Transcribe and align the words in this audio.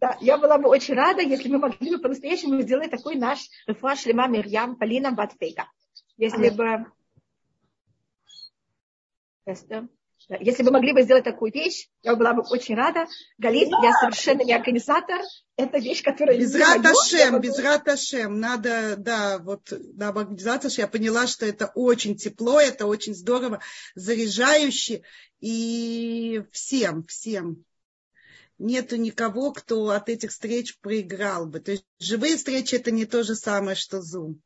Да, 0.00 0.16
я 0.20 0.36
была 0.36 0.58
бы 0.58 0.68
очень 0.68 0.94
рада, 0.94 1.22
если 1.22 1.48
мы 1.48 1.58
могли 1.58 1.96
бы 1.96 2.02
по-настоящему 2.02 2.60
сделать 2.60 2.90
такой 2.90 3.16
наш 3.16 3.48
Рефуа 3.66 3.96
Шлема 3.96 4.28
Мирьям 4.28 4.76
Полина 4.76 5.12
Батфейга. 5.12 5.70
Если 6.16 6.50
бы... 6.50 6.86
Если 10.40 10.64
бы 10.64 10.72
могли 10.72 10.92
бы 10.92 11.02
сделать 11.02 11.24
такую 11.24 11.52
вещь, 11.52 11.88
я 12.02 12.16
была 12.16 12.34
бы 12.34 12.42
очень 12.42 12.74
рада. 12.74 13.06
Галит, 13.38 13.68
я 13.68 13.92
совершенно 13.92 14.42
не 14.42 14.52
организатор. 14.52 15.20
Это 15.56 15.78
вещь, 15.78 16.02
которая... 16.02 16.36
Без 16.36 16.54
раташем, 16.54 17.40
без 17.40 17.58
раташем. 17.58 18.40
Надо, 18.40 18.96
да, 18.96 19.38
вот, 19.38 19.72
да, 19.72 20.08
организация, 20.08 20.72
я 20.76 20.88
поняла, 20.88 21.26
что 21.28 21.46
это 21.46 21.70
очень 21.74 22.16
тепло, 22.16 22.60
это 22.60 22.86
очень 22.86 23.14
здорово, 23.14 23.60
заряжающе. 23.94 25.02
И 25.38 26.42
всем, 26.50 27.04
всем 27.04 27.64
нету 28.58 28.96
никого, 28.96 29.52
кто 29.52 29.90
от 29.90 30.08
этих 30.08 30.30
встреч 30.30 30.78
проиграл 30.80 31.46
бы. 31.46 31.60
То 31.60 31.72
есть 31.72 31.84
живые 31.98 32.36
встречи 32.36 32.74
это 32.74 32.90
не 32.90 33.06
то 33.06 33.22
же 33.22 33.34
самое, 33.34 33.76
что 33.76 33.98
Zoom. 33.98 34.36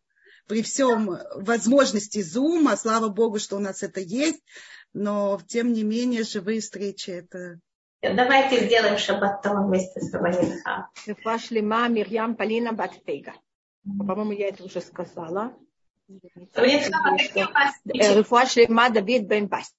При 0.46 0.62
всем 0.62 1.18
возможности 1.34 2.18
Zoom, 2.18 2.68
а 2.70 2.76
слава 2.76 3.08
Богу, 3.08 3.38
что 3.38 3.56
у 3.56 3.60
нас 3.60 3.82
это 3.82 4.00
есть, 4.00 4.42
но 4.92 5.40
тем 5.46 5.72
не 5.72 5.84
менее 5.84 6.24
живые 6.24 6.60
встречи 6.60 7.10
это... 7.10 7.60
Давайте 8.02 8.64
сделаем 8.64 8.96
шабатон 8.96 9.66
вместе 9.66 10.00
с 10.00 10.12
Рабанитхам. 10.12 10.86
Шлема 11.38 11.86
Мирьям 11.88 12.34
Полина 12.34 12.72
Батфейга. 12.72 13.34
По-моему, 13.84 14.32
я 14.32 14.48
это 14.48 14.64
уже 14.64 14.80
сказала. 14.80 15.54
Рифуа 17.84 18.46
Шлема 18.46 18.90
Давид 18.90 19.26
Бен 19.26 19.48
Бас. 19.48 19.74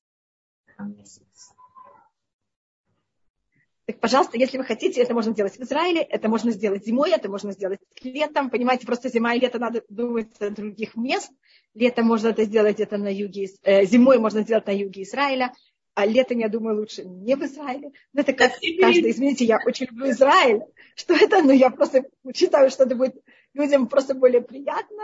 Пожалуйста, 4.02 4.38
если 4.38 4.58
вы 4.58 4.64
хотите, 4.64 5.00
это 5.00 5.14
можно 5.14 5.32
сделать 5.32 5.58
в 5.58 5.62
Израиле, 5.62 6.02
это 6.02 6.28
можно 6.28 6.52
сделать 6.52 6.84
зимой, 6.84 7.12
это 7.12 7.30
можно 7.30 7.52
сделать 7.52 7.80
летом. 8.02 8.50
Понимаете, 8.50 8.88
просто 8.88 9.10
зима 9.10 9.36
и 9.36 9.40
лето 9.40 9.60
надо 9.60 9.84
думать 9.90 10.36
о 10.40 10.50
других 10.50 10.96
мест. 10.96 11.32
Летом 11.76 12.08
можно 12.08 12.30
это 12.30 12.44
сделать 12.46 12.76
где-то 12.76 12.98
на 12.98 13.14
юге, 13.14 13.50
э, 13.62 13.86
зимой 13.86 14.18
можно 14.18 14.42
сделать 14.42 14.66
на 14.66 14.72
юге 14.72 15.04
Израиля, 15.04 15.54
а 15.94 16.06
летом, 16.08 16.40
я 16.40 16.50
думаю, 16.50 16.78
лучше 16.78 17.04
не 17.06 17.36
в 17.36 17.44
Израиле. 17.44 17.92
Но 18.14 18.22
это 18.22 18.34
как 18.34 18.54
каждый, 18.80 19.12
извините, 19.12 19.46
я 19.46 19.60
очень 19.66 19.86
люблю 19.86 20.10
Израиль. 20.10 20.62
Что 20.96 21.14
это? 21.14 21.44
Ну, 21.44 21.52
я 21.52 21.70
просто 21.70 22.04
считаю, 22.36 22.72
что 22.72 22.86
это 22.86 22.96
будет 22.96 23.22
людям 23.54 23.88
просто 23.88 24.16
более 24.16 24.42
приятно. 24.42 25.04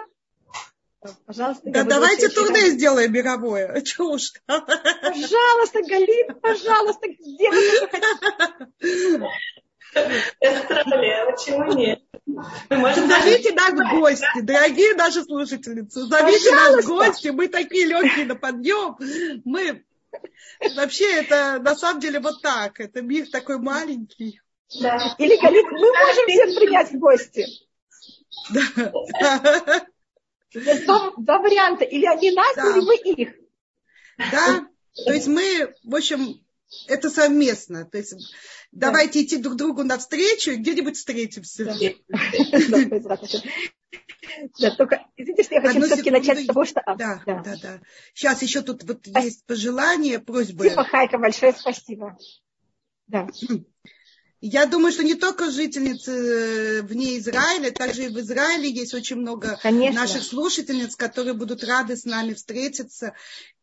Пожалуйста. 1.25 1.63
Да 1.66 1.83
давайте 1.83 2.30
турне 2.30 2.61
рада. 2.61 2.72
сделаем 2.72 3.11
мировое. 3.11 3.81
Чего 3.86 4.13
уж 4.13 4.33
Пожалуйста, 4.45 5.81
Галина, 5.83 6.33
пожалуйста, 6.36 7.08
сделайте, 7.19 7.88
что 8.77 9.28
Австралия, 10.41 11.31
почему 11.31 11.73
нет? 11.73 12.02
Зовите 12.69 13.53
нас 13.53 13.72
в 13.72 14.00
гости, 14.00 14.41
дорогие 14.41 14.94
наши 14.95 15.23
слушательницы. 15.23 16.02
Зовите 16.05 16.52
нас 16.52 16.83
в 16.83 16.88
гости. 16.88 17.30
Мы 17.30 17.47
такие 17.47 17.85
легкие 17.85 18.25
на 18.25 18.35
подъем. 18.35 18.97
Мы 19.45 19.83
вообще 20.75 21.22
это 21.22 21.59
на 21.59 21.75
самом 21.75 22.00
деле 22.00 22.19
вот 22.19 22.41
так. 22.41 22.80
Это 22.80 23.02
мир 23.02 23.28
такой 23.30 23.58
маленький. 23.58 24.41
Да. 24.81 25.16
Или, 25.17 25.39
Галит, 25.41 25.66
мы 25.66 25.80
можем 25.80 26.28
всех 26.28 26.55
принять 26.59 26.91
в 26.91 27.00
гости. 27.00 27.45
Да. 28.52 29.85
Два, 30.86 31.11
два 31.17 31.39
варианта. 31.39 31.86
Или 31.86 32.05
они 32.05 32.31
нас, 32.31 32.55
да. 32.55 32.72
или 32.72 32.86
мы 32.86 32.95
их. 32.95 33.36
Да. 34.17 34.67
То 35.05 35.13
есть 35.13 35.27
мы, 35.27 35.73
в 35.83 35.95
общем, 35.95 36.41
это 36.88 37.09
совместно. 37.09 37.86
То 37.86 37.97
есть 37.97 38.13
да. 38.72 38.88
давайте 38.88 39.23
идти 39.23 39.38
друг 39.38 39.55
другу 39.55 39.83
навстречу 39.83 40.52
и 40.52 40.58
где-нибудь 40.58 40.97
встретимся. 40.97 41.66
Да. 41.66 41.73
Да, 44.59 44.75
только, 44.75 45.05
извините, 45.16 45.44
что 45.44 45.55
я 45.55 45.61
хочу 45.61 45.81
все-таки 45.81 46.11
начать 46.11 46.44
с 46.44 46.45
того, 46.45 46.66
что... 46.66 46.81
Да, 46.85 47.22
да, 47.25 47.41
да, 47.44 47.55
да. 47.61 47.81
Сейчас 48.13 48.41
еще 48.41 48.62
тут 48.62 48.84
вот 48.84 49.07
есть 49.07 49.45
пожелание, 49.45 50.19
просьбы. 50.19 50.66
Спасибо, 50.66 50.84
Хайка, 50.84 51.18
большое 51.18 51.53
спасибо. 51.53 52.18
Да. 53.07 53.28
Я 54.40 54.68
думаю, 54.68 54.92
что 54.92 55.03
не 55.03 55.16
только 55.16 55.50
жительницы 55.50 56.12
э, 56.12 56.81
вне 56.84 57.18
Израиля, 57.18 57.72
также 57.72 58.06
и 58.06 58.09
в 58.09 58.20
Израиле 58.20 58.70
есть 58.70 58.94
очень 58.94 59.16
много 59.16 59.58
Конечно. 59.62 60.02
наших 60.02 60.22
слушательниц, 60.24 60.96
которые 60.96 61.34
будут 61.34 61.64
рады 61.64 61.96
с 61.96 62.06
нами 62.06 62.36
встретиться 62.36 63.16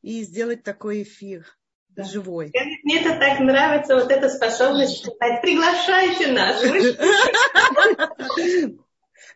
и 0.02 0.24
сделать 0.24 0.64
такой 0.64 1.04
эфир 1.04 1.46
да. 1.90 2.02
живой. 2.02 2.52
Мне 2.82 3.00
это 3.00 3.16
так 3.18 3.38
нравится, 3.38 3.94
вот 3.94 4.10
эта 4.10 4.28
способность 4.28 4.98
сказать, 4.98 5.40
приглашайте 5.42 6.32
нас. 6.32 6.60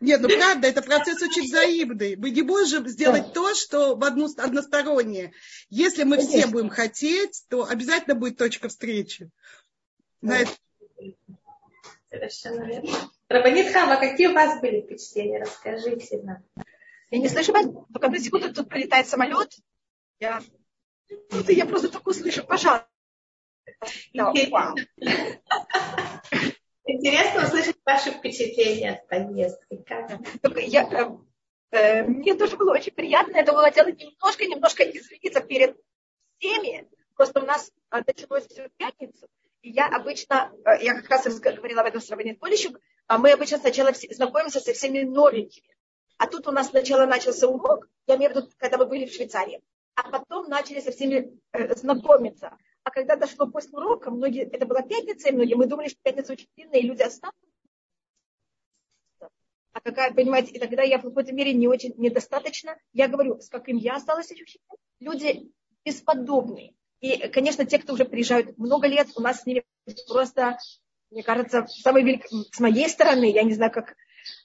Нет, 0.01 0.21
ну 0.21 0.29
правда, 0.29 0.69
это 0.69 0.83
процесс 0.83 1.23
очень 1.23 1.45
взаимный. 1.45 2.17
Мы 2.17 2.31
не 2.31 2.43
можем 2.43 2.87
сделать 2.89 3.27
да. 3.27 3.31
то, 3.31 3.55
что 3.55 3.97
в 3.97 4.05
одну, 4.05 4.29
одностороннее. 4.37 5.33
Если 5.71 6.05
мы 6.05 6.17
Конечно. 6.17 6.39
все 6.39 6.47
будем 6.49 6.69
хотеть, 6.69 7.45
то 7.49 7.65
обязательно 7.65 8.15
будет 8.15 8.39
точка 8.39 8.69
встречи. 8.69 9.31
Да. 10.21 10.29
На 10.29 10.39
это 10.41 10.53
Совершенно 12.11 12.65
верно. 12.65 12.91
Рабанит 13.29 13.73
Хама, 13.73 13.97
какие 13.97 14.29
у 14.29 14.33
вас 14.33 14.61
были 14.61 14.81
впечатления? 14.81 15.41
Расскажите 15.41 16.23
нам. 16.23 16.45
Я 17.11 17.19
не 17.19 17.29
слышу 17.29 17.53
вас, 17.53 17.67
только 17.93 18.07
одну 18.07 18.19
секунду 18.19 18.53
тут 18.53 18.69
прилетает 18.69 19.09
самолет. 19.09 19.55
Я, 20.21 20.41
я 21.49 21.67
просто 21.67 21.89
только 21.89 22.09
услышу, 22.09 22.45
пожалуйста. 22.45 22.89
Интересно 26.85 27.45
услышать 27.45 27.77
ваши 27.85 28.11
впечатления 28.11 28.93
от 28.93 29.09
поездки. 29.09 29.85
Только 30.43 30.61
я, 30.61 30.83
э, 30.91 31.77
э, 31.77 32.03
мне 32.05 32.35
тоже 32.35 32.57
было 32.57 32.73
очень 32.73 32.93
приятно. 32.93 33.37
Это 33.37 33.53
было 33.53 33.71
делать 33.71 33.99
немножко, 33.99 34.47
немножко 34.47 34.83
извиниться 34.85 35.41
перед 35.41 35.77
всеми. 36.39 36.89
Просто 37.15 37.41
у 37.41 37.45
нас 37.45 37.71
э, 37.91 38.03
началось 38.07 38.47
все 38.47 38.69
в 38.69 38.73
пятницу. 38.73 39.29
Я 39.63 39.89
обычно, 39.89 40.53
э, 40.65 40.83
я 40.85 40.95
как 40.95 41.09
раз 41.11 41.41
говорила 41.41 41.81
об 41.81 41.89
этом 41.89 42.01
с 42.01 42.11
Рабанит 42.11 42.39
Полищук, 42.39 42.79
а 43.07 43.19
мы 43.19 43.33
обычно 43.33 43.59
сначала 43.59 43.93
знакомимся 44.11 44.61
со 44.61 44.73
всеми 44.73 45.01
новенькими. 45.01 45.69
А 46.17 46.27
тут 46.27 46.47
у 46.47 46.53
нас 46.53 46.69
сначала 46.69 47.07
начался 47.07 47.49
урок, 47.49 47.89
я 48.07 48.17
имею 48.17 48.33
в 48.33 48.37
виду, 48.37 48.49
когда 48.57 48.79
мы 48.79 48.87
были 48.87 49.07
в 49.07 49.13
Швейцарии, 49.13 49.63
а 49.95 50.11
потом 50.11 50.49
начали 50.49 50.81
со 50.81 50.93
всеми 50.93 51.39
э, 51.53 51.75
знакомиться. 51.75 52.57
А 52.85 52.91
когда 52.91 53.17
дошло 53.17 53.47
после 53.47 53.77
урока, 53.77 54.11
многие, 54.11 54.45
это 54.45 54.65
была 54.65 54.83
пятница, 54.83 55.29
и 55.29 55.33
многие, 55.33 55.55
мы 55.55 55.67
думали, 55.67 55.89
что 55.89 55.99
пятница 56.03 56.33
очень 56.33 56.49
длинная, 56.57 56.81
и 56.81 56.87
люди 56.87 57.03
останутся. 57.03 57.49
А 59.73 59.81
какая, 59.81 60.13
понимаете, 60.13 60.53
и 60.53 60.59
тогда 60.59 60.83
я 60.83 60.99
в 60.99 61.03
какой-то 61.03 61.33
мере 61.33 61.53
не 61.53 61.69
очень 61.69 61.95
недостаточно. 61.97 62.77
Я 62.93 63.07
говорю, 63.07 63.41
с 63.41 63.49
каким 63.49 63.77
я 63.77 63.97
осталась 63.97 64.31
ощущением. 64.31 64.77
Люди 64.99 65.53
бесподобные. 65.85 66.75
И, 67.01 67.29
конечно, 67.29 67.65
те, 67.65 67.79
кто 67.79 67.95
уже 67.95 68.05
приезжают 68.05 68.59
много 68.59 68.89
лет, 68.89 69.09
у 69.17 69.21
нас 69.21 69.43
с 69.43 69.47
ними 69.47 69.65
просто, 70.09 70.59
мне 71.11 71.23
кажется, 71.23 71.67
самый 71.69 72.03
велик... 72.03 72.27
с 72.29 72.61
моей 72.61 72.89
стороны, 72.89 73.31
я 73.31 73.43
не 73.45 73.55
знаю, 73.55 73.73
как 73.73 73.95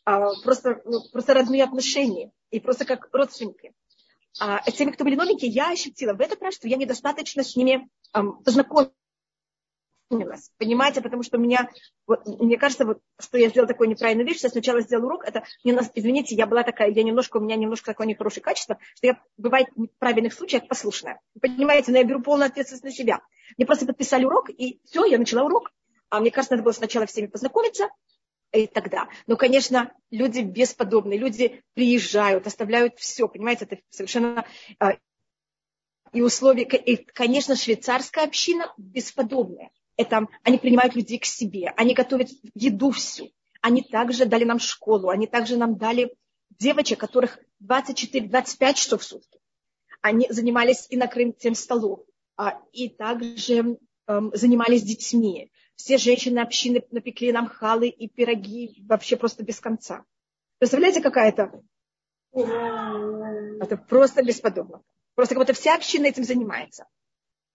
а, 0.05 0.33
просто, 0.43 0.81
ну, 0.85 1.01
просто 1.11 1.33
родные 1.33 1.63
отношения 1.63 2.31
и 2.51 2.59
просто 2.59 2.85
как 2.85 3.09
родственники. 3.11 3.73
А 4.39 4.59
теми, 4.71 4.91
кто 4.91 5.03
были 5.03 5.15
новенькие, 5.15 5.51
я 5.51 5.71
ощутила 5.71 6.13
в 6.13 6.21
этот 6.21 6.41
раз, 6.41 6.55
что 6.55 6.67
я 6.67 6.77
недостаточно 6.77 7.43
с 7.43 7.55
ними 7.55 7.87
um, 8.15 8.43
познакомилась. 8.43 8.91
Понимаете, 10.57 11.01
потому 11.01 11.23
что 11.23 11.37
меня, 11.37 11.69
вот, 12.07 12.25
мне 12.25 12.57
кажется, 12.57 12.85
вот, 12.85 12.99
что 13.19 13.37
я 13.37 13.49
сделала 13.49 13.67
такую 13.67 13.89
неправильную 13.89 14.27
вещь, 14.27 14.37
что 14.37 14.47
я 14.47 14.51
сначала 14.51 14.81
сделала 14.81 15.07
урок, 15.07 15.25
это, 15.25 15.43
не, 15.63 15.71
извините, 15.95 16.35
я 16.35 16.45
была 16.45 16.63
такая, 16.63 16.89
я 16.91 17.03
немножко, 17.03 17.37
у 17.37 17.39
меня 17.41 17.55
немножко 17.55 17.91
такое 17.91 18.07
нехорошее 18.07 18.43
качество, 18.43 18.77
что 18.95 19.07
я, 19.07 19.19
бывает, 19.37 19.67
в 19.75 19.87
правильных 19.99 20.33
случаях 20.33 20.67
послушная. 20.67 21.19
Понимаете, 21.41 21.91
но 21.91 21.97
я 21.97 22.03
беру 22.03 22.21
полную 22.21 22.47
ответственность 22.47 22.83
на 22.83 22.91
себя. 22.91 23.21
Мне 23.57 23.65
просто 23.65 23.85
подписали 23.85 24.25
урок, 24.25 24.49
и 24.49 24.79
все, 24.85 25.05
я 25.05 25.17
начала 25.17 25.43
урок. 25.43 25.71
А 26.09 26.19
мне 26.19 26.31
кажется, 26.31 26.53
надо 26.53 26.63
было 26.63 26.73
сначала 26.73 27.05
всеми 27.05 27.27
познакомиться, 27.27 27.89
и 28.51 28.67
тогда. 28.67 29.07
Но, 29.25 29.35
конечно, 29.35 29.91
люди 30.11 30.41
бесподобные, 30.41 31.17
люди 31.17 31.63
приезжают, 31.73 32.45
оставляют 32.45 32.99
все, 32.99 33.27
понимаете, 33.27 33.65
это 33.65 33.79
совершенно 33.89 34.45
а, 34.79 34.91
и 36.11 36.21
условия, 36.21 36.63
и, 36.63 36.95
конечно, 36.97 37.55
швейцарская 37.55 38.25
община 38.25 38.71
бесподобная 38.77 39.71
это, 39.97 40.27
они 40.43 40.57
принимают 40.57 40.95
людей 40.95 41.19
к 41.19 41.25
себе, 41.25 41.73
они 41.75 41.93
готовят 41.93 42.29
еду 42.55 42.91
всю. 42.91 43.31
Они 43.61 43.81
также 43.81 44.25
дали 44.25 44.43
нам 44.43 44.59
школу, 44.59 45.09
они 45.09 45.27
также 45.27 45.55
нам 45.55 45.77
дали 45.77 46.13
девочек, 46.59 46.99
которых 46.99 47.39
24-25 47.63 48.73
часов 48.73 49.01
в 49.01 49.05
сутки. 49.05 49.39
Они 50.01 50.27
занимались 50.29 50.87
и 50.89 50.97
накрытием 50.97 51.55
столов, 51.55 52.01
а, 52.35 52.59
и 52.73 52.89
также 52.89 53.77
эм, 54.07 54.31
занимались 54.33 54.83
детьми. 54.83 55.51
Все 55.75 55.97
женщины 55.97 56.39
общины 56.39 56.83
напекли 56.91 57.31
нам 57.31 57.47
халы 57.47 57.87
и 57.87 58.09
пироги 58.09 58.83
вообще 58.85 59.15
просто 59.15 59.43
без 59.43 59.59
конца. 59.59 60.03
Представляете, 60.59 61.01
какая 61.01 61.29
это? 61.29 61.63
Это 62.33 63.77
просто 63.77 64.23
бесподобно. 64.23 64.81
Просто 65.15 65.35
как 65.35 65.43
будто 65.43 65.53
вся 65.53 65.75
община 65.75 66.07
этим 66.07 66.23
занимается. 66.23 66.85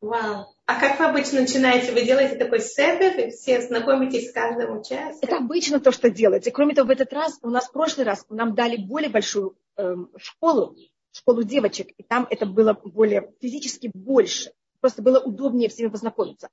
Вау. 0.01 0.47
А 0.67 0.81
как 0.81 0.99
вы 1.01 1.07
обычно 1.07 1.41
начинаете? 1.41 1.93
Вы 1.93 2.03
делаете 2.03 2.37
такой 2.37 2.61
седер, 2.61 3.19
и 3.19 3.31
все 3.31 3.61
знакомитесь 3.61 4.31
с 4.31 4.33
каждым 4.33 4.79
участником? 4.79 5.19
Это 5.23 5.37
обычно 5.39 5.81
то, 5.81 5.91
что 5.91 6.09
делается. 6.09 6.51
Кроме 6.53 6.75
того, 6.75 6.89
в 6.89 6.91
этот 6.91 7.13
раз, 7.13 7.39
у 7.43 7.51
нас 7.51 7.67
в 7.67 7.73
прошлый 7.73 8.07
раз 8.07 8.25
нам 8.29 8.55
дали 8.55 8.77
более 8.77 9.11
большую 9.11 9.57
э, 9.77 9.97
школу, 10.17 10.77
школу 11.11 11.43
девочек, 11.43 11.89
и 11.97 12.03
там 12.05 12.27
это 12.31 12.47
было 12.47 12.75
более 12.75 13.33
физически 13.41 13.91
больше. 13.93 14.53
Просто 14.81 15.03
было 15.03 15.19
удобнее 15.19 15.69
всеми 15.69 15.89
познакомиться. 15.89 16.49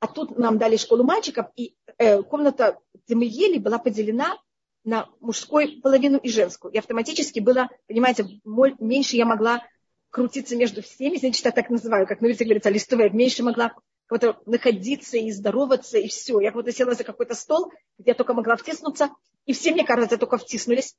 А 0.00 0.06
тут 0.06 0.36
нам 0.36 0.58
дали 0.58 0.76
школу 0.76 1.04
мальчиков, 1.04 1.46
и 1.56 1.74
э, 1.96 2.22
комната, 2.22 2.78
где 3.06 3.14
мы 3.14 3.24
ели, 3.24 3.58
была 3.58 3.78
поделена 3.78 4.36
на 4.84 5.08
мужскую 5.20 5.80
половину 5.80 6.18
и 6.18 6.28
женскую. 6.28 6.72
И 6.74 6.78
автоматически 6.78 7.40
было, 7.40 7.68
понимаете, 7.86 8.26
меньше 8.44 9.16
я 9.16 9.24
могла 9.24 9.62
крутиться 10.12 10.54
между 10.56 10.82
всеми, 10.82 11.16
значит, 11.16 11.44
я 11.44 11.50
так 11.50 11.70
называю, 11.70 12.06
как 12.06 12.20
на 12.20 12.28
улице 12.28 12.44
говорится, 12.44 12.70
листовая, 12.70 13.10
меньше 13.10 13.42
могла 13.42 13.74
вот 14.10 14.46
находиться 14.46 15.16
и 15.16 15.32
здороваться, 15.32 15.98
и 15.98 16.06
все. 16.06 16.38
Я 16.38 16.52
вот 16.52 16.70
села 16.70 16.94
за 16.94 17.02
какой-то 17.02 17.34
стол, 17.34 17.72
где 17.98 18.10
я 18.10 18.14
только 18.14 18.34
могла 18.34 18.56
втиснуться, 18.56 19.10
и 19.46 19.54
все, 19.54 19.72
мне 19.72 19.84
кажется, 19.84 20.18
только 20.18 20.36
втиснулись. 20.36 20.94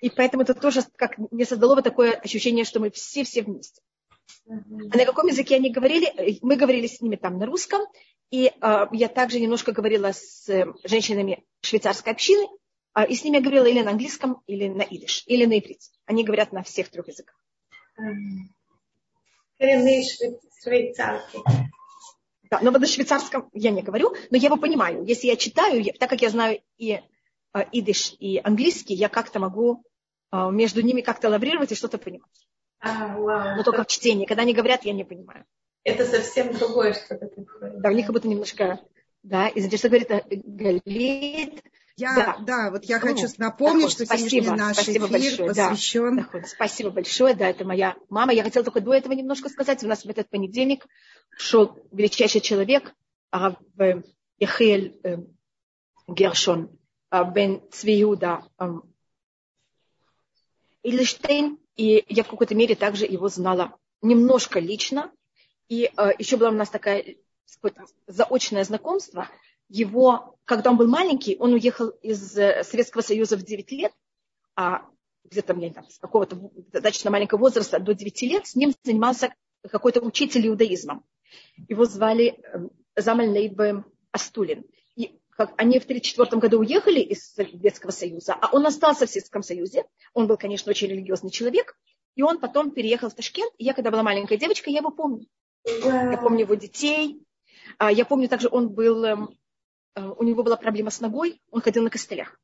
И 0.00 0.10
поэтому 0.10 0.44
это 0.44 0.54
тоже 0.54 0.82
как 0.96 1.18
мне 1.18 1.44
создало 1.44 1.74
вот 1.74 1.84
такое 1.84 2.12
ощущение, 2.12 2.64
что 2.64 2.78
мы 2.78 2.90
все-все 2.90 3.42
вместе. 3.42 3.82
А 4.48 4.96
на 4.96 5.04
каком 5.04 5.26
языке 5.26 5.56
они 5.56 5.72
говорили? 5.72 6.38
Мы 6.40 6.56
говорили 6.56 6.86
с 6.86 7.00
ними 7.00 7.16
там 7.16 7.38
на 7.38 7.46
русском, 7.46 7.82
и 8.30 8.46
э, 8.46 8.86
я 8.92 9.08
также 9.08 9.40
немножко 9.40 9.72
говорила 9.72 10.12
с 10.12 10.48
э, 10.48 10.66
женщинами 10.84 11.44
швейцарской 11.62 12.12
общины, 12.12 12.46
э, 12.94 13.06
и 13.08 13.14
с 13.14 13.24
ними 13.24 13.36
я 13.36 13.42
говорила 13.42 13.66
или 13.66 13.82
на 13.82 13.90
английском, 13.90 14.40
или 14.46 14.68
на 14.68 14.82
идиш, 14.82 15.24
или 15.26 15.44
на 15.44 15.58
иврите. 15.58 15.90
Они 16.06 16.24
говорят 16.24 16.52
на 16.52 16.62
всех 16.62 16.88
трех 16.88 17.08
языках. 17.08 17.36
Коренные 19.58 20.04
швейцарки. 20.62 21.38
Да, 22.50 22.60
но 22.60 22.70
на 22.70 22.86
швейцарском 22.86 23.48
я 23.54 23.70
не 23.70 23.82
говорю, 23.82 24.14
но 24.30 24.36
я 24.36 24.46
его 24.46 24.56
понимаю. 24.56 25.04
Если 25.04 25.26
я 25.26 25.36
читаю, 25.36 25.84
так 25.98 26.10
как 26.10 26.20
я 26.20 26.28
знаю 26.28 26.60
и 26.76 27.00
э, 27.54 27.64
идиш, 27.72 28.14
и 28.18 28.38
английский, 28.44 28.92
я 28.92 29.08
как-то 29.08 29.38
могу 29.38 29.82
э, 30.30 30.50
между 30.50 30.82
ними 30.82 31.00
как-то 31.00 31.30
лаврировать 31.30 31.72
и 31.72 31.74
что-то 31.74 31.96
понимать. 31.96 32.46
А, 32.80 33.16
вау. 33.16 33.56
Но 33.56 33.62
только 33.62 33.84
в 33.84 33.86
чтении. 33.86 34.26
Когда 34.26 34.42
они 34.42 34.52
говорят, 34.52 34.84
я 34.84 34.92
не 34.92 35.04
понимаю. 35.04 35.46
Это 35.84 36.04
совсем 36.04 36.52
другое 36.52 36.92
что-то 36.92 37.28
такое. 37.28 37.78
Да, 37.78 37.88
у 37.88 37.92
них 37.92 38.06
как 38.06 38.14
будто 38.14 38.28
немножко, 38.28 38.80
да, 39.22 39.48
извините, 39.48 39.78
что 39.78 39.88
говорит 39.88 40.10
э, 40.10 40.22
Галит, 40.28 41.64
я, 41.96 42.14
да. 42.14 42.36
да, 42.40 42.70
вот 42.70 42.84
я 42.84 42.98
хочу 42.98 43.26
напомнить, 43.38 43.90
что 43.90 44.06
спасибо, 44.06 44.54
наш 44.54 44.76
спасибо 44.76 45.06
эфир 45.06 45.46
большое, 45.46 45.48
посвящен. 45.48 46.28
Да. 46.32 46.42
Спасибо 46.46 46.90
большое, 46.90 47.34
да, 47.34 47.48
это 47.48 47.64
моя 47.64 47.96
мама. 48.08 48.32
Я 48.32 48.44
хотела 48.44 48.64
только 48.64 48.80
до 48.80 48.94
этого 48.94 49.12
немножко 49.12 49.48
сказать. 49.48 49.84
У 49.84 49.88
нас 49.88 50.04
в 50.04 50.08
этот 50.08 50.30
понедельник 50.30 50.86
шел 51.36 51.78
величайший 51.92 52.40
человек, 52.40 52.94
Араб 53.30 53.58
Яхель 54.38 54.98
э, 55.04 55.18
Гершон 56.08 56.78
э, 57.10 57.24
бен 57.30 57.62
Цвиуда 57.70 58.44
э, 58.58 58.66
Ильштейн, 60.82 61.58
и 61.76 62.04
я 62.08 62.24
в 62.24 62.28
какой-то 62.28 62.54
мере 62.54 62.74
также 62.74 63.04
его 63.04 63.28
знала 63.28 63.76
немножко 64.00 64.60
лично. 64.60 65.12
И 65.68 65.90
еще 66.18 66.36
было 66.36 66.48
у 66.48 66.52
нас 66.52 66.68
такое 66.68 67.16
заочное 68.06 68.64
знакомство– 68.64 69.28
его, 69.72 70.36
когда 70.44 70.70
он 70.70 70.76
был 70.76 70.86
маленький, 70.86 71.36
он 71.38 71.54
уехал 71.54 71.88
из 71.88 72.36
э, 72.36 72.62
Советского 72.62 73.00
Союза 73.00 73.38
в 73.38 73.42
9 73.42 73.72
лет, 73.72 73.92
а 74.54 74.86
где-то 75.24 75.54
мне 75.54 75.72
там, 75.72 75.88
с 75.88 75.98
какого-то 75.98 76.36
достаточно 76.70 77.10
маленького 77.10 77.40
возраста 77.40 77.78
до 77.78 77.94
9 77.94 78.22
лет 78.22 78.46
с 78.46 78.54
ним 78.54 78.74
занимался 78.84 79.34
какой-то 79.70 80.00
учитель 80.00 80.46
иудаизма. 80.46 81.02
Его 81.68 81.86
звали 81.86 82.38
эм, 82.52 82.70
Замаль 82.96 83.30
Нейб 83.30 83.58
Астулин. 84.10 84.64
И 84.94 85.18
как 85.30 85.54
они 85.56 85.78
в 85.78 85.84
1934 85.84 86.38
году 86.38 86.58
уехали 86.58 87.00
из 87.00 87.32
Советского 87.32 87.92
Союза, 87.92 88.34
а 88.34 88.54
он 88.54 88.66
остался 88.66 89.06
в 89.06 89.10
Советском 89.10 89.42
Союзе. 89.42 89.86
Он 90.12 90.26
был, 90.26 90.36
конечно, 90.36 90.68
очень 90.68 90.88
религиозный 90.88 91.30
человек. 91.30 91.78
И 92.14 92.22
он 92.22 92.40
потом 92.40 92.72
переехал 92.72 93.08
в 93.08 93.14
Ташкент. 93.14 93.54
И 93.56 93.64
я, 93.64 93.72
когда 93.72 93.90
была 93.90 94.02
маленькая 94.02 94.36
девочка, 94.36 94.68
я 94.68 94.80
его 94.80 94.90
помню. 94.90 95.26
Я 95.64 96.18
помню 96.18 96.40
его 96.40 96.56
детей. 96.56 97.22
А, 97.78 97.90
я 97.90 98.04
помню 98.04 98.28
также, 98.28 98.48
он 98.50 98.68
был 98.68 99.02
эм, 99.04 99.28
Э, 99.28 99.41
у 99.94 100.22
него 100.24 100.42
была 100.42 100.56
проблема 100.56 100.90
с 100.90 101.00
ногой, 101.00 101.40
он 101.50 101.60
ходил 101.60 101.82
на 101.82 101.90
костылях. 101.90 102.38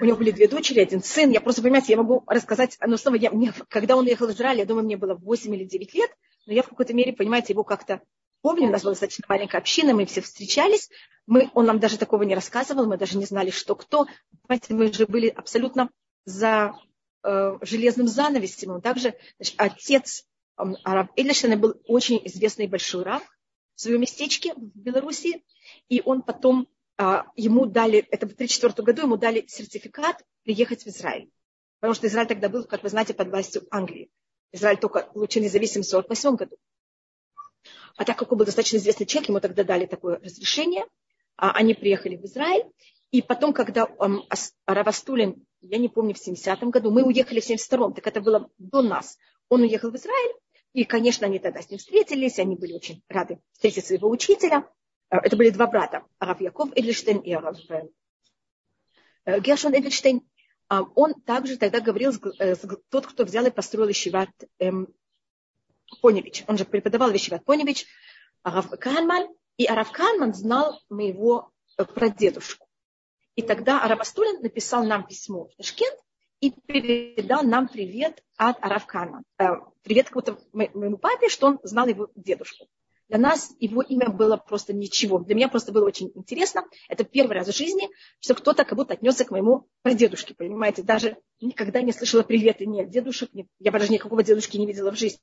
У 0.00 0.04
него 0.04 0.16
были 0.16 0.30
две 0.30 0.48
дочери, 0.48 0.80
один 0.80 1.02
сын. 1.02 1.30
Я 1.30 1.40
просто, 1.40 1.62
понимаете, 1.62 1.92
я 1.92 1.98
могу 1.98 2.24
рассказать, 2.26 2.78
но 2.80 2.96
снова, 2.96 3.16
я, 3.16 3.30
мне, 3.30 3.52
когда 3.68 3.96
он 3.96 4.06
ехал 4.06 4.26
в 4.26 4.30
Израиль, 4.30 4.58
я 4.58 4.64
думаю, 4.64 4.84
мне 4.84 4.96
было 4.96 5.14
8 5.14 5.54
или 5.54 5.64
9 5.64 5.94
лет, 5.94 6.10
но 6.46 6.52
я 6.54 6.62
в 6.62 6.68
какой-то 6.68 6.94
мере, 6.94 7.12
понимаете, 7.12 7.52
его 7.52 7.64
как-то 7.64 8.00
помню, 8.42 8.68
у 8.68 8.70
нас 8.70 8.82
была 8.82 8.92
достаточно 8.92 9.24
маленькая 9.28 9.58
община, 9.58 9.94
мы 9.94 10.04
все 10.04 10.20
встречались, 10.20 10.90
мы, 11.26 11.50
он 11.54 11.66
нам 11.66 11.78
даже 11.78 11.96
такого 11.96 12.24
не 12.24 12.34
рассказывал, 12.34 12.86
мы 12.86 12.98
даже 12.98 13.16
не 13.16 13.24
знали, 13.24 13.50
что 13.50 13.74
кто. 13.74 14.06
Понимаете, 14.46 14.74
мы 14.74 14.92
же 14.92 15.06
были 15.06 15.28
абсолютно 15.28 15.88
за 16.24 16.74
э, 17.22 17.58
железным 17.62 18.08
занавесем. 18.08 18.72
Он 18.72 18.80
также, 18.80 19.14
значит, 19.38 19.54
отец 19.56 20.26
э, 20.58 20.62
Араб 20.82 21.12
Эйлишина 21.16 21.56
был 21.56 21.80
очень 21.86 22.20
известный 22.24 22.66
большой 22.66 23.04
раб, 23.04 23.22
в 23.82 23.84
своем 23.84 24.00
местечке 24.00 24.54
в 24.54 24.78
Беларуси, 24.78 25.42
и 25.88 26.02
он 26.04 26.22
потом, 26.22 26.68
а, 26.98 27.26
ему 27.34 27.66
дали, 27.66 28.06
это 28.10 28.28
в 28.28 28.34
1934 28.34 28.84
году, 28.84 29.02
ему 29.02 29.16
дали 29.16 29.44
сертификат 29.48 30.24
приехать 30.44 30.84
в 30.84 30.86
Израиль. 30.86 31.30
Потому 31.80 31.94
что 31.94 32.06
Израиль 32.06 32.28
тогда 32.28 32.48
был, 32.48 32.62
как 32.62 32.84
вы 32.84 32.90
знаете, 32.90 33.12
под 33.12 33.30
властью 33.30 33.66
Англии. 33.72 34.08
Израиль 34.52 34.78
только 34.78 35.00
получил 35.00 35.42
независимость 35.42 35.90
в 35.90 35.96
1948 35.96 36.36
году. 36.36 36.56
А 37.96 38.04
так 38.04 38.16
как 38.16 38.30
он 38.30 38.38
был 38.38 38.46
достаточно 38.46 38.76
известный 38.76 39.04
человек, 39.04 39.30
ему 39.30 39.40
тогда 39.40 39.64
дали 39.64 39.86
такое 39.86 40.20
разрешение. 40.20 40.84
А 41.36 41.50
они 41.50 41.74
приехали 41.74 42.14
в 42.14 42.24
Израиль. 42.24 42.70
И 43.10 43.20
потом, 43.20 43.52
когда 43.52 43.88
Равастулин, 44.66 45.44
я 45.60 45.78
не 45.78 45.88
помню, 45.88 46.14
в 46.14 46.24
70-м 46.24 46.70
году, 46.70 46.92
мы 46.92 47.02
уехали 47.02 47.40
в 47.40 47.50
72-м, 47.50 47.94
так 47.94 48.06
это 48.06 48.20
было 48.20 48.48
до 48.58 48.80
нас. 48.80 49.18
Он 49.48 49.62
уехал 49.62 49.90
в 49.90 49.96
Израиль, 49.96 50.34
и, 50.72 50.84
конечно, 50.84 51.26
они 51.26 51.38
тогда 51.38 51.60
с 51.60 51.70
ним 51.70 51.78
встретились, 51.78 52.38
они 52.38 52.56
были 52.56 52.72
очень 52.72 53.02
рады 53.08 53.40
встретить 53.52 53.86
своего 53.86 54.08
учителя. 54.08 54.68
Э, 55.10 55.18
это 55.18 55.36
были 55.36 55.50
два 55.50 55.66
брата, 55.66 56.04
Арав 56.18 56.40
Яков 56.40 56.70
Эдельштейн 56.74 57.18
и 57.18 57.32
Арав 57.32 57.58
э, 57.68 59.40
Гершон 59.40 59.74
Эдельштейн. 59.74 60.22
А 60.68 60.82
он 60.82 61.20
также 61.20 61.58
тогда 61.58 61.80
говорил, 61.80 62.12
э, 62.38 62.56
тот, 62.88 63.06
кто 63.06 63.24
взял 63.24 63.44
и 63.44 63.50
построил 63.50 63.90
Ишиват 63.90 64.30
эм, 64.58 64.88
Поневич. 66.00 66.44
Он 66.46 66.56
же 66.56 66.64
преподавал 66.64 67.14
Ишиват 67.14 67.44
Поневич, 67.44 67.86
Арав 68.42 68.70
Канман. 68.78 69.28
И 69.58 69.66
Арав 69.66 69.92
Канман 69.92 70.32
знал 70.32 70.80
моего 70.88 71.52
прадедушку. 71.76 72.66
И 73.34 73.42
тогда 73.42 73.84
Арав 73.84 74.00
Астулин 74.00 74.40
написал 74.40 74.84
нам 74.84 75.06
письмо 75.06 75.48
в 75.48 75.56
Ташкент, 75.56 75.98
и 76.42 76.50
передал 76.50 77.44
нам 77.44 77.68
привет 77.68 78.22
от 78.36 78.56
Аравкана. 78.62 79.22
Э, 79.38 79.60
привет 79.82 80.08
какому-то 80.08 80.42
моему 80.52 80.98
папе, 80.98 81.28
что 81.28 81.46
он 81.46 81.60
знал 81.62 81.86
его 81.86 82.10
дедушку. 82.16 82.66
Для 83.08 83.18
нас 83.18 83.54
его 83.60 83.80
имя 83.80 84.08
было 84.08 84.36
просто 84.36 84.72
ничего. 84.72 85.20
Для 85.20 85.36
меня 85.36 85.48
просто 85.48 85.70
было 85.70 85.86
очень 85.86 86.10
интересно. 86.16 86.64
Это 86.88 87.04
первый 87.04 87.34
раз 87.36 87.46
в 87.46 87.56
жизни, 87.56 87.88
что 88.18 88.34
кто-то 88.34 88.64
как 88.64 88.76
будто 88.76 88.94
отнесся 88.94 89.24
к 89.24 89.30
моему 89.30 89.68
прадедушке, 89.82 90.34
понимаете. 90.34 90.82
Даже 90.82 91.16
никогда 91.40 91.80
не 91.80 91.92
слышала 91.92 92.22
привета 92.22 92.66
ни 92.66 92.80
от 92.80 92.90
дедушек. 92.90 93.32
Нет. 93.32 93.46
Я 93.60 93.70
даже 93.70 93.92
никакого 93.92 94.24
дедушки 94.24 94.56
не 94.56 94.66
видела 94.66 94.90
в 94.90 94.98
жизни. 94.98 95.20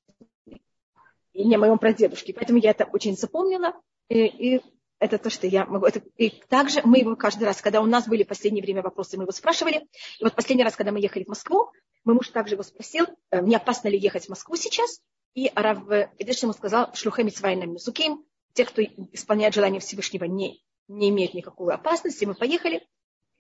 И 1.34 1.44
не 1.44 1.58
моем 1.58 1.80
прадедушке. 1.80 2.34
Поэтому 2.34 2.60
я 2.60 2.72
это 2.72 2.86
очень 2.86 3.18
запомнила. 3.18 3.74
И, 4.08 4.26
и 4.26 4.62
это 5.00 5.18
то, 5.18 5.30
что 5.30 5.48
я 5.48 5.66
могу. 5.66 5.86
Это, 5.86 6.02
и 6.18 6.30
также 6.30 6.82
мы 6.84 7.00
его 7.00 7.16
каждый 7.16 7.46
раз, 7.46 7.62
когда 7.62 7.82
у 7.82 7.86
нас 7.86 8.08
были 8.08 8.24
в 8.24 8.28
последнее 8.28 8.62
время 8.62 8.82
вопросы, 8.82 9.18
мы 9.18 9.24
его 9.24 9.32
спрашивали. 9.32 9.88
И 10.20 10.24
вот 10.24 10.36
последний 10.36 10.64
раз, 10.64 10.76
когда 10.76 10.92
мы 10.92 11.00
ехали 11.00 11.24
в 11.24 11.30
Москву, 11.30 11.72
мой 12.04 12.16
муж 12.16 12.30
также 12.30 12.56
его 12.56 12.64
спросил, 12.64 13.06
э, 13.32 13.42
не 13.42 13.56
опасно 13.56 13.88
ли 13.88 13.98
ехать 13.98 14.26
в 14.26 14.30
Москву 14.30 14.56
сейчас. 14.56 15.02
И 15.34 15.52
Рав 15.56 15.80
Идыш 16.18 16.44
ему 16.44 16.54
сказал, 16.54 16.94
шлюхами 16.94 17.30
свайным 17.30 17.74
мисуким, 17.74 18.26
те, 18.54 18.66
кто 18.66 18.82
исполняет 18.84 19.54
желание 19.54 19.80
Всевышнего, 19.80 20.26
не, 20.26 20.62
не 20.88 21.10
имеют 21.10 21.34
никакой 21.34 21.74
опасности. 21.74 22.26
Мы 22.26 22.34
поехали. 22.34 22.86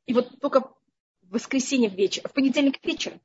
И 0.05 0.13
вот 0.13 0.39
только 0.39 0.61
в 0.61 0.73
воскресенье 1.33 1.89
вечер, 1.89 2.27
в 2.27 2.33
понедельник 2.33 2.83
вечером 2.85 3.19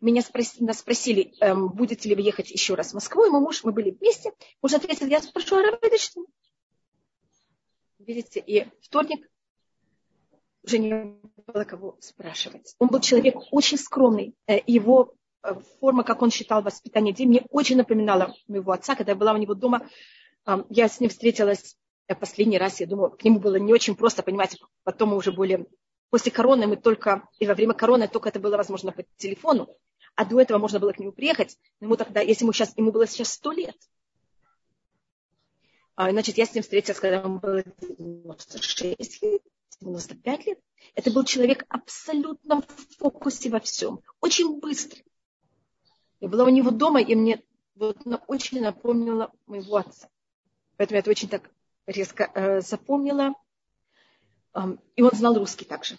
меня 0.00 0.22
спросили, 0.22 0.64
нас 0.64 0.78
спросили, 0.78 1.34
эм, 1.40 1.68
будете 1.68 2.08
ли 2.08 2.14
вы 2.14 2.22
ехать 2.22 2.50
еще 2.50 2.74
раз 2.74 2.90
в 2.90 2.94
Москву. 2.94 3.24
И 3.24 3.30
мой 3.30 3.40
муж, 3.40 3.64
мы 3.64 3.72
были 3.72 3.90
вместе. 3.90 4.32
Муж 4.62 4.74
ответил, 4.74 5.06
я 5.06 5.20
спрошу, 5.22 5.56
Рав 5.62 5.80
Видите, 8.08 8.40
и 8.40 8.66
вторник 8.80 9.28
уже 10.64 10.78
не 10.78 11.14
было 11.46 11.64
кого 11.64 11.98
спрашивать. 12.00 12.74
Он 12.78 12.88
был 12.88 13.00
человек 13.00 13.36
очень 13.50 13.76
скромный. 13.76 14.34
Э, 14.46 14.60
его 14.66 15.14
э, 15.42 15.52
форма, 15.78 16.04
как 16.04 16.22
он 16.22 16.30
считал 16.30 16.62
воспитание 16.62 17.12
детей, 17.12 17.26
мне 17.26 17.46
очень 17.50 17.76
напоминала 17.76 18.34
моего 18.46 18.72
отца, 18.72 18.94
когда 18.94 19.12
я 19.12 19.16
была 19.16 19.34
у 19.34 19.36
него 19.36 19.52
дома. 19.52 19.86
Я 20.70 20.88
с 20.88 21.00
ним 21.00 21.10
встретилась 21.10 21.76
э, 22.06 22.14
последний 22.14 22.56
раз, 22.56 22.80
я 22.80 22.86
думаю, 22.86 23.10
к 23.10 23.22
нему 23.24 23.40
было 23.40 23.56
не 23.56 23.74
очень 23.74 23.94
просто, 23.94 24.22
понимаете, 24.22 24.56
потом 24.84 25.10
мы 25.10 25.16
уже 25.16 25.30
более... 25.30 25.66
После 26.08 26.32
короны 26.32 26.66
мы 26.66 26.76
только, 26.76 27.28
и 27.38 27.46
во 27.46 27.54
время 27.54 27.74
короны 27.74 28.08
только 28.08 28.30
это 28.30 28.40
было 28.40 28.56
возможно 28.56 28.90
по 28.90 29.04
телефону, 29.18 29.68
а 30.14 30.24
до 30.24 30.40
этого 30.40 30.56
можно 30.56 30.80
было 30.80 30.92
к 30.92 30.98
нему 30.98 31.12
приехать. 31.12 31.58
Ему 31.82 31.96
тогда, 31.96 32.22
если 32.22 32.44
ему 32.44 32.54
сейчас, 32.54 32.72
ему 32.78 32.90
было 32.90 33.06
сейчас 33.06 33.34
сто 33.34 33.52
лет, 33.52 33.76
значит, 35.98 36.38
я 36.38 36.46
с 36.46 36.54
ним 36.54 36.62
встретилась, 36.62 37.00
когда 37.00 37.16
ему 37.16 37.40
было 37.40 37.64
96 37.80 39.22
лет, 39.22 39.42
95 39.80 40.46
лет. 40.46 40.60
Это 40.94 41.10
был 41.10 41.24
человек 41.24 41.64
абсолютно 41.68 42.62
в 42.62 42.96
фокусе 42.98 43.50
во 43.50 43.60
всем. 43.60 44.00
Очень 44.20 44.60
быстрый. 44.60 45.04
Я 46.20 46.28
была 46.28 46.44
у 46.44 46.48
него 46.48 46.70
дома, 46.70 47.00
и 47.00 47.14
мне 47.14 47.42
вот, 47.74 47.98
очень 48.26 48.60
напомнила 48.60 49.32
моего 49.46 49.76
отца. 49.76 50.08
Поэтому 50.76 50.96
я 50.96 51.00
это 51.00 51.10
очень 51.10 51.28
так 51.28 51.50
резко 51.86 52.30
э, 52.34 52.60
запомнила. 52.60 53.34
Um, 54.54 54.80
и 54.96 55.02
он 55.02 55.10
знал 55.12 55.36
русский 55.36 55.64
также. 55.64 55.98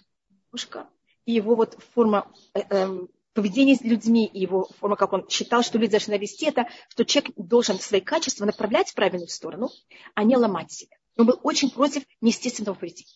И 1.24 1.32
его 1.32 1.54
вот 1.54 1.78
форма 1.94 2.30
э, 2.54 2.60
э, 2.68 3.06
поведение 3.40 3.74
с 3.74 3.80
людьми 3.80 4.26
и 4.26 4.40
его 4.40 4.68
форма, 4.78 4.96
как 4.96 5.14
он 5.14 5.26
считал, 5.30 5.62
что 5.62 5.78
люди 5.78 5.92
должны 5.92 6.18
вести, 6.18 6.44
это, 6.44 6.68
что 6.90 7.06
человек 7.06 7.32
должен 7.36 7.80
свои 7.80 8.02
качества 8.02 8.44
направлять 8.44 8.90
в 8.90 8.94
правильную 8.94 9.28
сторону, 9.28 9.70
а 10.14 10.24
не 10.24 10.36
ломать 10.36 10.70
себя. 10.70 10.94
Он 11.16 11.24
был 11.24 11.40
очень 11.42 11.70
против 11.70 12.02
неестественного 12.20 12.74
поведения. 12.74 13.10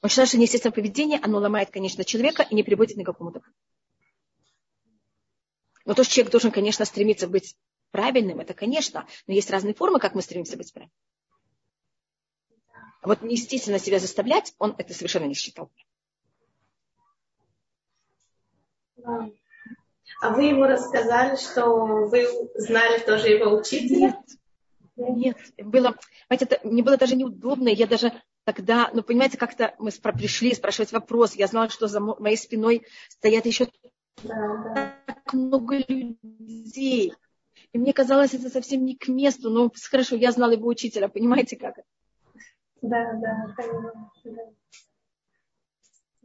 Он 0.00 0.08
считал, 0.08 0.24
что 0.24 0.38
неестественное 0.38 0.72
поведение, 0.72 1.20
оно 1.22 1.38
ломает, 1.38 1.70
конечно, 1.70 2.02
человека 2.02 2.42
и 2.42 2.54
не 2.54 2.62
приводит 2.62 2.96
ни 2.96 3.02
к 3.02 3.06
какому 3.06 3.30
добру. 3.30 3.50
Но 5.84 5.92
то, 5.92 6.02
что 6.02 6.14
человек 6.14 6.32
должен, 6.32 6.50
конечно, 6.50 6.86
стремиться 6.86 7.28
быть 7.28 7.56
правильным, 7.90 8.40
это, 8.40 8.54
конечно, 8.54 9.06
но 9.26 9.34
есть 9.34 9.50
разные 9.50 9.74
формы, 9.74 9.98
как 9.98 10.14
мы 10.14 10.22
стремимся 10.22 10.56
быть 10.56 10.72
правильным. 10.72 10.96
А 13.02 13.08
вот 13.08 13.20
неестественно 13.20 13.78
себя 13.78 13.98
заставлять, 13.98 14.54
он 14.58 14.74
это 14.78 14.94
совершенно 14.94 15.26
не 15.26 15.34
считал. 15.34 15.70
А 20.20 20.30
вы 20.30 20.44
ему 20.44 20.64
рассказали, 20.64 21.36
что 21.36 22.06
вы 22.06 22.26
знали 22.54 23.00
тоже 23.00 23.28
его 23.28 23.56
учителя? 23.56 24.22
Нет, 24.96 25.36
нет. 25.56 25.66
Было, 25.66 25.96
понимаете, 26.28 26.44
это 26.44 26.60
мне 26.66 26.82
было 26.82 26.96
даже 26.96 27.16
неудобно. 27.16 27.68
Я 27.68 27.86
даже 27.86 28.12
тогда, 28.44 28.90
ну, 28.92 29.02
понимаете, 29.02 29.38
как-то 29.38 29.74
мы 29.78 29.90
пришли 29.90 30.54
спрашивать 30.54 30.92
вопрос. 30.92 31.34
Я 31.34 31.46
знала, 31.46 31.68
что 31.68 31.86
за 31.86 32.00
моей 32.00 32.36
спиной 32.36 32.86
стоят 33.08 33.46
еще 33.46 33.68
да, 34.22 34.34
да. 34.74 34.94
так 35.06 35.32
много 35.32 35.78
людей. 35.88 37.14
И 37.72 37.78
мне 37.78 37.92
казалось, 37.92 38.34
это 38.34 38.50
совсем 38.50 38.84
не 38.84 38.96
к 38.96 39.08
месту. 39.08 39.50
Но 39.50 39.70
хорошо, 39.90 40.16
я 40.16 40.32
знала 40.32 40.52
его 40.52 40.68
учителя, 40.68 41.08
понимаете, 41.08 41.56
как 41.56 41.78
это? 41.78 41.86
Да, 42.82 43.12
да, 43.14 43.54
понимаю. 43.56 44.10
Да. 44.24 44.42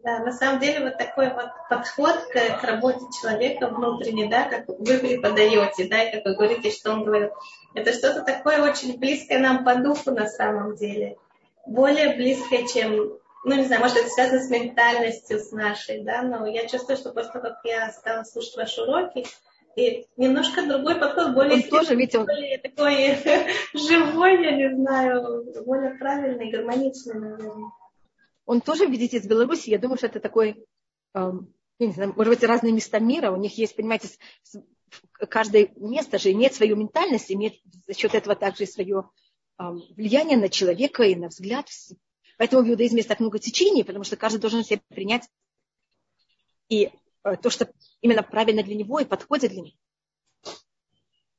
Да, 0.05 0.19
на 0.19 0.31
самом 0.31 0.59
деле 0.59 0.81
вот 0.81 0.99
такой 0.99 1.33
вот 1.33 1.49
подход 1.67 2.15
к, 2.31 2.59
к 2.59 2.63
работе 2.63 3.03
человека 3.19 3.69
внутренне, 3.69 4.29
да, 4.29 4.43
как 4.43 4.67
вы 4.67 4.99
преподаете, 4.99 5.87
да, 5.87 6.03
и 6.03 6.11
как 6.11 6.25
вы 6.25 6.35
говорите, 6.35 6.69
что 6.69 6.91
он 6.91 7.05
говорит, 7.05 7.31
это 7.73 7.91
что-то 7.91 8.21
такое 8.21 8.61
очень 8.61 8.99
близкое 8.99 9.39
нам 9.39 9.65
по 9.65 9.73
духу 9.73 10.11
на 10.11 10.27
самом 10.27 10.75
деле. 10.75 11.17
Более 11.65 12.15
близкое, 12.15 12.67
чем, 12.67 13.17
ну 13.45 13.55
не 13.55 13.63
знаю, 13.63 13.81
может 13.81 13.97
это 13.97 14.09
связано 14.09 14.43
с 14.43 14.49
ментальностью, 14.51 15.39
с 15.39 15.51
нашей, 15.51 16.03
да, 16.03 16.21
но 16.21 16.45
я 16.45 16.67
чувствую, 16.67 16.97
что 16.97 17.11
после 17.11 17.31
того, 17.31 17.45
как 17.45 17.61
я 17.63 17.89
стала 17.89 18.23
слушать 18.25 18.57
ваши 18.57 18.83
уроки, 18.83 19.25
и 19.75 20.05
немножко 20.17 20.61
другой 20.67 20.99
подход, 20.99 21.33
более, 21.33 21.55
он 21.55 21.63
тоже, 21.63 21.95
видите, 21.95 22.19
более 22.19 22.59
такой 22.59 23.17
живой, 23.73 24.43
я 24.43 24.51
не 24.51 24.69
знаю, 24.75 25.45
более 25.65 25.95
правильный, 25.95 26.51
гармоничный, 26.51 27.15
наверное 27.15 27.71
он 28.45 28.61
тоже, 28.61 28.85
видите, 28.85 29.17
из 29.17 29.27
Беларуси. 29.27 29.69
Я 29.69 29.79
думаю, 29.79 29.97
что 29.97 30.07
это 30.07 30.19
такой, 30.19 30.65
эм, 31.13 31.53
я 31.79 31.87
не 31.87 31.93
знаю, 31.93 32.13
может 32.15 32.33
быть, 32.33 32.43
разные 32.43 32.73
места 32.73 32.99
мира. 32.99 33.31
У 33.31 33.37
них 33.37 33.57
есть, 33.57 33.75
понимаете, 33.75 34.09
каждое 35.29 35.71
место 35.75 36.17
же 36.19 36.31
имеет 36.31 36.53
свою 36.53 36.75
ментальность, 36.75 37.31
имеет 37.31 37.55
за 37.87 37.93
счет 37.93 38.13
этого 38.13 38.35
также 38.35 38.65
свое 38.65 39.09
эм, 39.59 39.83
влияние 39.95 40.37
на 40.37 40.49
человека 40.49 41.03
и 41.03 41.15
на 41.15 41.27
взгляд. 41.27 41.67
Поэтому 42.37 42.63
в 42.63 42.69
иудаизме 42.69 42.97
есть 42.97 43.09
так 43.09 43.19
много 43.19 43.39
течений, 43.39 43.83
потому 43.83 44.03
что 44.03 44.17
каждый 44.17 44.39
должен 44.39 44.63
себя 44.63 44.81
принять 44.89 45.27
и 46.69 46.91
э, 47.23 47.35
то, 47.37 47.49
что 47.49 47.71
именно 48.01 48.23
правильно 48.23 48.63
для 48.63 48.75
него 48.75 48.99
и 48.99 49.05
подходит 49.05 49.51
для 49.51 49.61
него. 49.61 49.77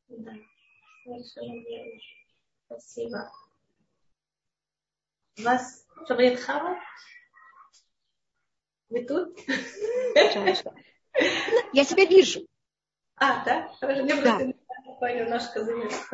Да, 0.09 0.33
совершенно 1.05 1.61
верно. 1.63 2.01
Спасибо. 2.67 3.31
Вас 5.39 5.85
Шабрит 6.09 6.41
Хава? 6.41 6.79
Вы 8.89 9.05
тут? 9.05 9.39
Я 11.73 11.85
себя 11.85 12.05
вижу. 12.05 12.47
А, 13.17 13.45
да? 13.45 13.69
Хорошо, 13.81 14.05
да. 14.05 14.41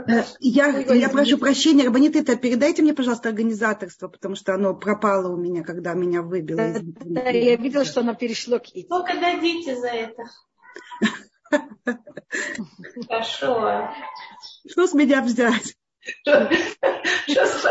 э, 0.06 0.24
я, 0.40 0.66
я 0.68 1.08
прошу 1.08 1.38
прощения, 1.38 1.84
Рабанит, 1.84 2.16
это 2.16 2.36
передайте 2.36 2.82
мне, 2.82 2.94
пожалуйста, 2.94 3.28
организаторство, 3.28 4.08
потому 4.08 4.34
что 4.34 4.54
оно 4.54 4.74
пропало 4.74 5.32
у 5.32 5.36
меня, 5.36 5.62
когда 5.62 5.94
меня 5.94 6.22
выбило. 6.22 6.74
Да, 6.82 7.30
я 7.30 7.56
видела, 7.56 7.84
что 7.84 8.00
оно 8.00 8.14
перешло 8.14 8.58
к 8.58 8.68
Ите. 8.68 8.86
Сколько 8.86 9.18
дадите 9.20 9.76
за 9.76 9.88
это? 9.88 10.24
Хорошо. 13.08 13.90
Что 14.68 14.86
с 14.86 14.94
меня 14.94 15.22
взять? 15.22 15.76
Что, 16.22 16.50
с 17.26 17.62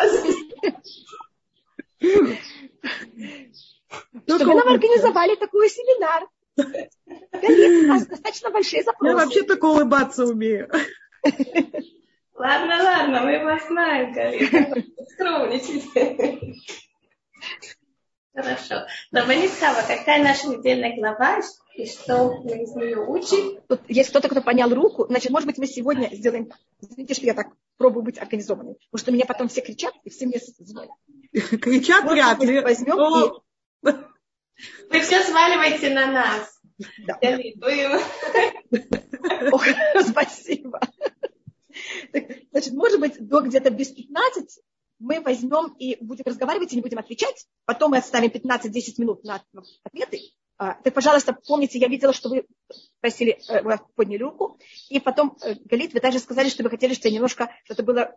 чтобы 4.25 4.55
нам 4.55 4.67
организовали 4.67 5.35
такой 5.35 5.69
семинар. 5.69 6.27
у 6.57 7.87
нас 7.87 8.07
достаточно 8.07 8.49
большие 8.49 8.83
запросы. 8.83 9.11
Я 9.11 9.15
вообще 9.17 9.43
только 9.43 9.65
улыбаться 9.65 10.25
умею. 10.25 10.69
Ладно, 12.33 12.83
ладно, 12.83 13.21
мы 13.21 13.43
вас 13.43 13.67
знаем, 13.67 14.13
Галина. 14.13 14.83
Скромничайте. 15.13 16.55
Хорошо. 18.33 18.87
Рабанит 19.11 19.51
Хава, 19.59 19.81
какая 19.87 20.23
наша 20.23 20.47
недельная 20.47 20.95
глава 20.95 21.41
и 21.75 21.85
что 21.85 22.41
мы 22.43 22.63
из 22.63 22.73
нее 22.75 22.97
учим? 22.97 23.61
Тут 23.67 23.81
есть 23.87 24.09
кто-то, 24.09 24.29
кто 24.29 24.41
поднял 24.41 24.73
руку, 24.73 25.05
значит, 25.07 25.31
может 25.31 25.47
быть, 25.47 25.57
мы 25.57 25.67
сегодня 25.67 26.09
сделаем... 26.13 26.49
Извините, 26.81 27.13
что 27.13 27.25
я 27.25 27.33
так 27.33 27.47
пробую 27.81 28.03
быть 28.03 28.19
организованной. 28.19 28.75
Потому 28.75 29.01
что 29.01 29.11
меня 29.11 29.25
потом 29.25 29.47
все 29.47 29.61
кричат, 29.61 29.95
и 30.03 30.11
все 30.11 30.27
мне 30.27 30.39
звонят. 30.59 30.95
Кричат 31.31 32.07
вряд 32.09 32.43
ли. 32.43 32.59
Возьмем 32.59 33.41
и... 33.81 33.91
Вы 34.91 35.01
все 35.01 35.23
сваливаете 35.23 35.91
на 35.93 36.11
нас. 36.11 36.59
Да. 37.07 37.17
Спасибо. 40.03 40.79
Значит, 42.51 42.73
может 42.73 42.99
быть, 42.99 43.27
до 43.27 43.41
где-то 43.41 43.71
без 43.71 43.89
15 43.89 44.59
мы 44.99 45.19
возьмем 45.21 45.73
и 45.79 45.97
будем 45.99 46.25
разговаривать 46.25 46.73
и 46.73 46.75
не 46.75 46.83
будем 46.83 46.99
отвечать. 46.99 47.47
Потом 47.65 47.89
мы 47.91 47.97
оставим 47.97 48.29
15-10 48.29 48.99
минут 48.99 49.23
на 49.23 49.43
ответы. 49.83 50.19
А, 50.61 50.75
так, 50.75 50.93
пожалуйста, 50.93 51.35
помните, 51.47 51.79
я 51.79 51.87
видела, 51.87 52.13
что 52.13 52.29
вы 52.29 52.45
просили, 52.99 53.39
э, 53.49 53.63
вы 53.63 53.79
подняли 53.95 54.21
руку. 54.21 54.59
И 54.89 54.99
потом, 54.99 55.35
э, 55.41 55.55
Галит, 55.65 55.95
вы 55.95 56.01
также 56.01 56.19
сказали, 56.19 56.49
что 56.49 56.61
вы 56.61 56.69
хотели, 56.69 56.93
что 56.93 57.09
немножко, 57.09 57.51
что 57.63 57.73
это 57.73 57.81
было 57.81 58.15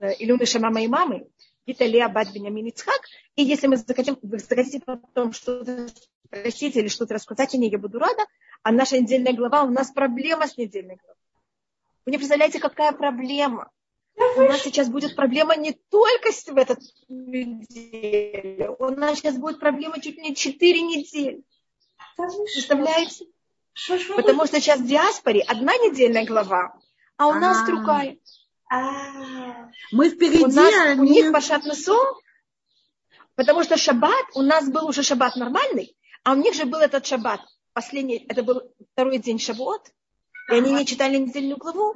э, 0.00 0.12
Илюны 0.18 0.44
Шамама 0.44 0.82
и 0.82 0.88
мамы. 0.88 1.26
Виталия 1.64 2.04
Абад 2.04 2.34
Бенямин 2.34 2.66
Ицхак. 2.66 3.00
И 3.36 3.42
если 3.42 3.66
мы 3.66 3.78
захотим, 3.78 4.18
вы 4.20 4.38
захотите 4.38 4.82
потом 4.84 5.32
что-то 5.32 5.88
спросить 6.26 6.76
или 6.76 6.88
что-то 6.88 7.14
рассказать 7.14 7.54
о 7.54 7.56
ней, 7.56 7.70
я 7.70 7.78
буду 7.78 7.98
рада. 7.98 8.26
А 8.62 8.72
наша 8.72 9.00
недельная 9.00 9.32
глава, 9.32 9.62
у 9.62 9.70
нас 9.70 9.90
проблема 9.90 10.46
с 10.46 10.58
недельной 10.58 10.96
главой. 10.96 11.16
Вы 12.04 12.12
не 12.12 12.18
представляете, 12.18 12.60
какая 12.60 12.92
проблема. 12.92 13.70
У 14.36 14.42
нас 14.42 14.60
сейчас 14.60 14.90
будет 14.90 15.16
проблема 15.16 15.56
не 15.56 15.72
только 15.72 16.30
в 16.30 16.56
этот 16.58 16.80
неделю. 17.08 18.76
У 18.78 18.90
нас 18.90 19.18
сейчас 19.18 19.38
будет 19.38 19.58
проблема 19.60 19.98
чуть 19.98 20.18
не 20.18 20.36
4 20.36 20.82
недели. 20.82 21.42
Представляете? 22.16 23.26
Потому 24.16 24.46
что 24.46 24.60
сейчас 24.60 24.80
в 24.80 24.86
диаспоре 24.86 25.42
одна 25.42 25.74
недельная 25.76 26.24
глава, 26.24 26.78
а 27.16 27.28
у 27.28 27.34
нас 27.34 27.62
а. 27.62 27.66
другая. 27.66 28.18
А. 28.70 29.68
Мы 29.92 30.10
впереди, 30.10 30.44
у, 30.44 30.48
нас, 30.48 30.98
у 30.98 31.04
них 31.04 31.32
пашат 31.32 31.62
потому 33.34 33.62
что 33.62 33.76
шаббат, 33.76 34.24
у 34.34 34.42
нас 34.42 34.68
был 34.68 34.88
уже 34.88 35.02
шаббат 35.02 35.36
нормальный, 35.36 35.96
а 36.24 36.32
у 36.32 36.36
них 36.36 36.54
же 36.54 36.64
был 36.64 36.78
этот 36.78 37.06
шаббат, 37.06 37.40
последний, 37.74 38.24
это 38.28 38.42
был 38.42 38.62
второй 38.92 39.18
день 39.18 39.38
шаббат, 39.38 39.92
и 40.50 40.54
они 40.54 40.72
не 40.72 40.86
читали 40.86 41.16
недельную 41.18 41.58
главу. 41.58 41.94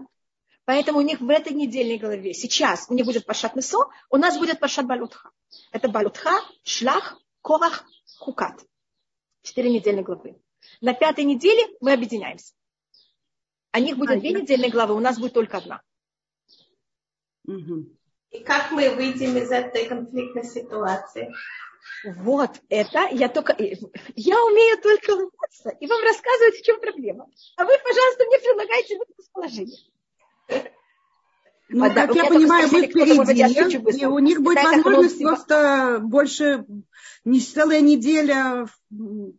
Поэтому 0.67 0.99
у 0.99 1.03
них 1.03 1.21
в 1.21 1.29
этой 1.29 1.53
недельной 1.53 1.99
главе, 1.99 2.33
сейчас 2.35 2.87
у 2.89 2.95
них 2.95 3.05
будет 3.05 3.27
Пашат 3.27 3.57
Месо, 3.57 3.91
у 4.11 4.17
нас 4.19 4.39
будет 4.39 4.61
Пашат 4.61 4.87
Балутха. 4.87 5.31
Это 5.73 5.89
Балутха, 5.89 6.45
Шлах, 6.63 7.19
Корах, 7.43 7.85
Хукат. 8.19 8.61
Четыре 9.43 9.71
недельные 9.71 10.05
главы. 10.05 10.41
На 10.81 10.95
пятой 10.95 11.25
неделе 11.25 11.67
мы 11.81 11.93
объединяемся. 11.93 12.55
У 13.73 13.79
них 13.79 13.97
будет 13.97 14.21
две 14.21 14.33
недельные 14.33 14.71
главы, 14.71 14.95
у 14.95 15.01
нас 15.01 15.19
будет 15.19 15.33
только 15.33 15.59
одна. 15.59 15.83
И 17.47 18.45
как 18.45 18.71
мы 18.71 18.95
выйдем 18.95 19.37
из 19.37 19.51
этой 19.51 19.87
конфликтной 19.87 20.45
ситуации? 20.45 21.33
Вот 22.05 22.51
это 22.69 23.09
я 23.11 23.29
только... 23.29 23.57
Я 23.59 24.45
умею 24.45 24.81
только 24.81 25.11
улыбаться 25.13 25.71
и 25.71 25.87
вам 25.87 26.03
рассказывать, 26.03 26.57
в 26.57 26.63
чем 26.63 26.81
проблема. 26.81 27.29
А 27.57 27.65
вы, 27.65 27.73
пожалуйста, 27.83 28.25
мне 28.27 28.39
предлагаете 28.39 28.99
выход 28.99 29.19
из 29.19 29.29
положения. 29.29 29.79
Ну, 31.73 31.85
а, 31.85 31.91
как 31.91 32.13
да, 32.13 32.23
я 32.23 32.29
понимаю, 32.29 32.69
мы 32.73 32.87
впереди, 32.87 34.01
и 34.01 34.05
у 34.07 34.19
них 34.19 34.41
будет 34.41 34.63
возможность 34.63 35.21
просто 35.21 36.01
больше, 36.03 36.67
не 37.25 37.41
целая 37.41 37.81
неделя 37.81 38.67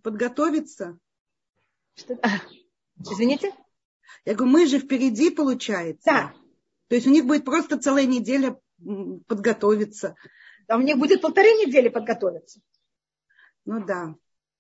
подготовиться. 0.01 0.97
Что? 1.95 2.17
Извините? 2.99 3.53
Я 4.25 4.35
говорю, 4.35 4.53
мы 4.53 4.65
же 4.65 4.79
впереди, 4.79 5.29
получается. 5.29 6.03
Да. 6.05 6.33
То 6.87 6.95
есть 6.95 7.07
у 7.07 7.09
них 7.09 7.25
будет 7.25 7.43
просто 7.43 7.77
целая 7.77 8.05
неделя 8.05 8.57
подготовиться. 9.27 10.15
А 10.67 10.77
у 10.77 10.81
них 10.81 10.97
будет 10.97 11.21
полторы 11.21 11.49
недели 11.49 11.89
подготовиться. 11.89 12.61
Ну 13.65 13.83
да, 13.85 14.15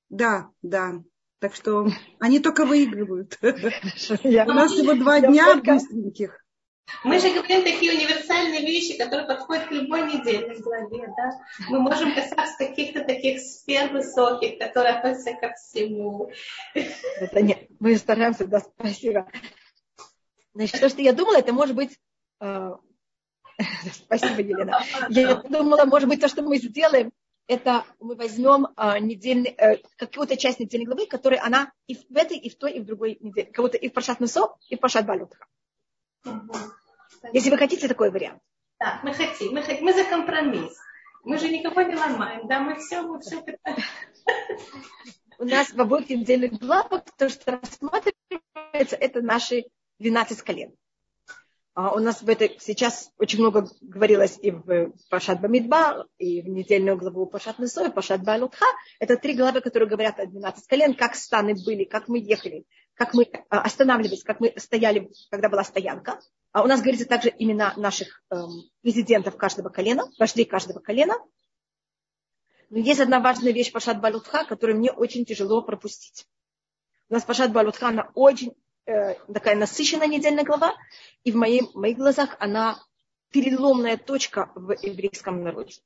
да, 0.09 0.49
да. 0.61 1.01
Так 1.39 1.55
что 1.55 1.87
они 2.19 2.39
только 2.39 2.65
выигрывают. 2.65 3.37
У 3.41 3.45
нас 3.47 4.71
всего 4.71 4.93
два 4.93 5.21
дня 5.21 5.55
быстреньких. 5.55 6.40
Мы 7.03 7.19
же 7.19 7.33
говорим 7.33 7.63
такие 7.63 7.93
универсальные 7.93 8.61
вещи, 8.61 8.97
которые 8.97 9.27
подходят 9.27 9.67
к 9.67 9.71
любой 9.71 10.11
недельной 10.11 10.59
главе. 10.59 11.07
Да? 11.17 11.31
Мы 11.69 11.79
можем 11.79 12.13
касаться 12.13 12.57
каких-то 12.57 13.03
таких 13.03 13.39
сфер 13.39 13.91
высоких, 13.91 14.59
которые 14.59 14.95
относятся 14.95 15.33
ко 15.33 15.53
всему. 15.53 16.31
Это 16.73 17.41
нет, 17.41 17.67
мы 17.79 17.95
стараемся, 17.97 18.45
да, 18.45 18.59
спасибо. 18.59 19.27
Значит, 20.53 20.79
то, 20.79 20.89
что 20.89 21.01
я 21.01 21.13
думала, 21.13 21.37
это 21.37 21.53
может 21.53 21.75
быть... 21.75 21.97
Э, 22.39 22.73
спасибо, 23.93 24.41
Елена. 24.41 24.83
Я 25.09 25.35
думала, 25.35 25.85
может 25.85 26.09
быть, 26.09 26.19
то, 26.19 26.27
что 26.27 26.41
мы 26.41 26.57
сделаем, 26.57 27.11
это 27.47 27.85
мы 27.99 28.15
возьмем 28.15 28.67
э, 28.77 28.99
недельный, 28.99 29.55
э, 29.57 29.77
какую-то 29.97 30.37
часть 30.37 30.59
недельной 30.59 30.85
главы, 30.85 31.05
которая 31.07 31.41
она 31.43 31.71
и 31.87 31.95
в 31.95 32.15
этой, 32.15 32.37
и 32.37 32.49
в 32.49 32.55
той, 32.55 32.73
и 32.73 32.79
в 32.79 32.85
другой 32.85 33.17
неделе. 33.19 33.51
Кого-то 33.51 33.77
и 33.77 33.89
в 33.89 33.93
Пашат 33.93 34.19
Нусо, 34.19 34.55
и 34.69 34.75
в 34.75 34.79
Пашат 34.79 35.05
Балютха. 35.05 35.45
Если 37.33 37.49
вы 37.49 37.57
хотите 37.57 37.87
такой 37.87 38.11
вариант. 38.11 38.41
Да, 38.79 38.99
мы 39.03 39.13
хотим. 39.13 39.53
Мы, 39.53 39.61
хотим, 39.61 39.85
мы 39.85 39.93
за 39.93 40.03
компромисс. 40.03 40.75
Мы 41.23 41.37
же 41.37 41.49
никого 41.49 41.81
не 41.81 41.95
ломаем. 41.95 42.47
Да, 42.47 42.59
мы 42.59 42.75
все, 42.75 43.01
мы 43.01 43.19
все. 43.19 43.43
У 45.37 45.45
нас 45.45 45.71
в 45.71 45.79
обоих 45.79 46.09
недельных 46.09 46.53
главах 46.53 47.03
то, 47.17 47.29
что 47.29 47.59
рассматривается, 47.59 48.95
это 48.95 49.21
наши 49.21 49.65
12 49.99 50.41
колен. 50.41 50.73
А 51.73 51.93
у 51.95 51.99
нас 51.99 52.21
в 52.21 52.27
этой 52.27 52.57
сейчас 52.59 53.11
очень 53.17 53.39
много 53.39 53.69
говорилось 53.81 54.37
и 54.41 54.51
в 54.51 54.91
Пашат 55.09 55.39
Бамидба, 55.39 56.05
и 56.17 56.41
в 56.41 56.49
недельную 56.49 56.97
главу 56.97 57.27
Пашат 57.27 57.59
Несо, 57.59 57.85
и 57.85 57.91
Пашат 57.91 58.23
Балутха. 58.23 58.65
Это 58.99 59.15
три 59.15 59.35
главы, 59.35 59.61
которые 59.61 59.87
говорят 59.87 60.19
о 60.19 60.25
12 60.25 60.67
колен, 60.67 60.93
как 60.95 61.15
станы 61.15 61.55
были, 61.65 61.85
как 61.85 62.09
мы 62.09 62.19
ехали, 62.19 62.65
как 63.01 63.15
мы 63.15 63.27
а, 63.49 63.61
останавливались, 63.61 64.23
как 64.23 64.39
мы 64.39 64.53
стояли, 64.57 65.11
когда 65.31 65.49
была 65.49 65.63
стоянка. 65.63 66.19
А 66.51 66.61
у 66.61 66.67
нас 66.67 66.81
говорится 66.81 67.07
также 67.07 67.33
имена 67.35 67.73
наших 67.75 68.23
эм, 68.29 68.69
президентов 68.83 69.37
каждого 69.37 69.69
колена, 69.69 70.03
вождей 70.19 70.45
каждого 70.45 70.77
колена. 70.77 71.15
Но 72.69 72.77
есть 72.77 72.99
одна 72.99 73.19
важная 73.19 73.53
вещь 73.53 73.71
Пашат 73.71 73.99
Балутха, 73.99 74.45
которую 74.45 74.77
мне 74.77 74.91
очень 74.91 75.25
тяжело 75.25 75.63
пропустить. 75.63 76.27
У 77.09 77.15
нас 77.15 77.23
Пашат 77.23 77.51
Балутха, 77.51 77.87
она 77.87 78.11
очень 78.13 78.53
э, 78.85 79.15
такая 79.33 79.55
насыщенная 79.55 80.05
недельная 80.05 80.43
глава, 80.43 80.75
и 81.23 81.31
в, 81.31 81.35
моей, 81.35 81.61
в 81.61 81.73
моих 81.73 81.97
глазах 81.97 82.35
она 82.39 82.79
переломная 83.31 83.97
точка 83.97 84.51
в 84.53 84.73
еврейском 84.73 85.41
народе. 85.41 85.81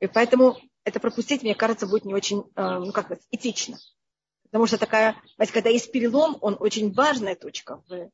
И 0.00 0.06
поэтому 0.06 0.56
это 0.84 1.00
пропустить, 1.00 1.42
мне 1.42 1.54
кажется, 1.54 1.86
будет 1.86 2.06
не 2.06 2.14
очень, 2.14 2.44
э, 2.56 2.78
ну 2.78 2.92
как 2.92 3.04
сказать, 3.04 3.26
этично. 3.30 3.76
Потому 4.54 4.68
что 4.68 4.78
такая, 4.78 5.20
когда 5.52 5.68
есть 5.68 5.90
перелом, 5.90 6.38
он 6.40 6.56
очень 6.60 6.92
важная 6.92 7.34
точка 7.34 7.82
в 7.88 8.12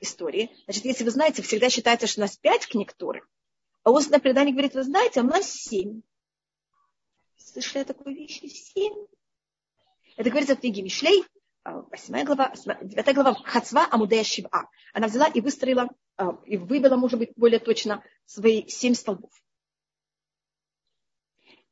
истории. 0.00 0.50
Значит, 0.64 0.86
если 0.86 1.04
вы 1.04 1.10
знаете, 1.10 1.42
всегда 1.42 1.68
считается, 1.68 2.06
что 2.06 2.20
у 2.20 2.22
нас 2.22 2.34
пять 2.38 2.66
книг 2.66 2.94
Торы, 2.94 3.20
а 3.82 3.90
устное 3.90 4.18
предание 4.18 4.54
говорит, 4.54 4.72
вы 4.72 4.84
знаете, 4.84 5.20
а 5.20 5.22
у 5.22 5.26
нас 5.26 5.52
семь. 5.52 6.00
Слышали 7.36 7.82
о 7.82 7.84
такой 7.84 8.14
вещи? 8.14 8.46
Семь. 8.46 9.04
Это 10.16 10.30
говорится 10.30 10.56
в 10.56 10.60
книге 10.60 10.80
Мишлей, 10.80 11.26
а, 11.62 11.82
восьмая 11.82 12.24
глава, 12.24 12.54
девятая 12.80 13.14
глава, 13.14 13.34
Хацва 13.44 13.86
Амудея 13.90 14.24
Шива. 14.24 14.70
Она 14.94 15.08
взяла 15.08 15.28
и 15.28 15.42
выстроила, 15.42 15.90
а, 16.16 16.38
и 16.46 16.56
выбила, 16.56 16.96
может 16.96 17.18
быть, 17.18 17.32
более 17.36 17.60
точно, 17.60 18.02
свои 18.24 18.66
семь 18.66 18.94
столбов. 18.94 19.32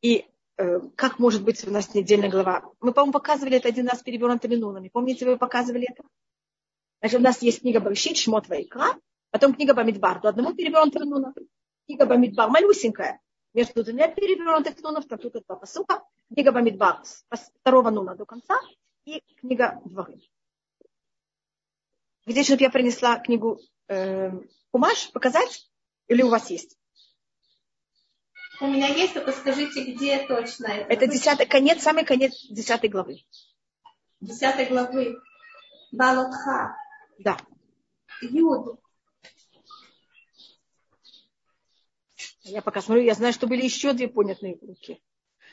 И 0.02 0.29
как 0.96 1.18
может 1.18 1.44
быть 1.44 1.66
у 1.66 1.70
нас 1.70 1.94
недельная 1.94 2.30
глава? 2.30 2.62
Мы, 2.80 2.92
по-моему, 2.92 3.12
показывали 3.12 3.56
это 3.56 3.68
один 3.68 3.88
раз 3.88 4.02
перевернутыми 4.02 4.56
нунами. 4.56 4.88
Помните, 4.88 5.26
вы 5.26 5.36
показывали 5.36 5.86
это? 5.90 6.02
Значит, 7.00 7.20
у 7.20 7.22
нас 7.22 7.42
есть 7.42 7.60
книга 7.60 7.80
Баршит, 7.80 8.16
Шмот 8.16 8.48
Вайкра, 8.48 8.98
потом 9.30 9.54
книга 9.54 9.74
Бамидбар, 9.74 10.20
до 10.20 10.28
одного 10.28 10.52
перевернутого 10.52 11.04
нуна. 11.04 11.32
Книга 11.86 12.06
Бамидбар 12.06 12.50
малюсенькая, 12.50 13.20
между 13.54 13.82
двумя 13.84 14.08
перевернутых 14.08 14.80
нунов, 14.82 15.06
там 15.06 15.18
тут 15.18 15.32
два 15.46 15.56
посуха. 15.56 16.02
Книга 16.32 16.52
Бамидбар 16.52 17.00
с 17.04 17.50
второго 17.60 17.90
нуна 17.90 18.14
до 18.14 18.26
конца, 18.26 18.60
и 19.04 19.22
книга 19.36 19.80
Дворы. 19.84 20.20
Где, 22.26 22.42
чтобы 22.42 22.62
я 22.62 22.70
принесла 22.70 23.18
книгу 23.18 23.58
э, 23.88 24.30
Кумаш 24.70 25.10
показать? 25.12 25.70
Или 26.06 26.22
у 26.22 26.28
вас 26.28 26.50
есть? 26.50 26.76
У 28.60 28.66
меня 28.66 28.88
есть, 28.88 29.14
только 29.14 29.32
скажите, 29.32 29.84
где 29.84 30.18
точно 30.26 30.66
это. 30.66 30.92
Это 30.92 31.06
десятый, 31.06 31.46
конец, 31.46 31.82
самый 31.82 32.04
конец 32.04 32.32
десятой 32.50 32.90
главы. 32.90 33.24
Десятой 34.20 34.66
главы. 34.66 35.16
Балотха. 35.92 36.76
Да. 37.18 37.38
Юд. 38.20 38.78
Я 42.42 42.60
пока 42.60 42.82
смотрю, 42.82 43.04
я 43.04 43.14
знаю, 43.14 43.32
что 43.32 43.46
были 43.46 43.62
еще 43.62 43.92
две 43.92 44.08
понятные 44.08 44.58
руки. 44.60 45.00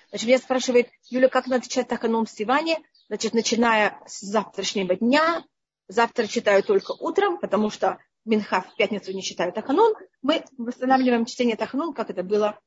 Значит, 0.09 0.27
меня 0.27 0.37
спрашивает, 0.39 0.89
Юля, 1.09 1.29
как 1.29 1.47
надо 1.47 1.67
читать 1.67 1.87
Таханом 1.87 2.27
Сиване? 2.27 2.77
Значит, 3.07 3.33
начиная 3.33 4.01
с 4.05 4.19
завтрашнего 4.21 4.95
дня, 4.95 5.45
завтра 5.87 6.27
читаю 6.27 6.63
только 6.63 6.91
утром, 6.91 7.39
потому 7.39 7.69
что 7.69 7.99
Минха 8.25 8.61
в 8.61 8.75
пятницу 8.75 9.13
не 9.13 9.23
читаю 9.23 9.53
Таханун, 9.53 9.95
мы 10.21 10.43
восстанавливаем 10.57 11.25
чтение 11.25 11.55
Таханун, 11.55 11.93
как 11.93 12.09
это 12.09 12.23
было 12.23 12.59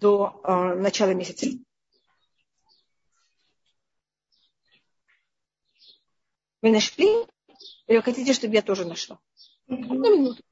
до 0.00 0.40
э, 0.44 0.74
начала 0.74 1.12
месяца. 1.14 1.46
Вы 6.62 6.70
нашли? 6.70 7.06
Или 7.86 7.96
вы 7.96 8.02
хотите, 8.02 8.32
чтобы 8.32 8.54
я 8.54 8.62
тоже 8.62 8.84
нашла? 8.84 9.18
Одну 9.68 10.16
минуту. 10.16 10.42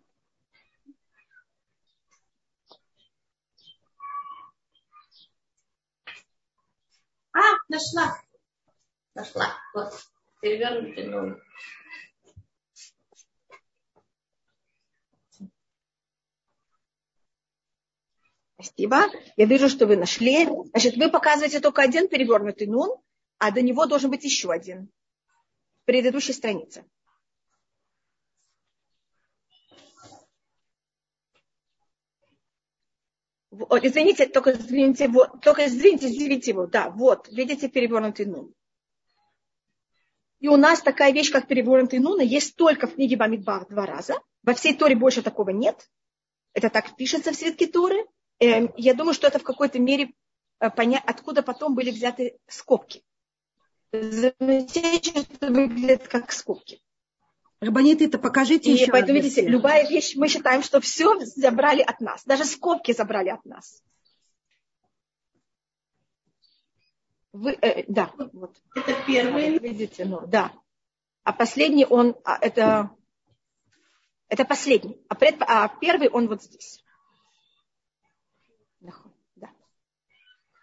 А, 7.32 7.38
нашла. 7.68 8.20
Нашла. 9.14 9.54
Вот. 9.74 9.92
Перевернутый 10.40 11.06
номер. 11.06 11.42
Спасибо. 18.62 19.06
Я 19.36 19.46
вижу, 19.46 19.68
что 19.68 19.86
вы 19.86 19.96
нашли. 19.96 20.46
Значит, 20.70 20.96
вы 20.96 21.10
показываете 21.10 21.60
только 21.60 21.82
один 21.82 22.08
перевернутый 22.08 22.66
нун, 22.66 22.90
а 23.38 23.50
до 23.50 23.62
него 23.62 23.86
должен 23.86 24.10
быть 24.10 24.24
еще 24.24 24.50
один. 24.50 24.90
В 25.82 25.86
предыдущей 25.86 26.34
странице. 26.34 26.84
Вот, 33.50 33.84
извините, 33.84 34.26
только 34.26 34.52
извините, 34.52 35.08
вот, 35.08 35.40
только 35.42 35.66
извините, 35.66 36.06
извините 36.06 36.52
его, 36.52 36.66
да, 36.66 36.88
вот, 36.88 37.28
видите 37.32 37.68
перевернутый 37.68 38.26
нун. 38.26 38.54
И 40.38 40.46
у 40.48 40.56
нас 40.56 40.80
такая 40.80 41.12
вещь, 41.12 41.32
как 41.32 41.48
перевернутый 41.48 41.98
нун, 41.98 42.20
есть 42.20 42.56
только 42.56 42.86
в 42.86 42.94
книге 42.94 43.16
Бамидбар 43.16 43.66
два 43.68 43.86
раза. 43.86 44.14
Во 44.42 44.54
всей 44.54 44.74
Торе 44.74 44.94
больше 44.94 45.22
такого 45.22 45.50
нет. 45.50 45.90
Это 46.54 46.70
так 46.70 46.96
пишется 46.96 47.32
в 47.32 47.34
свитке 47.34 47.66
Торы. 47.66 48.06
Эм, 48.40 48.72
я 48.76 48.94
думаю, 48.94 49.14
что 49.14 49.26
это 49.26 49.38
в 49.38 49.42
какой-то 49.42 49.78
мере 49.78 50.12
э, 50.60 50.70
понять, 50.70 51.02
откуда 51.06 51.42
потом 51.42 51.74
были 51.74 51.90
взяты 51.90 52.38
скобки. 52.48 53.04
Замечайте, 53.92 55.10
что 55.10 55.20
это 55.20 55.52
выглядит 55.52 56.08
как 56.08 56.32
скобки. 56.32 56.80
Рабанит, 57.60 58.00
это 58.00 58.18
покажите 58.18 58.70
и 58.70 58.72
еще 58.72 58.90
поэтому, 58.90 59.18
видите, 59.18 59.46
любая 59.46 59.86
вещь, 59.86 60.16
мы 60.16 60.28
считаем, 60.28 60.62
что 60.62 60.80
все 60.80 61.20
забрали 61.20 61.82
от 61.82 62.00
нас. 62.00 62.24
Даже 62.24 62.46
скобки 62.46 62.92
забрали 62.92 63.28
от 63.28 63.44
нас. 63.44 63.82
Вы, 67.32 67.52
э, 67.60 67.84
да, 67.86 68.10
вот. 68.32 68.56
Это 68.74 68.94
первый. 69.06 69.58
Видите, 69.58 70.06
ну, 70.06 70.26
да. 70.26 70.52
А 71.22 71.34
последний 71.34 71.84
он, 71.84 72.16
а, 72.24 72.38
это, 72.40 72.90
это 74.28 74.46
последний. 74.46 74.98
А, 75.08 75.14
пред, 75.14 75.36
а 75.40 75.68
первый 75.68 76.08
он 76.08 76.28
вот 76.28 76.42
здесь. 76.42 76.82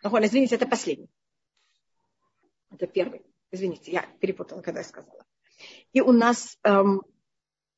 Нахон, 0.07 0.23
извините, 0.23 0.55
это 0.55 0.65
последний. 0.65 1.09
Это 2.71 2.87
первый. 2.87 3.25
Извините, 3.51 3.91
я 3.91 4.05
перепутала, 4.21 4.61
когда 4.61 4.79
я 4.79 4.85
сказала. 4.85 5.25
И 5.91 5.99
у 5.99 6.13
нас 6.13 6.57
эм, 6.63 7.01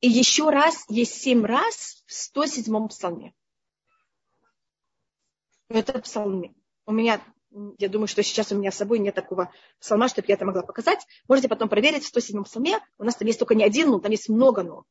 И 0.01 0.07
еще 0.07 0.51
раз, 0.51 0.85
есть 0.89 1.19
семь 1.19 1.43
раз 1.43 2.03
в 2.05 2.37
107-м 2.37 2.89
псалме. 2.89 3.33
Это 5.69 5.97
псалме. 5.99 6.53
У 6.85 6.91
меня, 6.91 7.19
я 7.79 7.89
думаю, 7.89 8.07
что 8.07 8.21
сейчас 8.21 8.51
у 8.51 8.55
меня 8.55 8.71
с 8.71 8.77
собой 8.77 8.99
нет 8.99 9.15
такого 9.15 9.51
псалма, 9.79 10.07
чтобы 10.07 10.27
я 10.27 10.35
это 10.35 10.45
могла 10.45 10.61
показать. 10.61 11.03
Можете 11.27 11.49
потом 11.49 11.67
проверить 11.67 12.05
в 12.05 12.15
107-м 12.15 12.43
псалме. 12.43 12.77
У 12.99 13.05
нас 13.05 13.15
там 13.15 13.27
есть 13.27 13.39
только 13.39 13.55
не 13.55 13.63
один, 13.63 13.89
но 13.89 13.97
там 13.97 14.11
есть 14.11 14.29
много 14.29 14.61
но. 14.61 14.83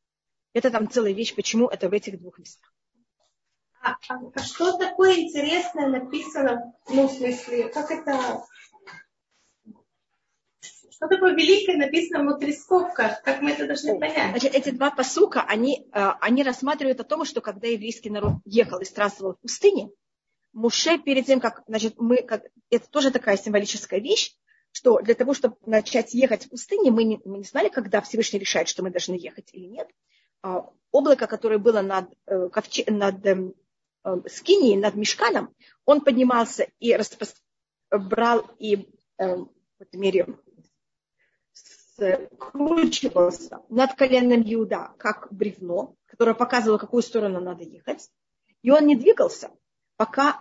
Это 0.51 0.71
там 0.71 0.89
целая 0.89 1.13
вещь, 1.13 1.33
почему 1.35 1.69
это 1.69 1.87
в 1.87 1.93
этих 1.93 2.19
двух 2.19 2.37
местах. 2.37 2.73
А, 3.81 3.95
а, 4.09 4.39
что 4.41 4.77
такое 4.77 5.15
интересное 5.15 5.87
написано, 5.87 6.73
ну, 6.89 7.07
в 7.07 7.11
смысле, 7.11 7.69
как 7.69 7.91
это 7.91 8.43
что 10.99 11.07
такое 11.07 11.33
великое 11.33 11.77
написано 11.77 12.23
внутри 12.23 12.53
скобка? 12.53 13.21
Как 13.23 13.41
мы 13.41 13.51
это 13.51 13.65
должны 13.65 13.97
понять? 13.97 14.31
Значит, 14.31 14.53
эти 14.53 14.71
два 14.71 14.91
посука, 14.91 15.41
они, 15.47 15.87
э, 15.93 16.09
они 16.19 16.43
рассматривают 16.43 16.99
о 16.99 17.05
том, 17.05 17.23
что 17.23 17.39
когда 17.39 17.67
еврейский 17.67 18.09
народ 18.09 18.33
ехал 18.43 18.79
и 18.79 18.85
странствовал 18.85 19.35
в 19.35 19.39
пустыне, 19.39 19.91
Муше 20.51 20.97
перед 20.97 21.25
тем, 21.25 21.39
как, 21.39 21.63
значит, 21.67 21.93
мы, 21.97 22.17
как, 22.23 22.43
это 22.69 22.89
тоже 22.89 23.11
такая 23.11 23.37
символическая 23.37 24.01
вещь, 24.01 24.35
что 24.71 24.99
для 24.99 25.15
того, 25.15 25.33
чтобы 25.33 25.55
начать 25.65 26.13
ехать 26.13 26.45
в 26.45 26.49
пустыне, 26.49 26.91
мы 26.91 27.05
не, 27.05 27.21
мы 27.23 27.37
не 27.37 27.43
знали, 27.45 27.69
когда 27.69 28.01
Всевышний 28.01 28.39
решает, 28.39 28.67
что 28.67 28.83
мы 28.83 28.89
должны 28.89 29.13
ехать 29.13 29.49
или 29.53 29.67
нет. 29.67 29.87
А, 30.41 30.69
облако, 30.91 31.27
которое 31.27 31.59
было 31.59 31.81
над, 31.81 32.09
э, 32.27 32.49
над 32.87 33.25
э, 34.03 34.15
скинией, 34.27 34.77
над 34.77 34.95
мешканом, 34.95 35.53
он 35.85 36.01
поднимался 36.01 36.67
и 36.79 36.93
распро... 36.93 37.27
брал 37.91 38.49
и 38.59 38.89
в 39.17 39.81
этой 39.81 39.97
мере 39.97 40.27
скручивался 41.53 43.61
над 43.69 43.93
коленом 43.95 44.41
Иуда, 44.41 44.93
как 44.97 45.27
бревно, 45.31 45.95
которое 46.05 46.33
показывало, 46.33 46.77
в 46.77 46.81
какую 46.81 47.03
сторону 47.03 47.39
надо 47.39 47.63
ехать. 47.63 48.09
И 48.61 48.71
он 48.71 48.87
не 48.87 48.95
двигался, 48.95 49.51
пока 49.97 50.39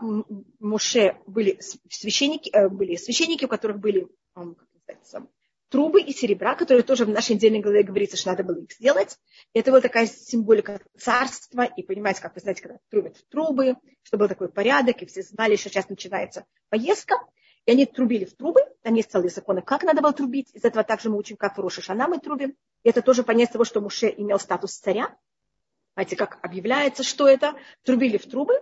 Моше 0.59 1.21
были 1.27 1.61
священники, 1.61 2.51
э, 2.51 2.69
были 2.69 2.97
священники, 2.97 3.45
у 3.45 3.49
которых 3.49 3.79
были 3.79 4.09
как 4.35 4.69
называется, 4.73 5.27
трубы 5.69 6.01
и 6.01 6.13
серебра, 6.13 6.55
которые 6.55 6.83
тоже 6.83 7.05
в 7.05 7.09
нашей 7.09 7.35
недельной 7.35 7.61
главе 7.61 7.83
говорится, 7.83 8.17
что 8.17 8.31
надо 8.31 8.45
было 8.45 8.59
их 8.59 8.73
сделать. 8.73 9.19
Это 9.55 9.71
была 9.71 9.81
такая 9.81 10.07
символика 10.07 10.81
царства. 10.99 11.65
И 11.65 11.83
понимаете, 11.83 12.23
как 12.23 12.35
вы 12.35 12.41
знаете, 12.41 12.63
когда 12.63 12.79
трубят 12.91 13.17
в 13.17 13.29
трубы, 13.29 13.77
что 14.03 14.17
был 14.17 14.29
такой 14.29 14.49
порядок, 14.49 15.03
и 15.03 15.07
все 15.07 15.23
знали, 15.23 15.57
что 15.57 15.69
сейчас 15.69 15.89
начинается 15.89 16.45
поездка. 16.69 17.17
И 17.67 17.71
они 17.71 17.85
трубили 17.85 18.25
в 18.25 18.35
трубы, 18.35 18.61
там 18.83 18.95
есть 18.95 19.11
целые 19.11 19.29
законы, 19.29 19.61
как 19.61 19.83
надо 19.83 20.01
было 20.01 20.13
трубить. 20.13 20.51
Из 20.55 20.65
этого 20.65 20.85
также 20.85 21.11
мы 21.11 21.19
учим, 21.19 21.37
как 21.37 21.59
в 21.59 21.61
Роша 21.61 21.83
Шана 21.83 22.09
мы 22.09 22.19
трубим. 22.19 22.55
И 22.83 22.89
это 22.89 23.03
тоже 23.03 23.23
понять 23.23 23.53
того, 23.53 23.65
что 23.65 23.81
Муше 23.81 24.13
имел 24.17 24.39
статус 24.39 24.79
царя. 24.79 25.15
Знаете, 25.95 26.17
как 26.17 26.39
объявляется, 26.43 27.03
что 27.03 27.29
это. 27.29 27.55
Трубили 27.83 28.17
в 28.17 28.25
трубы. 28.25 28.55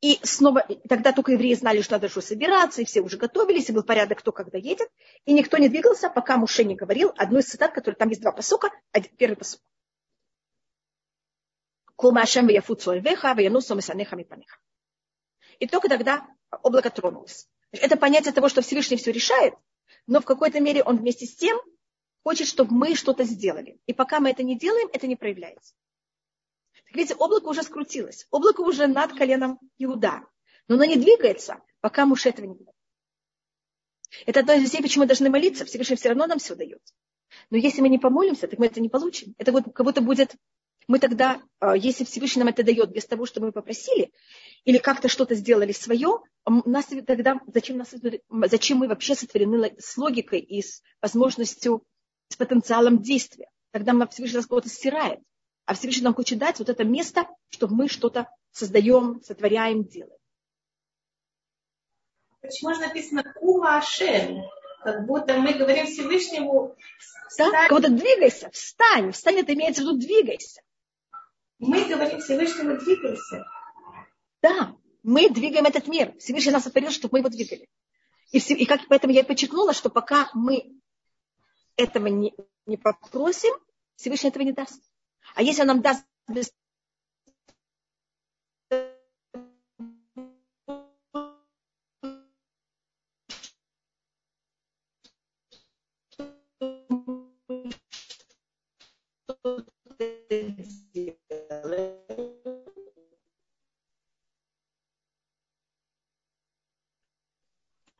И 0.00 0.20
снова, 0.22 0.64
тогда 0.88 1.12
только 1.12 1.32
евреи 1.32 1.54
знали, 1.54 1.82
что 1.82 1.94
надо 1.94 2.08
что 2.08 2.20
собираться, 2.20 2.82
и 2.82 2.84
все 2.84 3.00
уже 3.00 3.16
готовились, 3.16 3.68
и 3.68 3.72
был 3.72 3.82
порядок, 3.82 4.20
кто 4.20 4.30
когда 4.30 4.56
едет. 4.56 4.88
И 5.24 5.32
никто 5.32 5.56
не 5.56 5.68
двигался, 5.68 6.08
пока 6.08 6.36
Муше 6.36 6.62
не 6.64 6.76
говорил 6.76 7.12
одну 7.16 7.40
из 7.40 7.46
цитат, 7.46 7.72
которые 7.72 7.96
там 7.96 8.08
есть 8.08 8.20
два 8.20 8.30
посока. 8.30 8.70
Один, 8.92 9.10
первый 9.16 9.36
посок. 9.36 9.60
И 15.58 15.66
только 15.66 15.88
тогда 15.88 16.28
облако 16.62 16.90
тронулось. 16.90 17.48
Это 17.72 17.96
понятие 17.96 18.32
того, 18.32 18.48
что 18.48 18.62
Всевышний 18.62 18.96
все 18.96 19.10
решает, 19.10 19.54
но 20.06 20.20
в 20.20 20.24
какой-то 20.24 20.60
мере 20.60 20.84
он 20.84 20.98
вместе 20.98 21.26
с 21.26 21.34
тем 21.34 21.58
хочет, 22.22 22.46
чтобы 22.46 22.72
мы 22.72 22.94
что-то 22.94 23.24
сделали. 23.24 23.80
И 23.86 23.92
пока 23.92 24.20
мы 24.20 24.30
это 24.30 24.44
не 24.44 24.56
делаем, 24.56 24.88
это 24.92 25.08
не 25.08 25.16
проявляется. 25.16 25.74
Видите, 26.92 27.14
облако 27.14 27.46
уже 27.46 27.62
скрутилось. 27.62 28.26
Облако 28.30 28.60
уже 28.62 28.86
над 28.86 29.12
коленом 29.12 29.58
Иуда. 29.78 30.22
Но 30.68 30.76
оно 30.76 30.84
не 30.84 30.96
двигается, 30.96 31.60
пока 31.80 32.06
муж 32.06 32.26
этого 32.26 32.46
не 32.46 32.54
делает. 32.54 32.74
Это 34.26 34.40
одно 34.40 34.54
из 34.54 34.62
вещей, 34.62 34.82
почему 34.82 35.04
мы 35.04 35.08
должны 35.08 35.30
молиться. 35.30 35.64
Всевышний 35.64 35.96
все 35.96 36.08
равно 36.08 36.26
нам 36.26 36.38
все 36.38 36.54
дает. 36.54 36.82
Но 37.50 37.58
если 37.58 37.82
мы 37.82 37.88
не 37.88 37.98
помолимся, 37.98 38.48
так 38.48 38.58
мы 38.58 38.66
это 38.66 38.80
не 38.80 38.88
получим. 38.88 39.34
Это 39.38 39.52
вот 39.52 39.64
как 39.74 39.84
будто 39.84 40.00
будет 40.00 40.34
мы 40.88 40.98
тогда, 40.98 41.42
а, 41.60 41.76
если 41.76 42.04
Всевышний 42.04 42.40
нам 42.40 42.48
это 42.48 42.64
дает 42.64 42.90
без 42.90 43.04
того, 43.04 43.26
что 43.26 43.42
мы 43.42 43.52
попросили, 43.52 44.10
или 44.64 44.78
как-то 44.78 45.08
что-то 45.08 45.34
сделали 45.34 45.72
свое, 45.72 46.20
нас 46.46 46.86
тогда 47.06 47.38
зачем, 47.52 47.76
нас, 47.76 47.94
зачем 48.30 48.78
мы 48.78 48.88
вообще 48.88 49.14
сотворены 49.14 49.76
с 49.78 49.96
логикой 49.98 50.40
и 50.40 50.62
с 50.62 50.82
возможностью, 51.02 51.84
с 52.28 52.36
потенциалом 52.36 53.02
действия? 53.02 53.50
Тогда 53.70 53.92
Всевышний 54.06 54.38
нас 54.38 54.46
кого-то 54.46 54.70
стирает. 54.70 55.20
А 55.68 55.74
Всевышний 55.74 56.04
нам 56.04 56.14
хочет 56.14 56.38
дать 56.38 56.58
вот 56.60 56.70
это 56.70 56.82
место, 56.82 57.28
чтобы 57.50 57.74
мы 57.74 57.88
что-то 57.88 58.26
создаем, 58.52 59.20
сотворяем, 59.22 59.84
делаем. 59.84 60.16
Почему 62.40 62.72
же 62.72 62.80
написано 62.80 63.22
Кума 63.34 63.76
Ашем? 63.76 64.44
Как 64.82 65.04
будто 65.04 65.36
мы 65.38 65.52
говорим 65.52 65.84
Всевышнему... 65.84 66.74
Да? 67.36 67.50
Как 67.50 67.70
будто 67.70 67.90
двигайся, 67.90 68.48
встань. 68.50 69.12
Встань, 69.12 69.40
это 69.40 69.52
имеется 69.52 69.82
в 69.82 69.84
виду 69.84 69.98
двигайся. 69.98 70.62
Мы 71.58 71.84
говорим 71.84 72.20
Всевышнему 72.20 72.78
двигайся. 72.78 73.44
Да, 74.40 74.74
мы 75.02 75.28
двигаем 75.28 75.66
этот 75.66 75.86
мир. 75.86 76.16
Всевышний 76.16 76.52
нас 76.52 76.64
сотворил, 76.64 76.90
чтобы 76.92 77.12
мы 77.12 77.18
его 77.18 77.28
двигали. 77.28 77.68
И, 78.32 78.38
все, 78.40 78.54
и 78.54 78.64
как 78.64 78.80
поэтому 78.88 79.12
я 79.12 79.20
и 79.20 79.24
подчеркнула, 79.24 79.74
что 79.74 79.90
пока 79.90 80.30
мы 80.32 80.80
этого 81.76 82.06
не, 82.06 82.34
не 82.64 82.78
попросим, 82.78 83.52
Всевышний 83.96 84.30
этого 84.30 84.44
не 84.44 84.52
даст. 84.52 84.87
А 85.34 85.42
если 85.42 85.62
он 85.62 85.68
нам 85.68 85.82
даст 85.82 86.04
без 86.28 86.50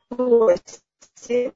просим. 0.09 1.53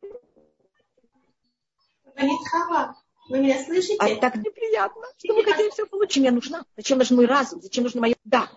Вы 3.34 3.40
меня 3.40 3.64
слышите? 3.64 3.98
А 3.98 4.16
так 4.18 4.36
неприятно. 4.36 5.02
Что 5.18 5.34
мы 5.34 5.44
хотим 5.44 5.72
все 5.72 5.88
получить? 5.88 6.22
Мне 6.22 6.30
нужна. 6.30 6.64
Зачем 6.78 7.00
нужен 7.00 7.16
мой 7.16 7.26
разум? 7.26 7.64
Зачем 7.64 7.84
нужно 7.84 8.02
мое... 8.02 8.16
Да. 8.26 8.48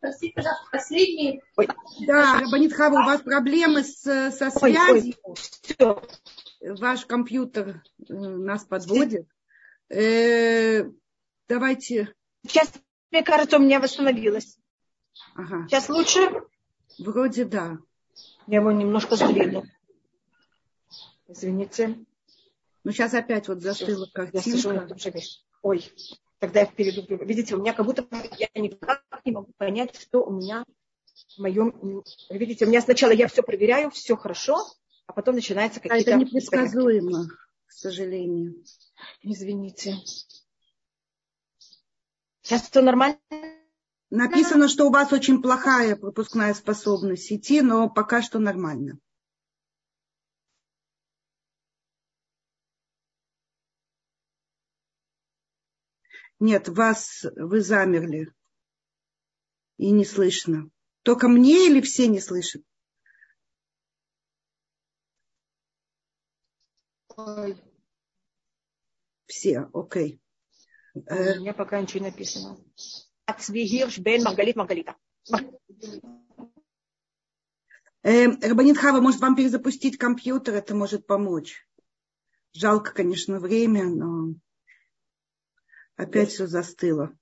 Простите, 0.00 0.34
пожалуйста, 0.34 0.66
последний. 0.70 1.40
Ой. 1.56 1.66
Да, 2.06 2.40
Рабанит 2.40 2.74
Хава, 2.74 3.00
у 3.00 3.06
вас 3.06 3.22
проблемы 3.22 3.82
с, 3.82 4.02
со 4.02 4.50
связью. 4.50 4.84
Ой, 4.92 5.16
ой. 5.22 5.34
Все. 5.62 6.02
Ваш 6.60 7.06
компьютер 7.06 7.82
э, 8.06 8.12
нас 8.12 8.64
подводит. 8.64 9.26
Э, 9.88 10.84
давайте. 11.48 12.14
Сейчас, 12.46 12.70
мне 13.10 13.22
кажется, 13.22 13.56
у 13.56 13.60
меня 13.60 13.80
восстановилось. 13.80 14.58
Ага. 15.34 15.66
Сейчас 15.68 15.88
лучше? 15.88 16.20
Вроде 16.98 17.46
да. 17.46 17.78
Я 18.46 18.58
его 18.58 18.72
немножко 18.72 19.16
сдвину. 19.16 19.64
Извините. 21.28 21.96
Ну, 22.84 22.92
сейчас 22.92 23.14
опять 23.14 23.48
вот 23.48 23.60
застыла 23.60 24.06
картинка. 24.12 24.88
Ой, 25.62 25.84
тогда 26.38 26.60
я 26.60 26.66
впереди. 26.66 27.06
Видите, 27.08 27.54
у 27.54 27.60
меня 27.60 27.74
как 27.74 27.86
будто 27.86 28.06
я 28.38 28.48
никак 28.54 29.02
не 29.24 29.32
могу 29.32 29.52
понять, 29.58 29.94
что 29.96 30.24
у 30.24 30.32
меня 30.32 30.64
в 31.36 31.40
моем... 31.40 32.02
Видите, 32.30 32.64
у 32.64 32.68
меня 32.68 32.80
сначала 32.80 33.12
я 33.12 33.28
все 33.28 33.42
проверяю, 33.42 33.90
все 33.90 34.16
хорошо, 34.16 34.56
а 35.06 35.12
потом 35.12 35.34
начинается 35.34 35.80
какие-то... 35.80 36.10
А 36.10 36.14
это 36.14 36.24
непредсказуемо, 36.24 37.28
к 37.66 37.72
сожалению. 37.72 38.64
Извините. 39.22 39.96
Сейчас 42.42 42.62
все 42.62 42.80
нормально? 42.80 43.18
Написано, 44.08 44.68
что 44.68 44.86
у 44.86 44.90
вас 44.90 45.12
очень 45.12 45.40
плохая 45.40 45.94
пропускная 45.94 46.54
способность 46.54 47.24
сети, 47.24 47.60
но 47.60 47.88
пока 47.88 48.22
что 48.22 48.38
нормально. 48.38 48.98
Нет, 56.40 56.68
вас, 56.68 57.24
вы 57.36 57.60
замерли. 57.60 58.32
И 59.76 59.90
не 59.90 60.04
слышно. 60.04 60.70
Только 61.02 61.28
мне 61.28 61.66
или 61.66 61.80
все 61.80 62.06
не 62.08 62.20
слышат? 62.20 62.62
Ой. 67.16 67.56
Все, 69.26 69.68
окей. 69.72 70.20
Okay. 70.94 71.02
Э. 71.06 71.36
У 71.36 71.40
меня 71.40 71.54
пока 71.54 71.80
ничего 71.80 72.04
не 72.04 72.10
написано. 72.10 72.58
Ацвигирш 73.26 73.98
бен 73.98 74.24
Маргалит 74.24 74.56
Маргалита. 74.56 74.96
Э, 78.02 78.26
Рабанит 78.26 78.78
Хава, 78.78 79.00
может 79.00 79.20
вам 79.20 79.36
перезапустить 79.36 79.98
компьютер, 79.98 80.54
это 80.54 80.74
может 80.74 81.06
помочь. 81.06 81.68
Жалко, 82.52 82.92
конечно, 82.92 83.38
время, 83.38 83.84
но... 83.84 84.34
Опять 86.00 86.30
все 86.30 86.46
застыло. 86.46 87.14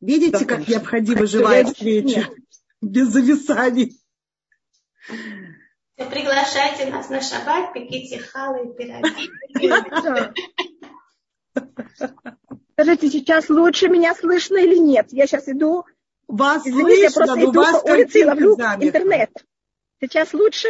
Видите, 0.00 0.44
как 0.44 0.66
необходима 0.66 1.24
живая 1.26 1.64
встреча? 1.66 2.28
Без 2.80 3.06
зависаний. 3.10 3.96
Приглашайте 5.94 6.90
нас 6.90 7.08
на 7.10 7.20
шаббат, 7.20 7.72
пеките 7.74 8.18
халы 8.18 8.66
и 8.66 8.76
пироги. 8.76 9.30
Скажите, 12.72 13.08
сейчас 13.08 13.48
лучше 13.50 13.88
меня 13.88 14.16
слышно 14.16 14.56
или 14.56 14.78
нет? 14.78 15.12
Я 15.12 15.28
сейчас 15.28 15.48
иду. 15.48 15.84
Вас 16.26 16.66
Извините, 16.66 17.08
слышно, 17.10 17.20
я 17.20 17.26
просто 17.26 17.44
иду 17.44 17.60
вас 17.60 17.82
по 17.82 17.86
улице 17.92 18.20
и 18.20 18.24
ловлю 18.24 18.54
интернет. 18.54 19.30
Сейчас 20.00 20.34
лучше? 20.34 20.68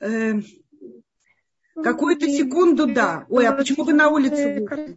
Э, 0.00 0.34
Какую-то 1.74 2.26
секунду, 2.28 2.92
да. 2.92 3.26
Ой, 3.28 3.46
а 3.46 3.52
почему 3.52 3.84
вы 3.84 3.92
на 3.92 4.08
улице 4.08 4.60
вышли? 4.60 4.96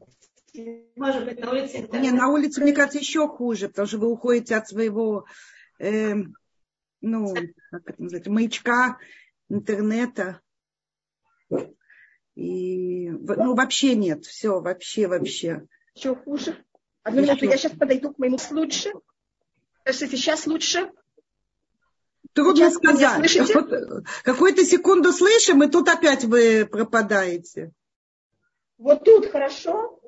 Может 0.95 1.25
быть, 1.25 1.39
на 1.39 1.51
улице 1.51 1.77
интернет. 1.77 2.01
Не, 2.01 2.11
на 2.11 2.29
улице, 2.29 2.61
мне 2.61 2.73
кажется, 2.73 2.99
еще 2.99 3.27
хуже, 3.27 3.67
потому 3.67 3.87
что 3.87 3.97
вы 3.97 4.07
уходите 4.07 4.55
от 4.55 4.67
своего, 4.67 5.25
э, 5.79 6.15
ну, 7.01 7.33
как 7.71 7.89
это 7.89 8.01
называется, 8.01 8.31
маячка 8.31 8.97
интернета. 9.49 10.41
И, 12.35 13.09
ну, 13.09 13.55
вообще 13.55 13.95
нет, 13.95 14.25
все, 14.25 14.61
вообще, 14.61 15.07
вообще. 15.07 15.67
Еще 15.95 16.15
хуже. 16.15 16.63
Одну 17.03 17.21
минуту, 17.21 17.45
я 17.45 17.57
сейчас 17.57 17.73
подойду 17.73 18.13
к 18.13 18.19
моему 18.19 18.37
лучше. 18.51 18.91
Сейчас 19.85 20.47
лучше? 20.47 20.91
Трудно 22.33 22.71
сказать. 22.71 23.53
Вот, 23.53 24.05
какую-то 24.23 24.63
секунду 24.63 25.11
слышим, 25.11 25.63
и 25.63 25.69
тут 25.69 25.89
опять 25.89 26.23
вы 26.23 26.65
пропадаете. 26.65 27.71
Вот 28.77 29.03
тут 29.03 29.31
хорошо. 29.31 29.99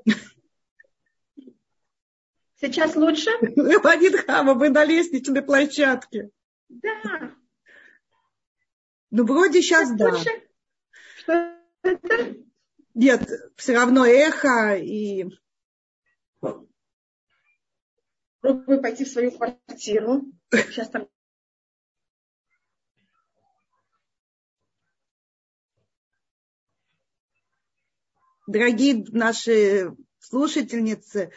Сейчас 2.60 2.96
лучше? 2.96 3.32
Леонид 3.42 4.26
Хама, 4.26 4.54
вы 4.54 4.70
на 4.70 4.86
лестничной 4.86 5.42
площадке. 5.42 6.30
Да. 6.70 7.36
Ну, 9.10 9.26
вроде 9.26 9.62
сейчас, 9.62 9.90
сейчас 9.90 9.98
да. 9.98 10.10
Лучше? 10.12 10.30
Что 11.18 11.58
это? 11.82 12.36
Нет, 12.94 13.30
все 13.56 13.74
равно 13.74 14.06
эхо 14.06 14.76
и... 14.76 15.26
Пробую 18.40 18.82
пойти 18.82 19.06
в 19.06 19.10
свою 19.10 19.32
квартиру. 19.32 20.24
Сейчас 20.52 20.90
там 20.90 21.08
Дорогие 28.52 29.06
наши 29.12 29.96
слушательницы, 30.20 31.32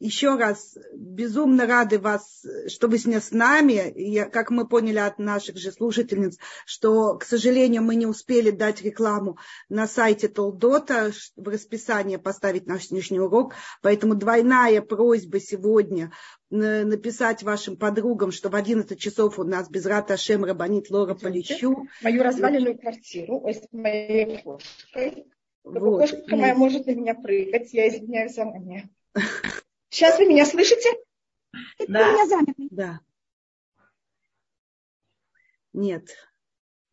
еще 0.00 0.36
раз 0.36 0.76
безумно 0.94 1.66
рады 1.66 1.98
вас, 1.98 2.44
что 2.68 2.88
вы 2.88 2.98
с 2.98 3.30
нами. 3.30 3.90
И, 3.90 4.20
как 4.30 4.50
мы 4.50 4.68
поняли 4.68 4.98
от 4.98 5.18
наших 5.18 5.56
же 5.56 5.72
слушательниц, 5.72 6.36
что, 6.66 7.16
к 7.16 7.24
сожалению, 7.24 7.82
мы 7.82 7.94
не 7.94 8.04
успели 8.04 8.50
дать 8.50 8.82
рекламу 8.82 9.38
на 9.70 9.86
сайте 9.86 10.28
Толдота, 10.28 11.10
в 11.36 11.48
расписание 11.48 12.18
поставить 12.18 12.66
наш 12.66 12.84
сегодняшний 12.84 13.20
урок. 13.20 13.54
Поэтому 13.80 14.14
двойная 14.14 14.82
просьба 14.82 15.40
сегодня 15.40 16.12
написать 16.50 17.42
вашим 17.42 17.78
подругам, 17.78 18.30
что 18.30 18.50
в 18.50 18.54
11 18.54 18.98
часов 19.00 19.38
у 19.38 19.44
нас 19.44 19.70
без 19.70 19.86
Рата 19.86 20.18
Шем 20.18 20.44
Рабанит 20.44 20.90
Лора 20.90 21.14
Полищу. 21.14 21.86
Мою 22.02 22.22
разваленную 22.22 22.78
квартиру 22.78 23.42
с 23.48 23.66
моей 23.72 24.42
кошкой. 24.42 25.26
Вот. 25.68 26.00
Кошка 26.00 26.36
моя 26.36 26.54
может 26.54 26.86
на 26.86 26.94
меня 26.94 27.14
прыгать, 27.14 27.72
я 27.74 27.88
извиняюсь 27.88 28.34
заранее. 28.34 28.88
Сейчас 29.90 30.18
вы 30.18 30.26
меня 30.26 30.46
слышите? 30.46 30.88
Да. 31.86 32.12
Меня 32.12 32.26
заняты. 32.26 32.68
Да. 32.70 33.00
Нет. 35.72 36.08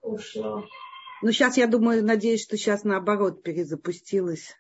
Ушло. 0.02 0.66
Ну, 1.22 1.32
сейчас, 1.32 1.58
я 1.58 1.68
думаю, 1.68 2.04
надеюсь, 2.04 2.44
что 2.44 2.58
сейчас 2.58 2.84
наоборот 2.84 3.44
перезапустилось. 3.44 4.56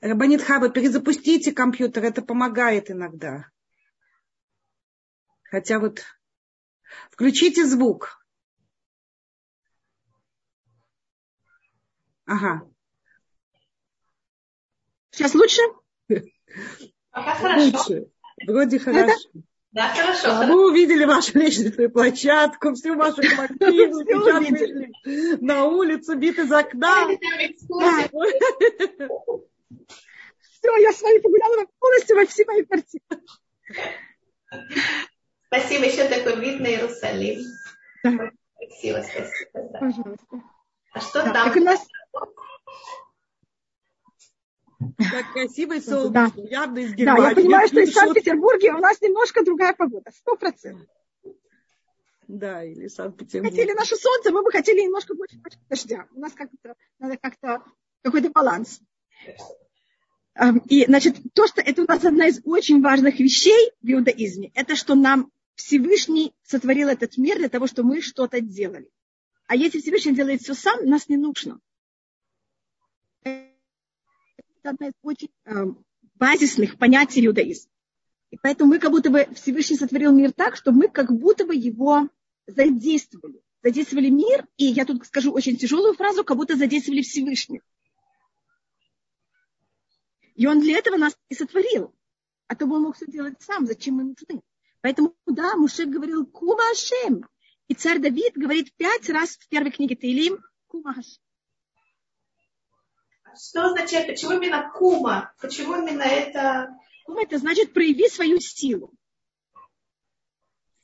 Рабанит 0.00 0.42
Хаба, 0.42 0.68
перезапустите 0.68 1.52
компьютер, 1.52 2.04
это 2.04 2.22
помогает 2.22 2.90
иногда. 2.90 3.50
Хотя 5.44 5.78
вот 5.78 6.02
включите 7.10 7.64
звук. 7.64 8.25
Ага. 12.26 12.62
Сейчас 15.10 15.34
лучше? 15.34 15.62
Пока 17.10 17.34
хорошо. 17.34 17.64
Лучше. 17.64 18.06
Вроде 18.46 18.78
хорошо. 18.78 19.28
Да, 19.72 19.94
хорошо. 19.94 20.30
А 20.30 20.46
мы 20.46 20.70
увидели 20.70 21.04
вашу 21.04 21.38
лестничную 21.38 21.90
площадку, 21.90 22.74
всю 22.74 22.96
вашу 22.96 23.22
квартиру, 23.34 23.92
сейчас 24.04 25.40
на 25.40 25.64
улицу, 25.66 26.16
бит 26.16 26.38
из 26.38 26.50
окна. 26.50 27.08
Все, 30.40 30.76
я 30.78 30.92
с 30.92 31.02
вами 31.02 31.18
погуляла 31.18 31.66
полностью 31.78 32.16
во 32.16 32.26
всей 32.26 32.44
моей 32.46 32.64
квартире. 32.64 33.04
Спасибо, 35.46 35.84
еще 35.84 36.08
такой 36.08 36.40
вид 36.40 36.60
на 36.60 36.66
Иерусалим. 36.66 37.40
Спасибо, 38.00 39.02
спасибо. 39.02 40.16
А 40.92 41.00
что 41.00 41.22
там? 41.22 41.54
У 41.54 41.60
нас 41.60 41.86
так 44.98 45.32
красиво 45.32 45.74
и 45.74 45.80
солнечно, 45.80 46.32
да. 46.36 46.48
явно 46.48 46.78
из 46.80 46.94
Германии. 46.94 47.22
Да, 47.22 47.28
я 47.28 47.34
понимаю, 47.34 47.68
что 47.68 47.80
из 47.80 47.92
Санкт-Петербурге 47.92 48.72
у 48.72 48.78
нас 48.78 49.00
немножко 49.00 49.44
другая 49.44 49.72
погода, 49.72 50.10
сто 50.14 50.36
процентов. 50.36 50.86
Да, 52.28 52.64
или 52.64 52.88
Санкт-Петербург. 52.88 53.52
Хотели 53.52 53.72
наше 53.72 53.96
солнце, 53.96 54.32
мы 54.32 54.42
бы 54.42 54.50
хотели 54.50 54.82
немножко 54.82 55.14
больше 55.14 55.38
дождя. 55.68 56.06
У 56.12 56.20
нас 56.20 56.32
как-то 56.32 56.74
надо 56.98 57.16
как-то 57.16 57.62
какой-то 58.02 58.30
баланс. 58.30 58.80
И, 60.68 60.84
значит, 60.84 61.16
то, 61.32 61.46
что 61.46 61.62
это 61.62 61.82
у 61.82 61.86
нас 61.86 62.04
одна 62.04 62.26
из 62.26 62.40
очень 62.44 62.82
важных 62.82 63.18
вещей 63.20 63.72
в 63.80 63.90
иудаизме, 63.90 64.50
это 64.54 64.76
что 64.76 64.94
нам 64.94 65.30
Всевышний 65.54 66.34
сотворил 66.42 66.88
этот 66.88 67.16
мир 67.16 67.38
для 67.38 67.48
того, 67.48 67.66
чтобы 67.66 67.88
мы 67.90 68.00
что-то 68.02 68.40
делали. 68.40 68.90
А 69.46 69.56
если 69.56 69.80
Всевышний 69.80 70.14
делает 70.14 70.42
все 70.42 70.52
сам, 70.52 70.84
нас 70.84 71.08
не 71.08 71.16
нужно 71.16 71.60
одна 74.62 74.88
из 74.88 74.92
очень 75.02 75.30
э, 75.44 75.64
базисных 76.14 76.78
понятий 76.78 77.24
иудаизма. 77.26 77.70
И 78.30 78.36
поэтому 78.36 78.70
мы 78.70 78.78
как 78.78 78.90
будто 78.90 79.10
бы 79.10 79.26
Всевышний 79.34 79.76
сотворил 79.76 80.12
мир 80.12 80.32
так, 80.32 80.56
что 80.56 80.72
мы 80.72 80.88
как 80.88 81.12
будто 81.12 81.46
бы 81.46 81.54
его 81.54 82.08
задействовали. 82.46 83.40
Задействовали 83.62 84.10
мир, 84.10 84.46
и 84.56 84.66
я 84.66 84.84
тут 84.84 85.06
скажу 85.06 85.32
очень 85.32 85.56
тяжелую 85.56 85.94
фразу, 85.94 86.24
как 86.24 86.36
будто 86.36 86.56
задействовали 86.56 87.02
Всевышний. 87.02 87.62
И 90.34 90.46
он 90.46 90.60
для 90.60 90.78
этого 90.78 90.96
нас 90.96 91.16
и 91.28 91.34
сотворил. 91.34 91.94
А 92.46 92.54
то 92.54 92.66
бы 92.66 92.76
он 92.76 92.82
мог 92.82 92.96
все 92.96 93.06
делать 93.06 93.40
сам, 93.40 93.66
зачем 93.66 93.94
мы 93.94 94.04
нужны. 94.04 94.42
Поэтому, 94.82 95.16
да, 95.26 95.56
Мушек 95.56 95.88
говорил 95.88 96.26
«Кума 96.26 96.62
Ашем». 96.70 97.26
И 97.66 97.74
царь 97.74 97.98
Давид 97.98 98.34
говорит 98.34 98.72
пять 98.76 99.08
раз 99.08 99.36
в 99.36 99.48
первой 99.48 99.72
книге 99.72 99.96
Таилим 99.96 100.38
«Кума 100.68 100.90
Ашем». 100.90 101.25
Что 103.38 103.66
означает, 103.66 104.06
почему 104.06 104.32
именно 104.32 104.70
кума? 104.70 105.32
Почему 105.40 105.76
именно 105.76 106.02
это? 106.02 106.68
Кума 107.04 107.22
это 107.22 107.38
значит 107.38 107.72
прояви 107.72 108.08
свою 108.08 108.40
силу. 108.40 108.92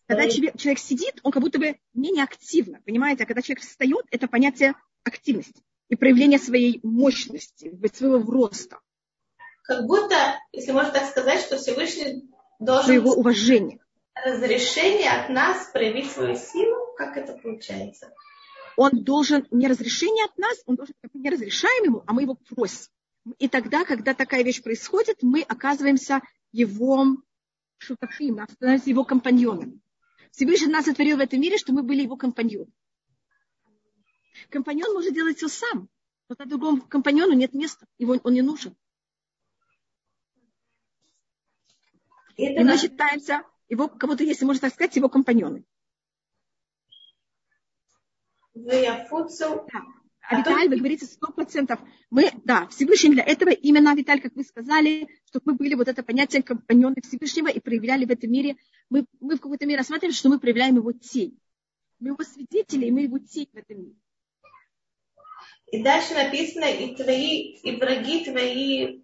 Когда 0.07 0.29
человек, 0.29 0.59
человек 0.59 0.79
сидит, 0.79 1.21
он 1.23 1.33
как 1.33 1.43
будто 1.43 1.59
бы 1.59 1.79
менее 1.95 2.25
активно. 2.25 2.81
Понимаете, 2.85 3.25
а 3.25 3.27
когда 3.27 3.41
человек 3.41 3.63
встает, 3.63 4.05
это 4.11 4.29
понятие 4.29 4.75
активности 5.05 5.63
и 5.89 5.97
проявление 5.97 6.39
своей 6.39 6.81
мощности, 6.83 7.73
своего 7.95 8.19
роста. 8.31 8.79
Как 9.63 9.87
будто, 9.87 10.39
если 10.53 10.73
можно 10.73 10.93
так 10.93 11.09
сказать, 11.09 11.41
что 11.41 11.57
Всевышний 11.57 12.29
должен... 12.59 12.87
Своего 12.87 13.13
уважения. 13.13 13.79
Разрешение 14.15 15.11
от 15.11 15.31
нас 15.31 15.71
проявить 15.73 16.11
свою 16.11 16.37
силу, 16.37 16.95
как 16.97 17.17
это 17.17 17.35
получается? 17.35 18.13
Он 18.77 19.05
должен 19.05 19.47
не 19.51 19.69
разрешение 19.69 20.25
от 20.25 20.37
нас, 20.39 20.63
он 20.67 20.77
должен, 20.77 20.95
мы 21.13 21.21
не 21.21 21.31
разрешаем 21.31 21.85
ему, 21.85 22.05
а 22.07 22.13
мы 22.13 22.23
его 22.23 22.35
просим. 22.35 22.91
И 23.39 23.49
тогда, 23.49 23.85
когда 23.85 24.15
такая 24.15 24.43
вещь 24.43 24.63
происходит, 24.63 25.23
мы 25.23 25.43
оказываемся 25.43 26.23
его 26.51 27.17
шутафим, 27.79 28.45
становимся 28.51 28.91
его 28.91 29.05
компаньонами. 29.05 29.81
Всевышний 30.33 30.73
нас 30.73 30.87
сотворил 30.87 31.19
в 31.19 31.21
этом 31.21 31.41
мире, 31.41 31.59
что 31.59 31.73
мы 31.73 31.83
были 31.83 32.03
его 32.03 32.17
компаньоны. 32.17 32.73
Компаньон 34.49 34.93
может 34.95 35.15
делать 35.15 35.37
все 35.37 35.49
сам, 35.49 35.89
но 36.29 36.37
на 36.39 36.47
другому 36.47 36.83
компаньону 36.83 37.33
нет 37.35 37.55
места, 37.55 37.87
его, 37.99 38.19
он 38.23 38.33
не 38.33 38.43
нужен. 38.43 38.75
И 42.37 42.59
мы 42.59 42.79
считаемся, 42.79 43.45
его, 43.69 43.89
как 43.89 44.09
будто, 44.09 44.25
если 44.25 44.45
можно 44.45 44.63
так 44.63 44.75
сказать, 44.75 44.97
его 44.97 45.09
компаньоны. 45.09 45.65
А 50.29 50.39
Виталь, 50.39 50.69
вы 50.69 50.77
говорите 50.77 51.05
сто 51.07 51.33
процентов. 51.33 51.81
Мы, 52.11 52.31
да, 52.45 52.69
Всевышний 52.69 53.11
для 53.11 53.25
этого 53.25 53.51
именно, 53.51 53.95
Виталь, 53.95 54.21
как 54.21 54.35
вы 54.37 54.45
сказали, 54.45 55.09
чтобы 55.27 55.53
мы 55.53 55.55
были 55.55 55.75
вот 55.75 55.89
это 55.89 56.03
понятие 56.03 56.43
компаньоны 56.43 56.97
Всевышнего 57.03 57.49
и 57.49 57.61
проявляли 57.61 58.05
в 58.05 58.11
этом 58.11 58.31
мире, 58.31 58.57
мы, 58.89 59.05
мы 59.21 59.37
в 59.37 59.41
какой-то 59.41 59.67
мере 59.67 59.79
рассматриваем, 59.79 60.15
что 60.15 60.29
мы 60.29 60.39
проявляем 60.39 60.77
его 60.77 60.93
тень. 60.93 61.39
Мы 61.99 62.11
его 62.11 62.23
свидетели, 62.23 62.87
и 62.87 62.91
мы 62.91 63.03
его 63.03 63.19
тень 63.19 63.49
в 63.53 63.57
этом 63.57 63.79
мире. 63.79 63.97
И 65.73 65.83
дальше 65.83 66.15
написано, 66.15 66.65
и 66.67 66.95
твои, 66.95 67.55
и 67.57 67.77
враги 67.77 68.25
твои 68.25 69.03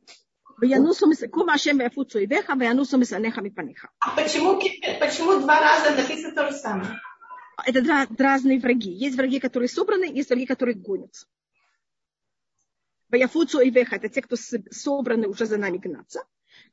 а 4.00 4.16
почему, 4.16 4.60
почему 4.98 5.38
два 5.40 5.60
раза 5.60 5.94
написано 5.94 6.34
то 6.34 6.50
же 6.50 6.56
самое? 6.56 6.98
Это 7.66 8.06
разные 8.18 8.60
враги. 8.60 8.90
Есть 8.90 9.16
враги, 9.16 9.40
которые 9.40 9.68
собраны, 9.68 10.04
есть 10.04 10.30
враги, 10.30 10.46
которые 10.46 10.76
гонятся. 10.76 11.26
Ваяфуцу 13.08 13.60
и 13.60 13.70
веха– 13.70 13.96
это 13.96 14.08
те, 14.08 14.22
кто 14.22 14.36
собраны 14.36 15.28
уже 15.28 15.46
за 15.46 15.56
нами 15.56 15.78
гнаться. 15.78 16.24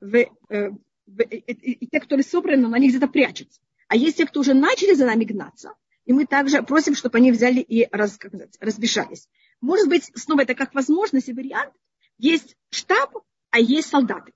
Э, 0.01 0.69
и, 1.07 1.87
те, 1.87 1.99
которые 1.99 2.23
собраны, 2.23 2.67
на 2.67 2.77
них 2.77 2.91
где-то 2.91 3.07
прячутся. 3.07 3.61
А 3.87 3.95
есть 3.95 4.17
те, 4.17 4.25
кто 4.25 4.41
уже 4.41 4.53
начали 4.53 4.93
за 4.93 5.05
нами 5.05 5.23
гнаться. 5.23 5.73
И 6.05 6.13
мы 6.13 6.25
также 6.25 6.61
просим, 6.61 6.93
чтобы 6.93 7.17
они 7.17 7.31
взяли 7.31 7.61
и 7.61 7.87
раз, 7.91 8.15
сказать, 8.15 8.57
разбежались. 8.59 9.27
Может 9.61 9.87
быть, 9.87 10.11
снова 10.15 10.41
это 10.41 10.53
как 10.53 10.73
возможность 10.75 11.29
и 11.29 11.33
вариант. 11.33 11.73
Есть 12.17 12.57
штаб, 12.69 13.17
а 13.49 13.59
есть 13.59 13.89
солдаты. 13.89 14.33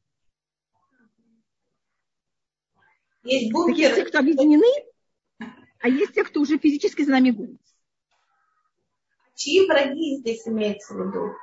Есть 3.24 3.52
бункеры. 3.52 3.82
Есть 3.82 3.96
те, 3.96 4.06
кто 4.06 4.20
объединены, 4.20 4.89
а 5.80 5.90
есть 5.90 6.14
те, 6.14 6.24
кто 6.24 6.42
уже 6.42 6.58
физически 6.58 7.04
за 7.04 7.12
нами 7.12 7.32
гонится. 7.32 7.76
Чьи 9.36 9.66
враги 9.66 10.18
здесь 10.18 10.48
имеется 10.48 10.94
в 10.94 10.98
виду? 10.98 11.34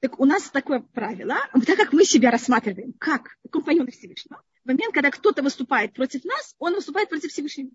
Так 0.00 0.18
у 0.20 0.24
нас 0.24 0.50
такое 0.50 0.80
правило, 0.80 1.36
так 1.66 1.76
как 1.76 1.92
мы 1.92 2.04
себя 2.04 2.30
рассматриваем 2.30 2.92
как 2.98 3.36
компаньоны 3.50 3.90
Всевышнего, 3.90 4.42
в 4.64 4.68
момент, 4.68 4.94
когда 4.94 5.10
кто-то 5.10 5.42
выступает 5.42 5.94
против 5.94 6.24
нас, 6.24 6.54
он 6.58 6.74
выступает 6.74 7.08
против 7.08 7.30
Всевышнего. 7.30 7.70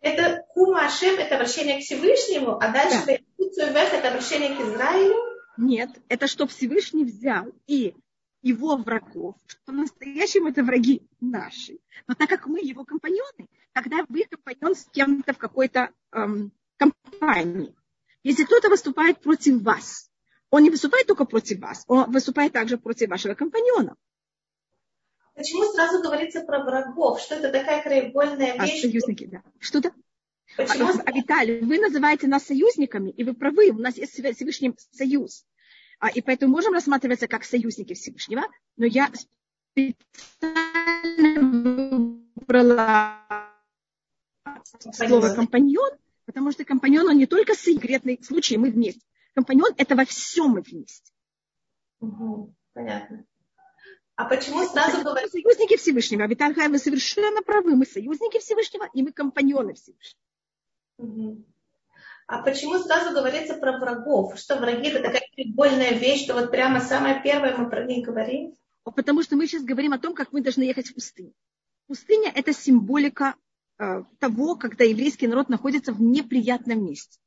Это 0.00 0.44
кума 0.50 0.86
Ашем, 0.86 1.16
это 1.16 1.36
обращение 1.36 1.78
к 1.78 1.82
Всевышнему, 1.82 2.58
а 2.58 2.70
дальше 2.70 3.04
да. 3.06 3.82
это 3.82 4.08
обращение 4.08 4.54
к 4.56 4.60
Израилю. 4.60 5.16
Нет, 5.56 5.90
это 6.08 6.26
что 6.26 6.46
Всевышний 6.46 7.04
взял 7.04 7.46
и 7.66 7.94
его 8.46 8.76
врагов, 8.76 9.34
что 9.46 9.60
по-настоящему 9.66 10.48
это 10.48 10.62
враги 10.62 11.02
наши. 11.20 11.78
Но 12.06 12.14
так 12.14 12.28
как 12.28 12.46
мы 12.46 12.60
его 12.60 12.84
компаньоны, 12.84 13.48
тогда 13.72 14.04
вы 14.08 14.24
компаньон 14.24 14.76
с 14.76 14.86
кем-то 14.92 15.32
в 15.32 15.38
какой-то 15.38 15.90
эм, 16.12 16.52
компании. 16.76 17.74
Если 18.22 18.44
кто-то 18.44 18.68
выступает 18.68 19.20
против 19.20 19.62
вас, 19.62 20.10
он 20.50 20.62
не 20.62 20.70
выступает 20.70 21.08
только 21.08 21.24
против 21.24 21.58
вас, 21.60 21.84
он 21.88 22.10
выступает 22.12 22.52
также 22.52 22.78
против 22.78 23.08
вашего 23.08 23.34
компаньона. 23.34 23.96
Почему 25.34 25.64
сразу 25.64 26.00
говорится 26.00 26.40
про 26.42 26.62
врагов? 26.62 27.20
Что 27.20 27.34
это 27.34 27.50
такая 27.50 27.82
краеугольная 27.82 28.52
а, 28.52 28.64
вещь? 28.64 28.78
А, 28.78 28.88
союзники, 28.88 29.26
да. 29.26 29.42
Что-то? 29.58 29.92
Почему? 30.56 30.88
А, 31.04 31.12
Виталий, 31.12 31.60
вы 31.60 31.78
называете 31.78 32.28
нас 32.28 32.44
союзниками, 32.44 33.10
и 33.10 33.24
вы 33.24 33.34
правы, 33.34 33.70
у 33.70 33.78
нас 33.78 33.96
есть 33.96 34.12
Всевышний 34.12 34.72
союз. 34.92 35.44
А, 35.98 36.10
и 36.10 36.20
поэтому 36.20 36.52
можем 36.52 36.74
рассматриваться 36.74 37.26
как 37.26 37.44
союзники 37.44 37.94
Всевышнего, 37.94 38.42
но 38.76 38.86
я 38.86 39.10
специально 39.72 41.40
выбрала 42.36 43.22
слово 44.92 45.34
компаньон, 45.34 45.90
потому 46.26 46.52
что 46.52 46.64
компаньон, 46.64 47.08
он 47.08 47.16
не 47.16 47.26
только 47.26 47.54
конкретный 47.54 48.22
случай, 48.22 48.56
мы 48.56 48.70
вместе. 48.70 49.00
Компаньон– 49.34 49.72
это 49.76 49.96
во 49.96 50.04
всем 50.04 50.52
мы 50.52 50.62
вместе. 50.62 51.12
Угу, 52.00 52.54
понятно. 52.72 53.24
А 54.16 54.24
почему 54.24 54.64
сразу 54.64 55.02
говорят... 55.02 55.30
Союзники 55.30 55.76
Всевышнего. 55.76 56.24
А 56.24 56.26
Виталхай, 56.26 56.68
вы 56.68 56.78
совершенно 56.78 57.42
правы. 57.42 57.76
Мы 57.76 57.84
союзники 57.84 58.38
Всевышнего, 58.38 58.88
и 58.94 59.02
мы 59.02 59.12
компаньоны 59.12 59.74
Всевышнего. 59.74 60.20
А 62.26 62.42
почему 62.42 62.78
сразу 62.78 63.14
говорится 63.14 63.54
про 63.54 63.78
врагов? 63.78 64.36
Что 64.38 64.56
враги 64.56 64.88
это 64.88 65.00
такая 65.02 65.28
прикольная 65.34 65.92
вещь, 65.92 66.24
что 66.24 66.34
вот 66.34 66.50
прямо 66.50 66.80
самое 66.80 67.22
первое 67.22 67.56
мы 67.56 67.70
про 67.70 67.84
них 67.84 68.04
говорим? 68.04 68.54
Потому 68.82 69.22
что 69.22 69.36
мы 69.36 69.46
сейчас 69.46 69.62
говорим 69.62 69.92
о 69.92 69.98
том, 69.98 70.14
как 70.14 70.32
мы 70.32 70.40
должны 70.40 70.62
ехать 70.64 70.88
в 70.88 70.94
пустыню. 70.94 71.32
Пустыня– 71.86 72.32
это 72.34 72.52
символика 72.52 73.36
э, 73.78 74.02
того, 74.18 74.56
когда 74.56 74.84
еврейский 74.84 75.28
народ 75.28 75.48
находится 75.48 75.92
в 75.92 76.02
неприятном 76.02 76.84
месте, 76.84 77.18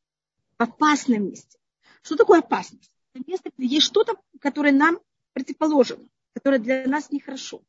в 0.58 0.64
опасном 0.64 1.28
месте. 1.30 1.58
Что 2.02 2.18
такое 2.18 2.40
опасность? 2.40 2.92
Это 3.14 3.24
место, 3.26 3.52
где 3.58 3.68
есть 3.68 3.86
что-то, 3.86 4.16
которое 4.42 4.74
нам 4.74 5.00
противоположено, 5.34 6.04
которое 6.34 6.60
для 6.60 6.86
нас 6.88 7.10
нехорошо. 7.12 7.62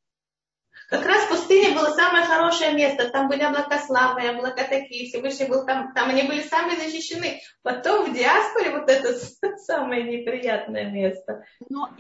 Как 0.88 1.06
раз 1.06 1.28
пустыня 1.28 1.74
было 1.74 1.94
самое 1.94 2.24
хорошее 2.24 2.74
место. 2.74 3.11
Там 3.11 3.28
были 3.28 3.42
облака 3.42 3.78
славы, 3.78 4.28
облака 4.28 4.64
такие. 4.64 5.09
Всевышний 5.09 5.46
был 5.46 5.64
там. 5.64 5.92
Там 5.94 6.11
они 6.11 6.24
были 6.24 6.42
самые 6.42 6.78
защищены. 6.78 7.40
Потом 7.62 8.11
в 8.11 8.14
диаспоре 8.14 8.70
вот 8.70 8.90
это 8.90 9.14
самое 9.59 10.02
неприятное 10.02 10.90
место. 10.90 11.44
Но, 11.68 11.90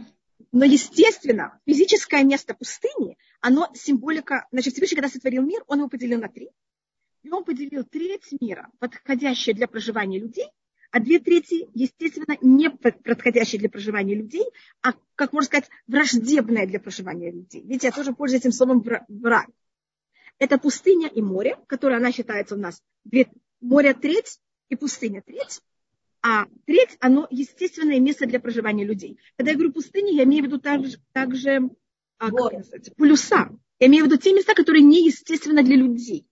но 0.50 0.64
естественно, 0.64 1.60
физическое 1.66 2.24
место 2.24 2.54
пустыни, 2.54 3.16
оно 3.40 3.68
символика... 3.74 4.46
Значит, 4.50 4.74
Всевышний, 4.74 4.96
когда 4.96 5.08
сотворил 5.08 5.42
мир, 5.42 5.62
он 5.68 5.78
его 5.78 5.88
поделил 5.88 6.20
на 6.20 6.28
три. 6.28 6.50
И 7.22 7.30
он 7.30 7.44
поделил 7.44 7.84
треть 7.84 8.32
мира, 8.40 8.70
подходящее 8.78 9.54
для 9.54 9.68
проживания 9.68 10.18
людей, 10.18 10.48
а 10.90 11.00
две 11.00 11.18
трети, 11.18 11.68
естественно, 11.74 12.36
не 12.40 12.70
подходящие 12.70 13.60
для 13.60 13.68
проживания 13.68 14.14
людей, 14.14 14.44
а, 14.82 14.92
как 15.14 15.32
можно 15.32 15.46
сказать, 15.46 15.70
враждебное 15.86 16.66
для 16.66 16.80
проживания 16.80 17.30
людей. 17.30 17.62
Видите, 17.62 17.88
я 17.88 17.92
тоже 17.92 18.12
пользуюсь 18.12 18.42
этим 18.42 18.52
словом 18.52 18.84
враг. 19.08 19.46
Это 20.38 20.58
пустыня 20.58 21.08
и 21.08 21.22
море, 21.22 21.58
которое 21.66 21.96
она 21.96 22.12
считается 22.12 22.56
у 22.56 22.58
нас. 22.58 22.82
Море 23.60 23.94
треть 23.94 24.40
и 24.68 24.76
пустыня 24.76 25.22
треть. 25.22 25.60
А 26.22 26.46
треть, 26.66 26.96
оно 27.00 27.26
естественное 27.30 28.00
место 28.00 28.26
для 28.26 28.40
проживания 28.40 28.84
людей. 28.84 29.18
Когда 29.36 29.52
я 29.52 29.56
говорю 29.56 29.72
пустыня, 29.72 30.12
я 30.12 30.24
имею 30.24 30.44
в 30.44 30.46
виду 30.46 30.58
также, 30.58 30.98
также 31.12 31.70
а, 32.18 32.30
как 32.30 32.50
полюса. 32.96 33.50
Я 33.78 33.86
имею 33.86 34.04
в 34.04 34.08
виду 34.08 34.18
те 34.18 34.34
места, 34.34 34.54
которые 34.54 34.82
неестественны 34.82 35.62
для 35.62 35.76
людей. 35.76 36.26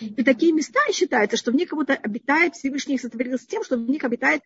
И 0.00 0.24
такие 0.24 0.52
места 0.52 0.80
считается, 0.92 1.36
что 1.36 1.52
в 1.52 1.54
них 1.54 1.68
кого-то 1.70 1.94
обитает, 1.94 2.54
Всевышний 2.54 2.94
их 2.94 3.00
сотворил 3.00 3.38
с 3.38 3.46
тем, 3.46 3.64
что 3.64 3.76
в 3.76 3.88
них 3.88 4.04
обитает 4.04 4.42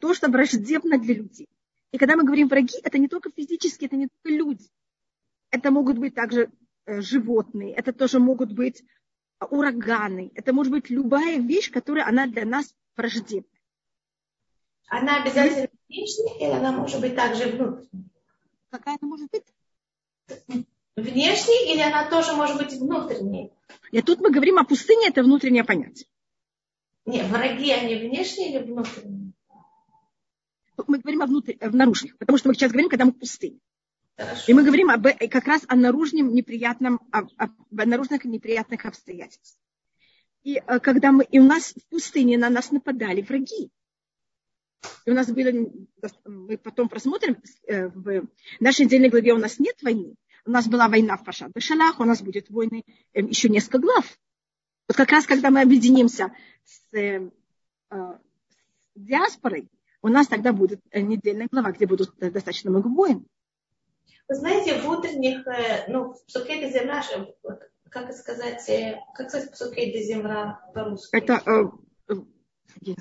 то, 0.00 0.14
что 0.14 0.28
враждебно 0.28 0.98
для 0.98 1.14
людей. 1.14 1.48
И 1.92 1.98
когда 1.98 2.16
мы 2.16 2.24
говорим 2.24 2.48
враги, 2.48 2.78
это 2.82 2.98
не 2.98 3.08
только 3.08 3.30
физически, 3.30 3.86
это 3.86 3.96
не 3.96 4.08
только 4.08 4.36
люди. 4.36 4.68
Это 5.50 5.70
могут 5.70 5.98
быть 5.98 6.14
также 6.14 6.50
э, 6.86 7.00
животные, 7.00 7.74
это 7.74 7.92
тоже 7.92 8.20
могут 8.20 8.52
быть 8.52 8.82
э, 9.40 9.44
ураганы, 9.46 10.30
это 10.34 10.52
может 10.52 10.72
быть 10.72 10.90
любая 10.90 11.38
вещь, 11.38 11.70
которая 11.70 12.06
она 12.06 12.26
для 12.26 12.44
нас 12.44 12.72
враждебна. 12.96 13.50
Она 14.88 15.22
обязательно 15.22 15.68
внешняя 15.88 16.38
или 16.38 16.52
она 16.52 16.72
может 16.72 17.00
быть 17.00 17.16
также 17.16 17.48
внутренняя? 17.48 18.10
Какая 18.70 18.98
она 19.00 19.08
может 19.08 19.30
быть? 19.30 20.66
Внешней 20.96 21.72
или 21.72 21.80
она 21.80 22.08
тоже 22.08 22.34
может 22.34 22.58
быть 22.58 22.72
внутренней? 22.72 23.52
И 23.92 24.02
тут 24.02 24.20
мы 24.20 24.30
говорим 24.30 24.58
о 24.58 24.64
пустыне, 24.64 25.08
это 25.08 25.22
внутреннее 25.22 25.64
понятие. 25.64 26.06
Нет, 27.06 27.26
враги, 27.26 27.70
они 27.70 27.94
внешние 27.94 28.50
или 28.50 28.58
внутренние? 28.58 29.32
Мы 30.86 30.98
говорим 30.98 31.22
о, 31.22 31.26
внутр... 31.26 31.54
о 31.60 31.70
наружных, 31.70 32.16
потому 32.18 32.38
что 32.38 32.48
мы 32.48 32.54
сейчас 32.54 32.72
говорим, 32.72 32.88
когда 32.88 33.04
мы 33.04 33.12
в 33.12 33.18
пустыне. 33.18 33.58
Хорошо. 34.16 34.44
И 34.48 34.54
мы 34.54 34.64
говорим 34.64 34.90
об, 34.90 35.06
э, 35.06 35.28
как 35.28 35.46
раз 35.46 35.62
о 35.68 35.76
наружном 35.76 36.32
неприятном, 36.34 37.00
о, 37.10 37.20
о, 37.20 37.46
о 37.46 37.86
наружных 37.86 38.24
неприятных 38.24 38.84
обстоятельствах. 38.84 39.60
И 40.42 40.56
э, 40.56 40.80
когда 40.80 41.12
мы, 41.12 41.24
и 41.24 41.38
у 41.38 41.44
нас 41.44 41.74
в 41.74 41.86
пустыне 41.88 42.38
на 42.38 42.50
нас 42.50 42.70
нападали 42.70 43.22
враги. 43.22 43.70
И 45.04 45.10
у 45.10 45.14
нас 45.14 45.30
были, 45.30 45.72
мы 46.24 46.58
потом 46.58 46.88
просмотрим, 46.88 47.42
э, 47.66 47.88
в 47.88 48.26
нашей 48.58 48.86
недельной 48.86 49.10
главе 49.10 49.32
у 49.32 49.38
нас 49.38 49.58
нет 49.58 49.76
войны, 49.82 50.14
у 50.46 50.50
нас 50.50 50.66
была 50.66 50.88
война 50.88 51.16
в 51.16 51.24
Пашат 51.24 51.52
Бешалах, 51.52 52.00
у 52.00 52.04
нас 52.04 52.22
будет 52.22 52.50
войны 52.50 52.84
э, 53.12 53.20
еще 53.20 53.48
несколько 53.48 53.78
глав. 53.78 54.18
Вот 54.88 54.96
как 54.96 55.10
раз, 55.10 55.26
когда 55.26 55.50
мы 55.50 55.62
объединимся 55.62 56.32
с, 56.64 56.94
э, 56.96 57.30
э, 57.90 58.18
с 58.94 59.00
диаспорой, 59.00 59.68
у 60.02 60.08
нас 60.08 60.28
тогда 60.28 60.52
будет 60.52 60.80
недельная 60.94 61.48
глава, 61.50 61.72
где 61.72 61.86
будут 61.86 62.14
достаточно 62.18 62.70
много 62.70 62.88
войн. 62.88 63.26
Вы 64.28 64.34
знаете, 64.34 64.80
в 64.80 64.88
утренних, 64.88 65.44
ну, 65.88 66.14
в 66.14 66.24
Псукей 66.24 66.70
земля, 66.70 67.02
как 67.90 68.12
сказать, 68.14 68.64
как 69.14 69.28
сказать 69.28 69.52
Псукей 69.52 70.02
земля 70.04 70.60
по-русски? 70.72 71.14
Это, 71.14 71.70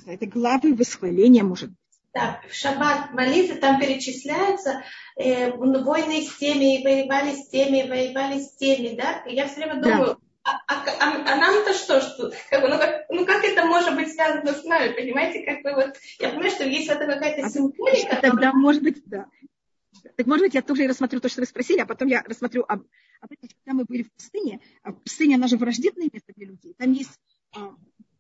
это 0.08 0.26
главы 0.26 0.76
восхваления, 0.76 1.44
может 1.44 1.70
быть. 1.70 1.89
Да, 2.14 2.42
в 2.50 2.54
шаббат 2.54 3.14
молитвы 3.14 3.58
там 3.58 3.80
перечисляются 3.80 4.84
э, 5.16 5.52
войны 5.52 6.24
с 6.24 6.38
теми, 6.38 6.84
воевали 6.84 7.36
с 7.36 7.50
теми, 7.50 7.88
воевали 7.88 8.40
с 8.40 8.56
теми, 8.56 8.96
да? 8.96 9.24
И 9.28 9.36
я 9.36 9.48
все 9.48 9.58
время 9.58 9.76
думаю, 9.76 10.18
да. 10.44 10.62
а, 10.68 10.74
а, 10.74 10.86
а, 11.00 11.34
а 11.34 11.36
нам-то 11.36 11.74
что, 11.76 12.02
что 12.02 12.32
как 12.50 12.64
ну, 12.68 12.80
как, 12.80 13.06
ну 13.10 13.26
как 13.28 13.44
это 13.44 13.64
может 13.66 13.94
быть 13.94 14.12
связано 14.12 14.54
с 14.54 14.64
нами, 14.64 14.94
понимаете, 14.94 15.46
как 15.46 15.62
бы 15.62 15.76
вот, 15.76 15.98
я 16.20 16.30
понимаю, 16.30 16.50
что 16.50 16.64
есть 16.64 16.88
в 16.88 16.92
этом 16.92 17.10
какая-то 17.10 17.46
а 17.46 17.50
символика. 17.50 18.18
Тогда, 18.20 18.54
может 18.54 18.82
быть, 18.82 19.04
да. 19.06 19.28
Так 20.16 20.26
может 20.26 20.46
быть, 20.46 20.56
я 20.56 20.64
тоже 20.64 20.88
рассмотрю 20.88 21.20
то, 21.20 21.30
что 21.30 21.42
вы 21.42 21.46
спросили, 21.46 21.80
а 21.80 21.86
потом 21.86 22.08
я 22.08 22.24
рассмотрю, 22.24 22.66
а, 22.68 22.80
а 23.22 23.28
когда 23.28 23.74
мы 23.74 23.86
были 23.86 24.04
в 24.04 24.12
пустыне, 24.14 24.62
а 24.82 24.94
пустыня, 24.94 25.36
она 25.36 25.48
же 25.48 25.58
враждебное 25.58 26.10
место 26.12 26.34
для 26.36 26.48
людей. 26.48 26.74
Там 26.76 26.92
есть, 26.92 27.20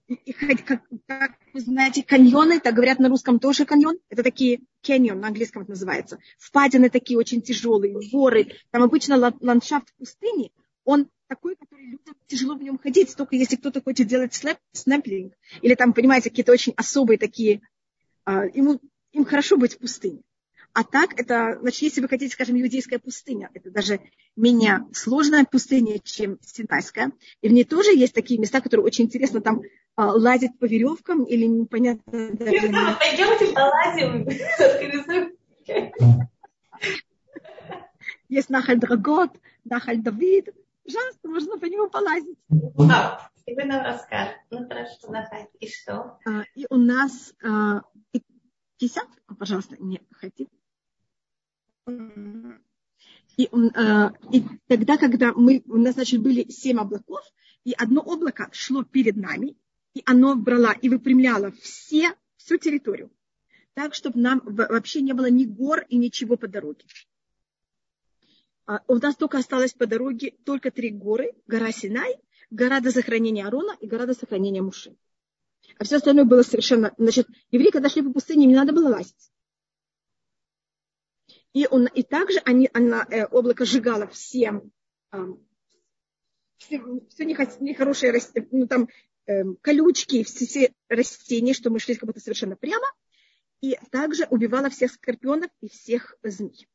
и, 0.10 0.34
как, 0.34 0.82
как 1.07 1.32
вы 1.53 1.60
знаете, 1.60 2.03
каньоны, 2.03 2.60
так 2.60 2.74
говорят 2.74 2.99
на 2.99 3.10
русском 3.10 3.39
тоже 3.39 3.66
каньон. 3.66 3.99
Это 4.10 4.24
такие 4.24 4.62
каньон, 4.84 5.20
на 5.20 5.28
английском 5.28 5.62
это 5.62 5.72
называется. 5.72 6.20
Впадины 6.38 6.89
такие 6.89 7.18
очень 7.18 7.41
тяжелые, 7.41 8.10
горы. 8.12 8.47
Там 8.72 8.84
обычно 8.84 9.18
ландшафт 9.41 9.93
пустыни, 9.97 10.51
он 10.84 11.10
такой, 11.28 11.55
который 11.55 11.86
людям 11.86 12.16
тяжело 12.26 12.55
в 12.55 12.64
нем 12.64 12.80
ходить, 12.80 13.16
только 13.16 13.36
если 13.36 13.55
кто-то 13.55 13.82
хочет 13.82 14.07
делать 14.07 14.34
снэп, 14.34 14.57
снэплинг, 14.72 15.34
или 15.62 15.76
там, 15.76 15.93
понимаете, 15.93 16.32
какие-то 16.32 16.51
очень 16.51 16.74
особые 16.76 17.20
такие, 17.20 17.62
а, 18.26 18.45
ему, 18.45 18.80
им 19.12 19.26
хорошо 19.26 19.57
быть 19.57 19.76
в 19.76 19.78
пустыне. 19.78 20.22
А 20.74 20.84
так, 20.84 21.20
это, 21.20 21.57
значит, 21.61 21.82
если 21.82 22.01
вы 22.01 22.07
хотите, 22.07 22.34
скажем, 22.34 22.59
иудейская 22.61 22.99
пустыня, 22.99 23.49
это 23.53 23.72
даже 23.72 23.99
менее 24.36 24.86
сложная 24.93 25.45
пустыня, 25.45 25.99
чем 25.99 26.38
Синайская. 26.41 27.11
И 27.41 27.49
в 27.49 27.51
ней 27.51 27.63
тоже 27.63 27.91
есть 27.91 28.13
такие 28.13 28.39
места, 28.39 28.61
которые 28.61 28.86
очень 28.86 29.05
интересно 29.05 29.41
там 29.41 29.61
а, 29.95 30.13
лазить 30.13 30.57
по 30.59 30.65
веревкам 30.65 31.24
или 31.24 31.45
непонятно. 31.45 32.32
Даже... 32.32 32.72
Пойдемте 32.99 33.53
полазим. 33.53 34.28
Есть 38.30 38.49
Нахаль 38.49 38.80
Драгот, 38.80 39.32
Нахаль 39.65 40.01
Давид. 40.01 40.49
Пожалуйста, 40.86 41.28
можно 41.28 41.57
по 41.57 41.65
нему 41.65 41.89
полазить. 41.89 42.38
И 43.45 43.55
вы 43.55 43.65
нам 43.65 43.84
расскажете. 43.84 44.39
Ну 44.51 44.67
хорошо, 44.67 45.09
Нахаль. 45.11 45.47
И 45.59 45.67
что? 45.67 46.20
А, 46.26 46.43
и 46.53 46.67
у 46.70 46.78
нас 46.78 47.34
а, 47.43 47.82
десятку, 48.80 49.36
пожалуйста, 49.36 49.76
не 49.80 49.99
хотите? 50.11 50.49
И, 53.40 53.46
э, 53.46 54.10
и 54.34 54.44
тогда, 54.68 54.98
когда 54.98 55.32
мы, 55.32 55.64
у 55.68 55.78
нас, 55.78 55.94
значит, 55.94 56.22
были 56.22 56.52
семь 56.52 56.78
облаков, 56.78 57.22
и 57.64 57.72
одно 57.72 58.02
облако 58.02 58.50
шло 58.52 58.84
перед 58.84 59.16
нами, 59.16 59.56
и 59.94 60.04
оно 60.06 60.36
брало 60.36 60.74
и 60.74 60.90
выпрямляло 60.90 61.54
все, 61.62 62.16
всю 62.36 62.58
территорию. 62.58 63.10
Так, 63.76 63.96
чтобы 63.96 64.20
нам 64.20 64.42
вообще 64.44 65.00
не 65.00 65.14
было 65.14 65.30
ни 65.30 65.46
гор 65.46 65.86
и 65.88 65.96
ничего 65.96 66.36
по 66.36 66.50
дороге. 66.50 66.84
А 68.66 68.82
у 68.90 68.96
нас 68.96 69.16
только 69.16 69.38
осталось 69.38 69.72
по 69.72 69.88
дороге 69.88 70.34
только 70.44 70.70
три 70.70 70.90
горы. 70.90 71.32
Гора 71.48 71.72
Синай, 71.72 72.18
гора 72.50 72.82
до 72.82 72.92
сохранения 72.92 73.48
Арона 73.48 73.78
и 73.80 73.88
гора 73.88 74.06
до 74.06 74.16
сохранения 74.16 74.62
Муши. 74.62 74.98
А 75.78 75.86
все 75.86 75.96
остальное 75.96 76.26
было 76.26 76.42
совершенно... 76.42 76.94
Значит, 76.98 77.30
евреи, 77.52 77.72
когда 77.72 77.88
шли 77.88 78.02
по 78.02 78.12
пустыне, 78.12 78.44
им 78.44 78.50
не 78.50 78.58
надо 78.58 78.74
было 78.74 78.90
лазить. 78.90 79.32
И, 81.54 81.68
он, 81.68 81.88
и 81.88 82.04
также 82.04 82.39
они, 82.45 82.70
она, 82.74 83.06
э, 83.10 83.26
облако 83.26 83.66
сжигало 83.66 84.08
все, 84.08 84.62
э, 85.12 85.18
все, 86.58 86.82
все 87.10 87.26
нехорошие 87.26 88.12
растения, 88.12 88.47
ну, 88.52 88.68
там, 88.68 88.88
э, 89.26 89.43
колючки, 89.62 90.24
все, 90.24 90.45
все 90.45 90.74
растения, 90.89 91.54
что 91.54 91.72
мы 91.72 91.80
шли 91.80 91.95
как 91.95 92.06
будто 92.06 92.20
совершенно 92.20 92.56
прямо. 92.56 92.86
И 93.62 93.78
также 93.91 94.26
убивало 94.30 94.70
всех 94.70 94.91
скорпионов 94.91 95.50
и 95.60 95.70
всех 95.70 96.16
змей. 96.24 96.68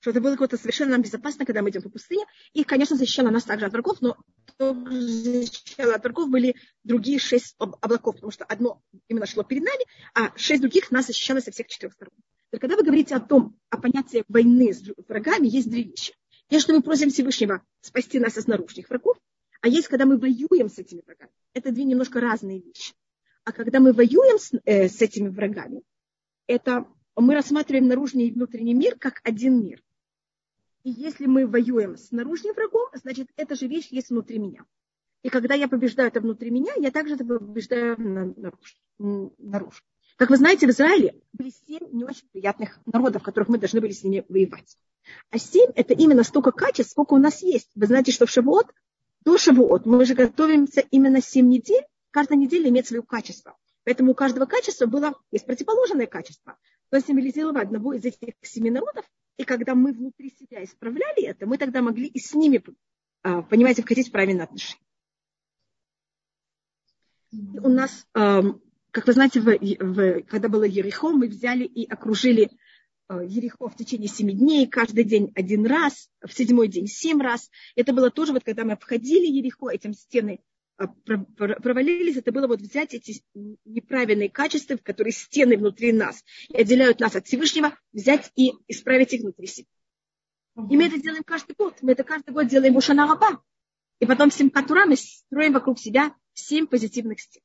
Что 0.00 0.10
это 0.10 0.20
было 0.20 0.32
какое-то 0.32 0.56
совершенно 0.56 0.92
нам 0.92 1.02
безопасно, 1.02 1.44
когда 1.44 1.62
мы 1.62 1.70
идем 1.70 1.82
по 1.82 1.90
пустыне. 1.90 2.24
И, 2.52 2.62
конечно, 2.62 2.96
защищало 2.96 3.30
нас 3.30 3.42
также 3.42 3.66
от 3.66 3.72
врагов, 3.72 4.00
но 4.00 4.16
защищало 4.58 5.96
от 5.96 6.04
врагов 6.04 6.30
были 6.30 6.54
другие 6.84 7.18
шесть 7.18 7.56
облаков, 7.58 8.14
потому 8.14 8.30
что 8.30 8.44
одно 8.44 8.80
именно 9.08 9.26
шло 9.26 9.42
перед 9.42 9.64
нами, 9.64 9.84
а 10.14 10.36
шесть 10.38 10.62
других 10.62 10.92
нас 10.92 11.08
защищало 11.08 11.40
со 11.40 11.50
всех 11.50 11.66
четырех 11.66 11.94
сторон. 11.94 12.14
Когда 12.52 12.76
вы 12.76 12.84
говорите 12.84 13.14
о 13.14 13.20
том, 13.20 13.56
о 13.70 13.78
понятии 13.78 14.24
войны 14.28 14.72
с 14.72 14.82
врагами, 15.08 15.46
есть 15.46 15.68
две 15.68 15.82
вещи. 15.82 16.14
Есть, 16.48 16.64
что 16.64 16.74
мы 16.74 16.82
просим 16.82 17.10
Всевышнего 17.10 17.62
спасти 17.80 18.18
нас 18.18 18.38
от 18.38 18.46
наружных 18.46 18.88
врагов, 18.88 19.16
а 19.60 19.68
есть, 19.68 19.88
когда 19.88 20.06
мы 20.06 20.16
воюем 20.16 20.68
с 20.68 20.78
этими 20.78 21.02
врагами. 21.04 21.32
Это 21.54 21.72
две 21.72 21.84
немножко 21.84 22.20
разные 22.20 22.60
вещи. 22.60 22.94
А 23.44 23.52
когда 23.52 23.80
мы 23.80 23.92
воюем 23.92 24.38
с, 24.38 24.52
э, 24.64 24.88
с 24.88 25.02
этими 25.02 25.28
врагами, 25.28 25.82
это 26.46 26.86
мы 27.16 27.34
рассматриваем 27.34 27.88
наружный 27.88 28.28
и 28.28 28.32
внутренний 28.32 28.74
мир 28.74 28.96
как 28.98 29.20
один 29.24 29.64
мир. 29.64 29.82
И 30.84 30.90
если 30.90 31.26
мы 31.26 31.46
воюем 31.46 31.96
с 31.96 32.12
наружным 32.12 32.54
врагом, 32.54 32.88
значит, 32.94 33.28
эта 33.36 33.56
же 33.56 33.66
вещь 33.66 33.88
есть 33.90 34.10
внутри 34.10 34.38
меня. 34.38 34.64
И 35.22 35.28
когда 35.28 35.54
я 35.54 35.66
побеждаю 35.66 36.08
это 36.08 36.20
внутри 36.20 36.50
меня, 36.50 36.72
я 36.76 36.92
также 36.92 37.14
это 37.14 37.24
побеждаю 37.24 37.96
наружу. 38.98 39.82
Как 40.16 40.30
вы 40.30 40.38
знаете, 40.38 40.66
в 40.66 40.70
Израиле 40.70 41.20
были 41.34 41.52
семь 41.66 41.88
не 41.92 42.04
очень 42.04 42.26
приятных 42.32 42.78
народов, 42.86 43.22
которых 43.22 43.48
мы 43.48 43.58
должны 43.58 43.80
были 43.80 43.92
с 43.92 44.02
ними 44.02 44.24
воевать. 44.28 44.76
А 45.30 45.38
семь– 45.38 45.70
это 45.74 45.92
именно 45.92 46.24
столько 46.24 46.52
качеств, 46.52 46.92
сколько 46.92 47.14
у 47.14 47.18
нас 47.18 47.42
есть. 47.42 47.70
Вы 47.74 47.86
знаете, 47.86 48.12
что 48.12 48.26
в 48.26 48.30
Шавуот, 48.30 48.66
до 49.24 49.36
Шавуот 49.36 49.84
мы 49.84 50.04
же 50.06 50.14
готовимся 50.14 50.80
именно 50.90 51.20
семь 51.20 51.48
недель. 51.48 51.84
Каждая 52.10 52.38
неделя 52.38 52.70
имеет 52.70 52.86
свое 52.86 53.02
качество. 53.02 53.56
Поэтому 53.84 54.12
у 54.12 54.14
каждого 54.14 54.46
качества 54.46 54.86
было, 54.86 55.14
есть 55.30 55.44
противоположное 55.44 56.06
качество. 56.06 56.58
То 56.88 57.00
символизировало 57.00 57.60
одного 57.60 57.92
из 57.92 58.04
этих 58.04 58.34
семи 58.42 58.70
народов. 58.70 59.04
И 59.36 59.44
когда 59.44 59.74
мы 59.74 59.92
внутри 59.92 60.30
себя 60.30 60.64
исправляли 60.64 61.24
это, 61.24 61.46
мы 61.46 61.58
тогда 61.58 61.82
могли 61.82 62.06
и 62.06 62.18
с 62.18 62.32
ними, 62.32 62.64
а, 63.22 63.42
понимаете, 63.42 63.82
входить 63.82 64.08
в 64.08 64.12
правильные 64.12 64.44
отношения. 64.44 64.80
И 67.32 67.58
у 67.58 67.68
нас 67.68 68.06
как 68.96 69.06
вы 69.06 69.12
знаете, 69.12 69.40
в, 69.40 69.44
в, 69.44 70.22
когда 70.22 70.48
было 70.48 70.64
Ерехо, 70.64 71.10
мы 71.10 71.28
взяли 71.28 71.64
и 71.64 71.84
окружили 71.84 72.50
э, 73.10 73.20
Ерехо 73.26 73.68
в 73.68 73.76
течение 73.76 74.08
семи 74.08 74.32
дней, 74.32 74.66
каждый 74.66 75.04
день 75.04 75.32
один 75.34 75.66
раз, 75.66 76.08
в 76.26 76.32
седьмой 76.32 76.68
день 76.68 76.86
семь 76.86 77.20
раз. 77.20 77.50
Это 77.74 77.92
было 77.92 78.10
тоже, 78.10 78.32
вот 78.32 78.42
когда 78.42 78.64
мы 78.64 78.72
обходили 78.72 79.26
Ерехо, 79.26 79.68
этим 79.68 79.92
стены 79.92 80.40
э, 80.78 80.86
провалились, 81.04 82.16
это 82.16 82.32
было 82.32 82.46
вот 82.46 82.62
взять 82.62 82.94
эти 82.94 83.22
неправильные 83.66 84.30
качества, 84.30 84.78
которые 84.82 85.12
стены 85.12 85.58
внутри 85.58 85.92
нас 85.92 86.24
и 86.48 86.56
отделяют 86.56 86.98
нас 86.98 87.14
от 87.16 87.26
Всевышнего, 87.26 87.78
взять 87.92 88.32
и 88.34 88.54
исправить 88.66 89.12
их 89.12 89.20
внутри 89.20 89.46
себя. 89.46 89.68
И 90.70 90.74
мы 90.74 90.86
это 90.86 90.98
делаем 90.98 91.22
каждый 91.22 91.54
год. 91.54 91.76
Мы 91.82 91.92
это 91.92 92.02
каждый 92.02 92.32
год 92.32 92.46
делаем 92.46 92.72
в 92.72 92.78
Ушанараба. 92.78 93.42
И 94.00 94.06
потом 94.06 94.30
всем 94.30 94.46
Симкатура 94.46 94.86
мы 94.86 94.96
строим 94.96 95.52
вокруг 95.52 95.78
себя 95.78 96.14
семь 96.32 96.66
позитивных 96.66 97.20
стен. 97.20 97.42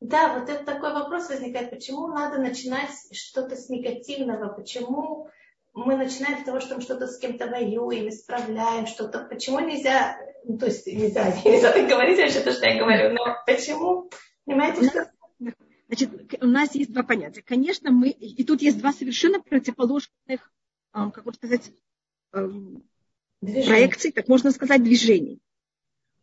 Да, 0.00 0.38
вот 0.38 0.48
это 0.48 0.64
такой 0.64 0.94
вопрос 0.94 1.28
возникает, 1.28 1.70
почему 1.70 2.08
надо 2.08 2.38
начинать 2.38 2.90
что-то 3.12 3.54
с 3.54 3.68
негативного, 3.68 4.48
почему 4.48 5.28
мы 5.74 5.96
начинаем 5.96 6.40
с 6.40 6.44
того, 6.44 6.60
что 6.60 6.76
мы 6.76 6.80
что-то 6.80 7.06
с 7.06 7.18
кем-то 7.18 7.46
воюем, 7.46 8.08
исправляем 8.08 8.86
что-то, 8.86 9.20
почему 9.20 9.60
нельзя, 9.60 10.18
ну, 10.44 10.56
то 10.56 10.66
есть 10.66 10.86
нельзя, 10.86 11.30
нельзя 11.44 11.72
так 11.72 11.86
говорить 11.86 12.18
вообще 12.18 12.40
то, 12.40 12.50
что 12.50 12.66
я 12.66 12.78
говорю, 12.78 13.14
но 13.14 13.36
почему, 13.46 14.10
понимаете, 14.46 14.88
что... 14.88 15.10
Значит, 15.88 16.10
у 16.40 16.46
нас 16.46 16.72
есть 16.76 16.92
два 16.92 17.02
понятия. 17.02 17.42
Конечно, 17.42 17.90
мы, 17.90 18.10
и 18.10 18.44
тут 18.44 18.62
есть 18.62 18.78
два 18.78 18.92
совершенно 18.92 19.40
противоположных, 19.40 20.52
как 20.92 21.24
можно 21.24 21.34
сказать, 21.34 21.72
Движение. 23.40 23.68
проекций, 23.68 24.12
так 24.12 24.28
можно 24.28 24.52
сказать, 24.52 24.84
движений. 24.84 25.40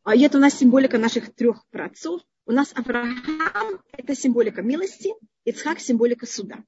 А 0.07 0.15
это 0.15 0.37
у 0.37 0.39
нас 0.39 0.57
символика 0.57 0.97
наших 0.97 1.35
трех 1.35 1.67
праотцов– 1.69 2.21
у 2.45 2.53
нас 2.53 2.71
Авраам– 2.73 3.81
это 3.91 4.15
символика 4.15 4.61
милости, 4.61 5.13
Ицхак– 5.43 5.79
символика 5.81 6.25
суда. 6.25 6.63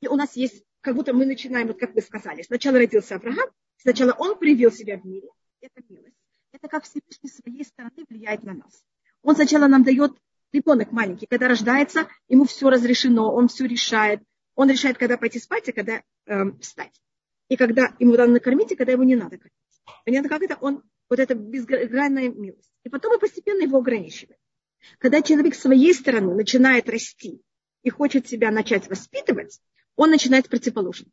И 0.00 0.08
у 0.08 0.16
нас 0.16 0.36
есть, 0.36 0.64
как 0.80 0.94
будто 0.94 1.12
мы 1.12 1.26
начинаем, 1.26 1.66
вот 1.66 1.78
как 1.78 1.94
вы 1.94 2.00
сказали, 2.00 2.40
сначала 2.40 2.78
родился 2.78 3.16
Авраам, 3.16 3.50
сначала 3.76 4.12
он 4.12 4.38
привил 4.38 4.72
себя 4.72 4.96
в 4.96 5.04
мире, 5.04 5.28
это 5.60 5.82
милость. 5.90 6.16
Это 6.50 6.66
как 6.68 6.84
Всевышний 6.84 7.28
своей 7.28 7.62
стороны 7.62 8.06
влияет 8.08 8.42
на 8.42 8.54
нас. 8.54 8.82
Он 9.20 9.34
сначала 9.34 9.66
нам 9.66 9.82
дает 9.82 10.12
ребенок 10.54 10.90
маленький, 10.90 11.26
когда 11.26 11.46
рождается, 11.46 12.08
ему 12.26 12.46
все 12.46 12.70
разрешено, 12.70 13.34
он 13.34 13.48
все 13.48 13.66
решает. 13.66 14.22
Он 14.54 14.70
решает, 14.70 14.96
когда 14.96 15.18
пойти 15.18 15.38
спать, 15.38 15.68
и 15.68 15.72
когда 15.72 16.02
э, 16.24 16.52
встать. 16.62 17.02
И 17.50 17.58
когда 17.58 17.94
ему 17.98 18.12
надо 18.12 18.32
накормить, 18.32 18.72
и 18.72 18.76
когда 18.76 18.92
ему 18.92 19.02
не 19.02 19.14
надо 19.14 19.36
кормить. 19.36 19.52
Понятно, 20.06 20.30
как 20.30 20.40
это? 20.40 20.56
Он, 20.62 20.82
вот 21.08 21.18
это 21.18 21.34
безгранная 21.34 22.28
милость. 22.28 22.72
И 22.84 22.88
потом 22.88 23.12
мы 23.12 23.18
постепенно 23.18 23.62
его 23.62 23.78
ограничиваем. 23.78 24.38
Когда 24.98 25.22
человек 25.22 25.54
с 25.54 25.60
своей 25.60 25.92
стороны 25.92 26.34
начинает 26.34 26.88
расти 26.88 27.42
и 27.82 27.90
хочет 27.90 28.28
себя 28.28 28.50
начать 28.50 28.88
воспитывать, 28.88 29.60
он 29.96 30.10
начинает 30.10 30.48
противоположным. 30.48 31.10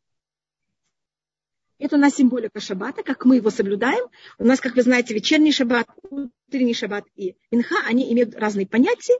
Это 1.78 1.96
у 1.96 1.98
нас 1.98 2.14
символика 2.14 2.58
шаббата, 2.58 3.02
как 3.02 3.26
мы 3.26 3.36
его 3.36 3.50
соблюдаем. 3.50 4.08
У 4.38 4.44
нас, 4.44 4.60
как 4.60 4.76
вы 4.76 4.82
знаете, 4.82 5.12
вечерний 5.12 5.52
шаббат, 5.52 5.86
утренний 6.10 6.72
шаббат 6.72 7.04
и 7.16 7.36
инха, 7.50 7.76
они 7.86 8.10
имеют 8.12 8.34
разные 8.34 8.66
понятия. 8.66 9.18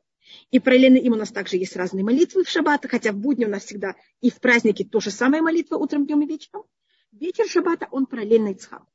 И 0.51 0.59
параллельно 0.59 0.97
им 0.97 1.13
у 1.13 1.17
нас 1.17 1.31
также 1.31 1.57
есть 1.57 1.77
разные 1.77 2.05
молитвы 2.05 2.45
в 2.45 2.49
шаббат, 2.49 2.87
хотя 2.89 3.13
в 3.13 3.17
будни 3.17 3.45
у 3.45 3.51
нас 3.51 3.65
всегда 3.65 3.95
и 4.21 4.31
в 4.31 4.41
праздники 4.41 4.85
то 4.85 5.01
же 5.01 5.11
самое 5.11 5.43
молитва 5.43 5.77
утром, 5.77 6.07
днем 6.07 6.23
и 6.23 6.27
вечером. 6.27 6.65
Вечер 7.13 7.47
шаббата, 7.47 7.89
он 7.91 8.07
параллельно 8.07 8.49
Ицхаку. 8.49 8.87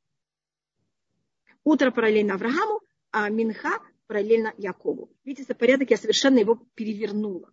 Утро 1.64 1.90
параллельно 1.90 2.34
Аврааму, 2.34 2.80
а 3.10 3.28
Минха 3.28 3.80
параллельно 4.06 4.52
Якову. 4.58 5.10
Видите, 5.24 5.54
порядок 5.54 5.90
я 5.90 5.96
совершенно 5.96 6.38
его 6.38 6.56
перевернула. 6.74 7.52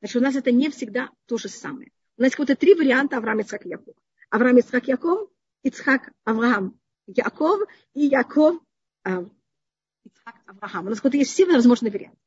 Значит, 0.00 0.16
у 0.16 0.20
нас 0.20 0.36
это 0.36 0.52
не 0.52 0.70
всегда 0.70 1.10
то 1.26 1.38
же 1.38 1.48
самое. 1.48 1.90
У 2.16 2.22
нас 2.22 2.32
какое-то 2.32 2.56
три 2.56 2.74
варианта 2.74 3.16
Авраам, 3.16 3.40
Ицхак, 3.40 3.64
Яков. 3.64 3.94
Авраам, 4.30 4.58
Ицхак, 4.58 4.88
Яков, 4.88 5.30
Ицхак, 5.62 6.12
Авраам, 6.24 6.78
Яков 7.06 7.62
и 7.94 8.06
Яков, 8.06 8.60
э, 9.04 9.24
Ицхак, 10.04 10.36
Авраам. 10.46 10.86
У 10.86 10.88
нас 10.90 10.98
какой-то 10.98 11.16
есть 11.16 11.30
все 11.30 11.46
возможные 11.46 11.90
варианты. 11.90 12.18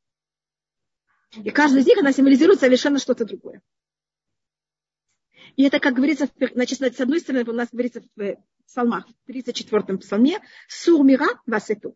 И 1.35 1.49
каждый 1.51 1.81
из 1.81 1.85
них, 1.85 1.97
она 1.97 2.13
символизирует 2.13 2.59
совершенно 2.59 2.99
что-то 2.99 3.25
другое. 3.25 3.61
И 5.55 5.63
это, 5.63 5.79
как 5.79 5.93
говорится, 5.93 6.29
значит, 6.53 6.79
с 6.79 6.99
одной 6.99 7.19
стороны, 7.19 7.49
у 7.49 7.53
нас 7.53 7.69
говорится 7.71 8.01
в 8.15 8.35
псалмах, 8.65 9.07
в 9.07 9.29
34-м 9.29 9.99
псалме, 9.99 10.39
«Сур 10.67 11.03
мира 11.03 11.27
васету». 11.45 11.95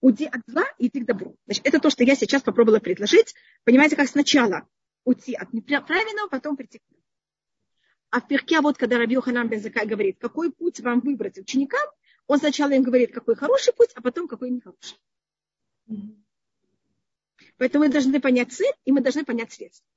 Уйди 0.00 0.26
от 0.26 0.40
зла 0.46 0.64
и 0.78 0.88
иди 0.88 1.00
к 1.00 1.06
добру. 1.06 1.36
Значит, 1.46 1.66
это 1.66 1.78
то, 1.78 1.88
что 1.90 2.02
я 2.02 2.16
сейчас 2.16 2.42
попробовала 2.42 2.80
предложить. 2.80 3.34
Понимаете, 3.64 3.94
как 3.94 4.08
сначала 4.08 4.66
уйти 5.04 5.34
от 5.34 5.52
неправильного, 5.52 6.28
потом 6.28 6.56
прийти 6.56 6.78
к 6.78 6.82
а 8.12 8.20
в 8.20 8.28
перке, 8.28 8.60
вот 8.60 8.76
когда 8.76 8.98
Раби 8.98 9.14
Йоханан 9.14 9.48
Бензакай 9.48 9.86
говорит, 9.86 10.18
какой 10.20 10.52
путь 10.52 10.80
вам 10.80 11.00
выбрать 11.00 11.38
ученикам, 11.38 11.80
он 12.26 12.38
сначала 12.38 12.72
им 12.72 12.82
говорит, 12.82 13.10
какой 13.14 13.34
хороший 13.36 13.72
путь, 13.72 13.88
а 13.94 14.02
потом 14.02 14.28
какой 14.28 14.50
нехороший. 14.50 14.98
Поэтому 17.56 17.86
мы 17.86 17.90
должны 17.90 18.20
понять 18.20 18.52
цель, 18.52 18.74
и 18.84 18.92
мы 18.92 19.00
должны 19.00 19.24
понять 19.24 19.50
средства. 19.52 19.88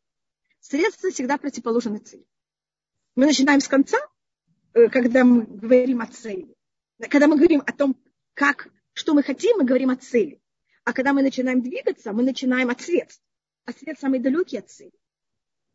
Средства 0.61 1.11
всегда 1.11 1.37
противоположны 1.37 1.97
цели. 1.99 2.25
Мы 3.15 3.27
начинаем 3.27 3.61
с 3.61 3.67
конца, 3.67 3.97
э, 4.73 4.89
когда 4.89 5.23
мы 5.23 5.43
говорим 5.43 6.01
о 6.01 6.07
цели. 6.07 6.53
Когда 7.09 7.27
мы 7.27 7.37
говорим 7.37 7.63
о 7.65 7.71
том, 7.71 7.95
как, 8.33 8.67
что 8.93 9.13
мы 9.13 9.23
хотим, 9.23 9.57
мы 9.57 9.65
говорим 9.65 9.89
о 9.89 9.95
цели. 9.95 10.41
А 10.83 10.93
когда 10.93 11.13
мы 11.13 11.21
начинаем 11.21 11.61
двигаться, 11.61 12.11
мы 12.11 12.23
начинаем 12.23 12.69
от 12.69 12.81
средств. 12.81 13.23
А 13.65 13.71
средств 13.71 14.01
самый 14.01 14.19
далекий 14.19 14.57
от 14.57 14.69
цели. 14.69 14.91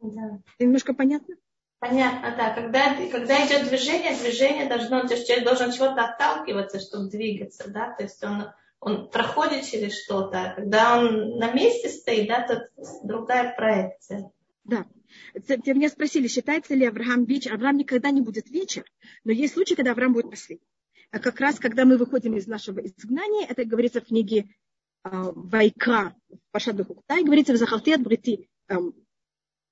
Да. 0.01 0.39
Это 0.57 0.65
немножко 0.65 0.95
понятно? 0.95 1.35
Понятно, 1.79 2.35
да. 2.37 2.55
Когда, 2.55 2.95
когда 3.11 3.47
идет 3.47 3.69
движение, 3.69 4.15
движение 4.15 4.69
должно, 4.69 5.07
то 5.07 5.15
есть 5.15 5.27
человек 5.27 5.47
должен 5.47 5.73
чего-то 5.73 6.05
отталкиваться, 6.05 6.79
чтобы 6.79 7.09
двигаться, 7.09 7.71
да, 7.71 7.95
то 7.95 8.03
есть 8.03 8.23
он, 8.23 8.53
он 8.81 9.09
проходит 9.09 9.65
через 9.65 10.05
что-то, 10.05 10.53
когда 10.57 10.99
он 10.99 11.39
на 11.39 11.53
месте 11.53 11.89
стоит, 11.89 12.29
да, 12.29 12.47
то 12.47 12.69
другая 13.03 13.55
проекция. 13.57 14.31
Да. 14.65 14.87
Те 15.47 15.75
меня 15.75 15.89
спросили, 15.89 16.29
считается 16.29 16.75
ли 16.75 16.87
Авраам 16.87 17.25
вечер. 17.25 17.55
Авраам 17.55 17.77
никогда 17.77 18.11
не 18.11 18.21
будет 18.21 18.49
вечер, 18.51 18.85
но 19.25 19.33
есть 19.33 19.55
случаи, 19.55 19.75
когда 19.75 19.93
Авраам 19.93 20.13
будет 20.13 20.31
последний. 20.31 20.67
А 21.11 21.19
как 21.19 21.41
раз, 21.41 21.59
когда 21.59 21.85
мы 21.85 21.97
выходим 21.97 22.37
из 22.37 22.47
нашего 22.47 22.79
изгнания, 22.81 23.47
это 23.47 23.65
говорится 23.65 24.01
в 24.01 24.07
книге 24.07 24.49
а, 25.03 25.33
Вайка, 25.33 26.15
Пашаду 26.53 26.85
Хуктай, 26.85 27.25
говорится 27.25 27.53
в 27.53 27.57
Захалте 27.57 27.95
от 27.95 28.03
Брити, 28.03 28.49
эм, 28.69 28.95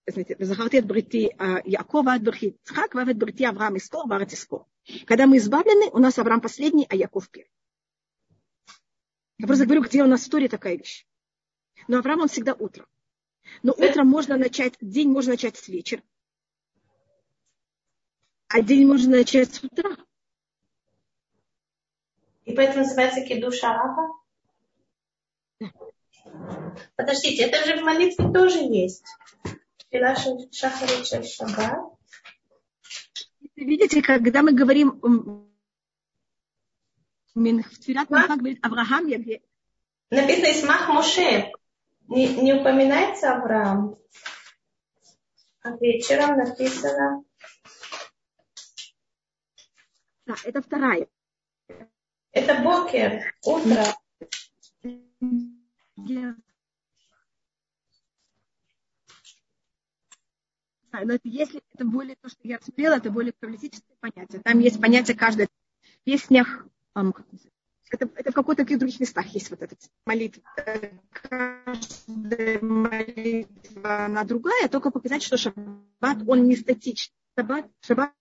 знаете, 0.06 0.36
в 0.36 0.44
Захалте 0.44 0.80
от 0.80 0.86
Брити 0.86 1.30
а, 1.38 1.60
Якова 1.64 2.14
от 2.14 2.22
Брити 2.22 2.56
Цхак, 2.64 2.94
Вав 2.94 3.14
Брити 3.14 3.44
Авраам 3.44 3.76
Искор, 3.76 4.08
Варат 4.08 4.32
Искор. 4.32 4.64
Когда 5.06 5.26
мы 5.26 5.36
избавлены, 5.36 5.90
у 5.92 5.98
нас 5.98 6.18
Авраам 6.18 6.40
последний, 6.40 6.86
а 6.88 6.96
Яков 6.96 7.30
первый. 7.30 7.50
Я 9.38 9.46
просто 9.46 9.66
говорю, 9.66 9.82
где 9.82 10.02
у 10.02 10.06
нас 10.06 10.22
в 10.22 10.24
истории 10.24 10.48
такая 10.48 10.76
вещь. 10.76 11.06
Но 11.86 11.98
Авраам, 11.98 12.22
он 12.22 12.28
всегда 12.28 12.54
утром. 12.54 12.86
Но 13.62 13.72
утром 13.72 14.08
можно 14.08 14.36
начать, 14.36 14.74
день 14.80 15.10
можно 15.10 15.32
начать 15.32 15.56
с 15.56 15.68
вечера. 15.68 16.02
А 18.48 18.62
день 18.62 18.86
можно 18.86 19.18
начать 19.18 19.54
с 19.54 19.62
утра. 19.62 19.96
И 22.44 22.54
поэтому 22.54 22.84
называется 22.84 23.20
кидуша 23.26 23.68
Аба? 23.70 24.18
Подождите, 26.96 27.44
это 27.44 27.66
же 27.66 27.80
в 27.80 27.84
молитве 27.84 28.32
тоже 28.32 28.58
есть. 28.58 29.04
Видите, 33.56 34.02
когда 34.02 34.42
мы 34.42 34.52
говорим 34.52 35.00
в 37.34 37.78
Тфилат 37.78 38.08
говорит 38.36 38.64
Авраам, 38.64 39.06
я 39.06 39.18
Написано 40.10 40.52
Исмах 40.52 40.88
Моше. 40.88 41.52
Не, 42.08 42.34
не 42.36 42.54
упоминается 42.54 43.32
Авраам. 43.34 43.96
А 45.62 45.70
вечером 45.76 46.38
написано... 46.38 47.22
Да, 50.26 50.34
это 50.44 50.62
вторая. 50.62 51.06
Это 52.32 52.62
Бокер, 52.62 53.34
утро. 53.44 53.84
но 61.04 61.14
это, 61.14 61.28
если 61.28 61.62
это 61.74 61.84
более 61.84 62.16
то, 62.16 62.28
что 62.28 62.40
я 62.42 62.58
рассмотрела, 62.58 62.96
это 62.96 63.10
более 63.10 63.32
политическое 63.32 63.94
понятие. 64.00 64.40
Там 64.42 64.58
есть 64.58 64.80
понятие 64.80 65.16
каждой 65.16 65.46
в 65.46 66.04
песнях, 66.04 66.66
это, 67.90 68.08
это 68.14 68.30
в 68.30 68.34
какой-то 68.34 68.64
таких 68.64 68.78
других 68.78 69.00
местах 69.00 69.26
есть 69.28 69.50
вот 69.50 69.62
этот 69.62 69.78
молитва. 70.04 70.42
Каждая 71.10 72.60
молитва, 72.60 74.04
она 74.04 74.24
другая, 74.24 74.68
только 74.68 74.90
показать, 74.90 75.22
что 75.22 75.36
шаббат, 75.36 76.18
он 76.26 76.44
не 76.46 76.56
статичный. 76.56 77.14
Шаббат, 77.36 77.70
шаббат. 77.80 78.12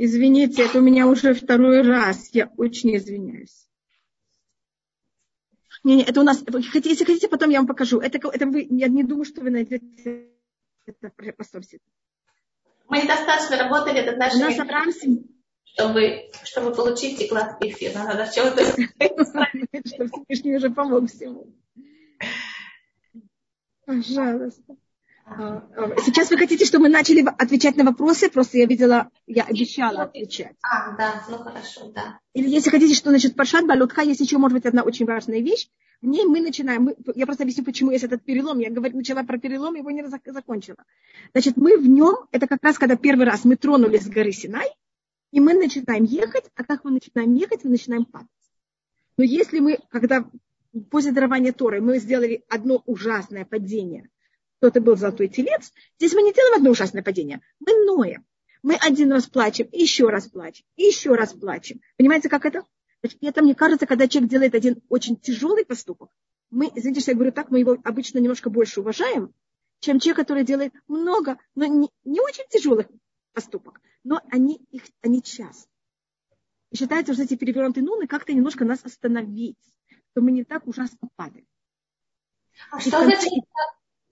Извините, 0.00 0.64
это 0.64 0.78
у 0.78 0.80
меня 0.80 1.08
уже 1.08 1.34
второй 1.34 1.82
раз. 1.82 2.30
Я 2.32 2.52
очень 2.56 2.96
извиняюсь. 2.96 3.67
Не, 5.88 5.96
не, 5.96 6.02
это 6.02 6.20
у 6.20 6.22
нас, 6.22 6.44
если 6.84 7.04
хотите, 7.04 7.28
потом 7.28 7.48
я 7.48 7.60
вам 7.60 7.66
покажу. 7.66 7.98
Это, 7.98 8.18
это 8.18 8.44
вы, 8.44 8.66
я 8.68 8.88
не 8.88 9.04
думаю, 9.04 9.24
что 9.24 9.40
вы 9.40 9.48
найдете 9.48 10.28
это 10.84 11.10
посольство. 11.32 11.78
Мы 12.90 12.98
недостаточно 13.04 13.56
работали 13.56 14.04
над 14.04 14.18
нашими... 14.18 14.42
У 14.42 14.66
нас 14.66 14.96
чтобы, 15.64 16.30
чтобы 16.44 16.74
получить 16.74 17.26
гладкий 17.30 17.70
эфир. 17.70 17.94
Надо 17.94 18.30
чего-то... 18.30 18.66
Чтобы 19.88 20.10
Всевышний 20.10 20.56
уже 20.56 20.68
помог 20.68 21.08
всему. 21.10 21.46
Пожалуйста. 23.86 24.76
А, 25.30 25.62
сейчас 26.04 26.30
вы 26.30 26.38
хотите, 26.38 26.64
чтобы 26.64 26.84
мы 26.84 26.88
начали 26.88 27.24
отвечать 27.26 27.76
на 27.76 27.84
вопросы? 27.84 28.30
Просто 28.30 28.58
я 28.58 28.66
видела, 28.66 29.10
я 29.26 29.44
обещала 29.44 30.04
отвечать. 30.04 30.56
А, 30.62 30.96
да, 30.96 31.24
ну 31.28 31.38
хорошо, 31.38 31.90
да. 31.94 32.18
Или 32.34 32.48
если 32.48 32.70
хотите, 32.70 32.94
что 32.94 33.10
значит 33.10 33.36
Паршат 33.36 33.66
Балутха, 33.66 34.02
есть 34.02 34.20
еще, 34.20 34.38
может 34.38 34.56
быть, 34.56 34.66
одна 34.66 34.82
очень 34.82 35.06
важная 35.06 35.40
вещь. 35.40 35.68
В 36.00 36.06
ней 36.06 36.24
мы 36.24 36.40
начинаем, 36.40 36.84
мы, 36.84 36.96
я 37.16 37.26
просто 37.26 37.42
объясню, 37.42 37.64
почему 37.64 37.90
есть 37.90 38.04
этот 38.04 38.24
перелом. 38.24 38.58
Я 38.60 38.70
говорю, 38.70 38.96
начала 38.96 39.22
про 39.24 39.38
перелом, 39.38 39.74
его 39.74 39.90
не 39.90 40.04
закончила. 40.06 40.78
Значит, 41.32 41.56
мы 41.56 41.76
в 41.76 41.88
нем, 41.88 42.16
это 42.30 42.46
как 42.46 42.62
раз, 42.62 42.78
когда 42.78 42.96
первый 42.96 43.26
раз 43.26 43.44
мы 43.44 43.56
тронулись 43.56 44.04
с 44.04 44.08
горы 44.08 44.32
Синай, 44.32 44.68
и 45.32 45.40
мы 45.40 45.54
начинаем 45.54 46.04
ехать, 46.04 46.44
а 46.54 46.64
как 46.64 46.84
мы 46.84 46.92
начинаем 46.92 47.34
ехать, 47.34 47.64
мы 47.64 47.70
начинаем 47.70 48.04
падать. 48.04 48.28
Но 49.16 49.24
если 49.24 49.58
мы, 49.58 49.78
когда 49.90 50.24
после 50.90 51.12
дарования 51.12 51.52
Торы 51.52 51.80
мы 51.80 51.98
сделали 51.98 52.44
одно 52.48 52.82
ужасное 52.86 53.44
падение, 53.44 54.08
кто-то 54.58 54.80
был 54.80 54.96
золотой 54.96 55.28
телец. 55.28 55.72
Здесь 55.98 56.14
мы 56.14 56.22
не 56.22 56.32
делаем 56.32 56.56
одно 56.56 56.70
ужасное 56.70 57.02
падение. 57.02 57.40
Мы 57.60 57.84
ноем. 57.84 58.24
Мы 58.62 58.74
один 58.74 59.12
раз 59.12 59.26
плачем, 59.26 59.68
еще 59.70 60.08
раз 60.08 60.28
плачем, 60.28 60.64
еще 60.76 61.14
раз 61.14 61.32
плачем. 61.32 61.80
Понимаете, 61.96 62.28
как 62.28 62.44
это? 62.44 62.64
Значит, 63.00 63.18
это 63.22 63.42
мне 63.42 63.54
кажется, 63.54 63.86
когда 63.86 64.08
человек 64.08 64.30
делает 64.30 64.54
один 64.54 64.82
очень 64.88 65.16
тяжелый 65.16 65.64
поступок, 65.64 66.10
мы, 66.50 66.70
извините, 66.74 67.00
что 67.00 67.12
я 67.12 67.14
говорю 67.14 67.30
так, 67.30 67.50
мы 67.50 67.60
его 67.60 67.76
обычно 67.84 68.18
немножко 68.18 68.50
больше 68.50 68.80
уважаем, 68.80 69.32
чем 69.80 70.00
человек, 70.00 70.16
который 70.16 70.44
делает 70.44 70.72
много, 70.88 71.38
но 71.54 71.66
не, 71.66 71.88
не 72.04 72.20
очень 72.20 72.44
тяжелых 72.50 72.88
поступок, 73.32 73.80
но 74.02 74.20
они, 74.30 74.56
их, 74.72 74.82
они 75.02 75.22
часто. 75.22 75.68
И 76.70 76.76
считается, 76.76 77.14
что 77.14 77.22
эти 77.22 77.36
перевернутые 77.36 77.84
нуны 77.84 78.08
как-то 78.08 78.32
немножко 78.32 78.64
нас 78.64 78.84
остановить, 78.84 79.58
что 80.10 80.20
мы 80.20 80.32
не 80.32 80.42
так 80.42 80.66
ужасно 80.66 81.08
падаем. 81.14 81.46
А 82.72 82.80
что 82.80 83.04
значит 83.04 83.30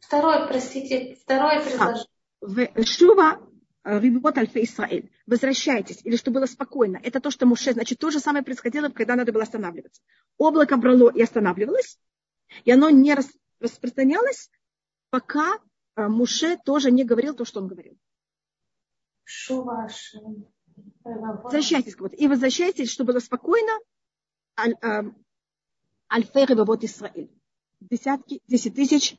Второе, 0.07 0.47
простите, 0.47 1.17
второе 1.17 1.61
предложение. 1.65 2.85
Шува 2.85 3.41
Рибот 3.83 4.39
Альфе 4.39 4.63
Исраэль. 4.63 5.11
Возвращайтесь, 5.27 6.01
или 6.05 6.15
что 6.15 6.31
было 6.31 6.47
спокойно. 6.47 7.01
Это 7.03 7.21
то, 7.21 7.33
что 7.33 7.45
Муше, 7.45 7.73
значит, 7.73 7.99
то 7.99 8.11
же 8.11 8.21
самое 8.21 8.45
происходило, 8.45 8.89
когда 8.89 9.17
надо 9.17 9.33
было 9.33 9.43
останавливаться. 9.43 10.01
Облако 10.39 10.77
брало 10.77 11.11
и 11.11 11.21
останавливалось, 11.23 11.99
и 12.65 12.71
оно 12.71 12.89
не 12.91 13.17
распространялось, 13.59 14.49
пока 15.11 15.59
э, 15.97 16.07
Муше 16.07 16.57
тоже 16.65 16.93
не 16.93 17.05
говорил 17.05 17.35
то, 17.35 17.45
что 17.45 17.61
он 17.61 17.67
говорил. 17.67 17.99
Шуваш. 19.25 20.15
Возвращайтесь 21.03 21.99
вот. 21.99 22.13
И 22.15 22.29
возвращайтесь, 22.29 22.93
чтобы 22.93 23.13
было 23.13 23.21
спокойно. 23.21 23.73
Альфе 24.57 26.45
Рибот 26.45 26.85
Исраэль 26.85 27.31
десятки, 27.81 28.41
десять 28.47 28.75
тысяч 28.75 29.13
э, 29.13 29.17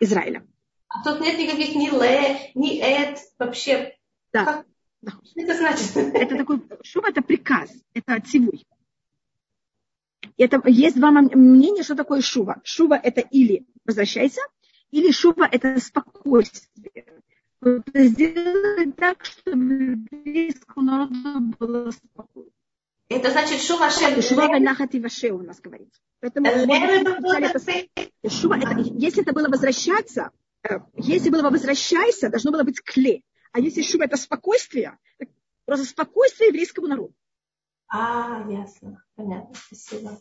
Израиля. 0.00 0.46
А 0.88 1.02
тут 1.04 1.20
нет 1.20 1.38
никаких 1.38 1.74
ни 1.74 1.88
ле, 1.88 2.50
ни 2.54 2.80
эд, 2.80 3.18
вообще. 3.38 3.96
Да. 4.32 4.44
Как? 4.44 4.66
да. 5.00 5.12
Что 5.24 5.40
это 5.40 5.56
значит? 5.56 5.96
Это 5.96 6.36
такой, 6.36 6.62
шуба 6.82 7.10
это 7.10 7.22
приказ, 7.22 7.70
это 7.94 8.14
отсевуй. 8.14 8.66
Это, 10.36 10.60
есть 10.66 10.96
два 10.96 11.10
мнения, 11.10 11.82
что 11.82 11.94
такое 11.94 12.20
шува. 12.20 12.60
Шува 12.64 12.94
это 12.94 13.20
или 13.20 13.66
возвращайся, 13.84 14.40
или 14.90 15.10
шува 15.10 15.48
это 15.50 15.78
спокойствие. 15.80 17.22
Это 17.60 18.04
сделать 18.04 18.96
так, 18.96 19.24
чтобы 19.24 20.06
еврейскому 20.12 20.86
народу 20.86 21.54
было 21.58 21.90
спокойно. 21.90 22.50
Это 23.12 23.30
значит 23.30 23.60
шува 23.60 23.90
шем. 23.90 24.20
Шува 24.22 24.48
вайнахати 24.48 24.98
ваше 24.98 25.32
у 25.32 25.42
нас 25.42 25.60
говорит. 25.60 25.92
Поэтому 26.20 26.46
шува, 28.28 28.56
это, 28.56 28.78
если 28.78 29.22
это 29.22 29.32
было 29.32 29.48
возвращаться, 29.48 30.30
э, 30.62 30.78
если 30.96 31.30
было 31.30 31.50
возвращайся, 31.50 32.30
должно 32.30 32.52
было 32.52 32.62
быть 32.62 32.80
кле. 32.80 33.22
А 33.52 33.60
если 33.60 33.82
шува 33.82 34.04
это 34.04 34.16
спокойствие, 34.16 34.96
просто 35.66 35.84
спокойствие 35.86 36.48
еврейскому 36.48 36.86
народу. 36.86 37.14
А, 37.88 38.46
ясно. 38.50 39.04
Понятно. 39.16 39.54
Спасибо. 39.54 40.18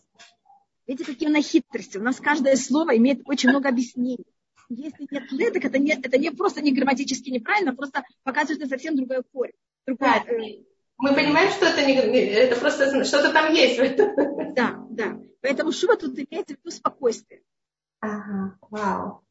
Видите, 0.85 1.05
какие 1.05 1.29
у 1.29 1.31
нас 1.31 1.45
хитрости. 1.47 1.97
У 1.97 2.03
нас 2.03 2.19
каждое 2.19 2.57
слово 2.57 2.97
имеет 2.97 3.21
очень 3.25 3.49
много 3.49 3.69
объяснений. 3.69 4.25
Если 4.67 5.07
нет 5.09 5.31
леток, 5.31 5.63
это 5.65 5.77
не, 5.77 5.91
это 5.93 6.17
не 6.17 6.31
просто 6.31 6.61
не 6.61 6.73
грамматически 6.73 7.29
неправильно, 7.29 7.75
просто 7.75 8.03
показывает 8.23 8.67
совсем 8.69 8.95
другой 8.95 9.23
корень. 9.31 9.53
Другой, 9.85 10.07
да, 10.07 10.23
э, 10.27 10.63
мы 11.01 11.15
понимаем, 11.15 11.51
что 11.51 11.65
это, 11.65 11.83
не, 11.83 11.95
это 11.95 12.59
просто 12.59 13.03
что-то 13.03 13.33
там 13.33 13.53
есть. 13.53 13.79
Да, 14.55 14.85
да. 14.89 15.19
Поэтому 15.41 15.71
шува 15.71 15.97
тут 15.97 16.13
имеется 16.13 16.55
в 16.55 16.59
виду 16.59 16.71
спокойствие. 16.71 17.41
Ага, 17.99 18.57
вау. 18.69 19.23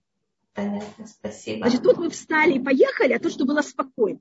Понятно, 0.53 1.07
спасибо. 1.07 1.69
Значит, 1.69 1.83
тут 1.85 1.99
мы 1.99 2.11
встали 2.11 2.55
и 2.55 2.63
поехали, 2.63 3.13
а 3.13 3.21
то, 3.21 3.31
что 3.31 3.45
было 3.45 3.63
спокойно. 3.63 4.21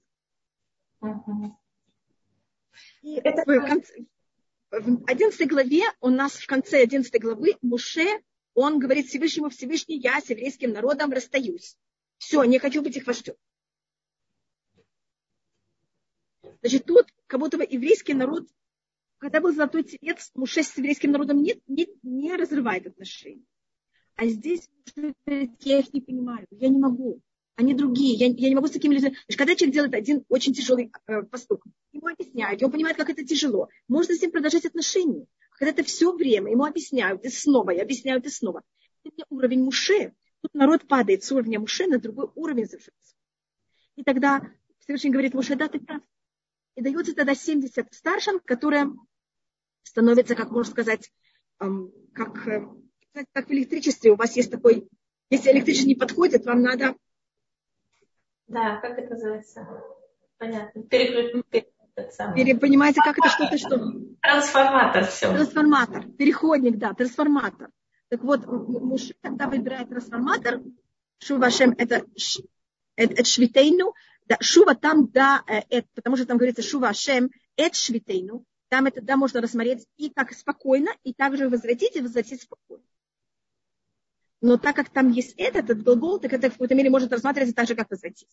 Угу. 1.02 1.58
И 3.02 3.16
это... 3.16 3.44
в, 3.46 3.68
конце, 3.68 3.94
в 4.72 5.04
11 5.08 5.50
главе, 5.50 5.84
у 6.02 6.10
нас 6.10 6.34
в 6.34 6.46
конце 6.46 6.84
11 6.84 7.22
главы 7.22 7.56
Муше, 7.62 8.08
он 8.54 8.78
говорит 8.80 9.08
Всевышнему, 9.08 9.50
Всевышний, 9.50 9.98
я 9.98 10.22
с 10.22 10.30
еврейским 10.30 10.72
народом 10.72 11.12
расстаюсь. 11.12 11.76
Все, 12.18 12.44
не 12.44 12.60
хочу 12.60 12.84
быть 12.84 12.98
их 12.98 13.08
вождем. 13.08 13.36
Значит, 16.62 16.86
тут 16.86 17.08
как 17.28 17.40
будто 17.40 17.58
бы 17.58 17.68
еврейский 17.70 18.14
народ, 18.14 18.48
когда 19.18 19.42
был 19.42 19.54
золотой 19.54 19.84
телец, 19.84 20.32
Муше 20.36 20.64
с 20.64 20.78
еврейским 20.78 21.12
народом 21.12 21.42
не, 21.42 21.62
не, 21.68 21.88
не 22.04 22.36
разрывает 22.36 22.88
отношения. 22.88 23.46
А 24.16 24.26
здесь 24.28 24.70
я 24.96 25.80
их 25.80 25.94
не 25.94 26.02
понимаю, 26.02 26.46
я 26.52 26.68
не 26.70 26.80
могу 26.80 27.22
они 27.60 27.74
другие. 27.74 28.16
Я, 28.16 28.28
я 28.28 28.50
не 28.50 28.56
могу 28.56 28.68
с 28.68 28.72
такими 28.72 28.94
людьми. 28.94 29.10
Значит, 29.10 29.38
когда 29.38 29.56
человек 29.56 29.74
делает 29.74 29.94
один 29.94 30.24
очень 30.30 30.54
тяжелый 30.54 30.92
э, 31.08 31.24
поступок, 31.24 31.72
ему 31.92 32.08
объясняют, 32.08 32.64
он 32.64 32.72
понимает, 32.72 32.96
как 32.96 33.10
это 33.10 33.26
тяжело. 33.26 33.68
Можно 33.90 34.16
с 34.16 34.22
ним 34.22 34.32
продолжать 34.32 34.66
отношения. 34.66 35.26
Когда 35.52 35.72
это 35.72 35.84
все 35.84 36.14
время, 36.14 36.52
ему 36.52 36.64
объясняют 36.64 37.26
и 37.26 37.30
снова, 37.30 37.72
и 37.72 37.80
объясняют 37.80 38.26
и 38.26 38.30
снова. 38.30 38.64
Это 39.04 39.26
уровень 39.30 39.64
муше. 39.64 40.14
Тут 40.42 40.54
народ 40.54 40.88
падает 40.88 41.26
с 41.26 41.32
уровня 41.34 41.60
муше 41.60 41.86
на 41.88 42.00
другой 42.00 42.30
уровень 42.36 42.66
совершенно. 42.66 42.96
И 43.98 44.04
тогда 44.04 44.42
Всевышний 44.80 45.10
говорит, 45.10 45.34
Муше, 45.34 45.58
да, 45.58 45.68
ты 45.68 45.82
прав. 45.82 46.02
И 46.80 46.82
дается 46.82 47.14
тогда 47.14 47.36
70 47.36 47.94
старшин, 47.94 48.40
которые 48.40 48.88
становятся, 49.84 50.34
как 50.34 50.50
можно 50.50 50.72
сказать, 50.72 51.12
как, 51.58 52.48
э, 52.48 52.66
как 53.34 53.50
в 53.50 53.52
электричестве. 53.52 54.14
У 54.14 54.16
вас 54.16 54.38
есть 54.38 54.50
такой, 54.50 54.88
если 55.30 55.52
электричество 55.52 55.90
не 55.90 55.96
подходит, 55.96 56.46
вам 56.46 56.62
надо 56.62 56.96
да, 58.48 58.78
как 58.78 58.98
это 58.98 59.14
называется? 59.14 59.68
Понятно. 60.38 60.84
Переключ... 60.84 61.66
Пере, 62.34 62.56
понимаете, 62.56 63.02
как 63.04 63.18
это 63.18 63.28
что-то 63.28 63.58
что? 63.58 63.78
Трансформатор 64.22 65.06
все. 65.06 65.34
Трансформатор. 65.34 66.08
Переходник, 66.12 66.78
да, 66.78 66.94
трансформатор. 66.94 67.72
Так 68.08 68.24
вот, 68.24 68.46
муж, 68.48 69.12
когда 69.22 69.48
выбирает 69.48 69.90
трансформатор, 69.90 70.62
Шува 71.20 71.50
Шем 71.50 71.76
это, 71.78 72.06
это, 72.96 73.14
это 73.14 73.26
Швитейну, 73.26 73.94
да, 74.30 74.38
Шува 74.40 74.76
там, 74.76 75.08
да, 75.08 75.44
э, 75.48 75.62
это, 75.70 75.88
потому 75.96 76.16
что 76.16 76.26
там 76.28 76.38
говорится 76.38 76.62
Шува 76.62 76.94
Шем, 76.94 77.32
это 77.56 77.76
Швитейну, 77.76 78.46
там 78.70 78.86
это, 78.86 79.02
да, 79.02 79.18
можно 79.18 79.42
рассмотреть 79.42 79.88
и 79.98 80.10
как 80.12 80.32
спокойно, 80.34 80.92
и 81.04 81.14
также 81.14 81.50
возвратить, 81.50 81.96
и 81.96 82.02
возвратить 82.02 82.44
спокойно. 82.44 82.84
Но 84.42 84.58
так 84.58 84.76
как 84.76 84.90
там 84.90 85.12
есть 85.12 85.34
этот, 85.38 85.66
этот 85.66 85.84
глагол, 85.84 86.20
так 86.20 86.32
это 86.32 86.50
в 86.50 86.54
какой-то 86.54 86.76
мере 86.76 86.92
может 86.92 87.12
рассматриваться 87.12 87.56
так 87.56 87.68
же, 87.68 87.76
как 87.76 87.90
возвратить. 87.90 88.30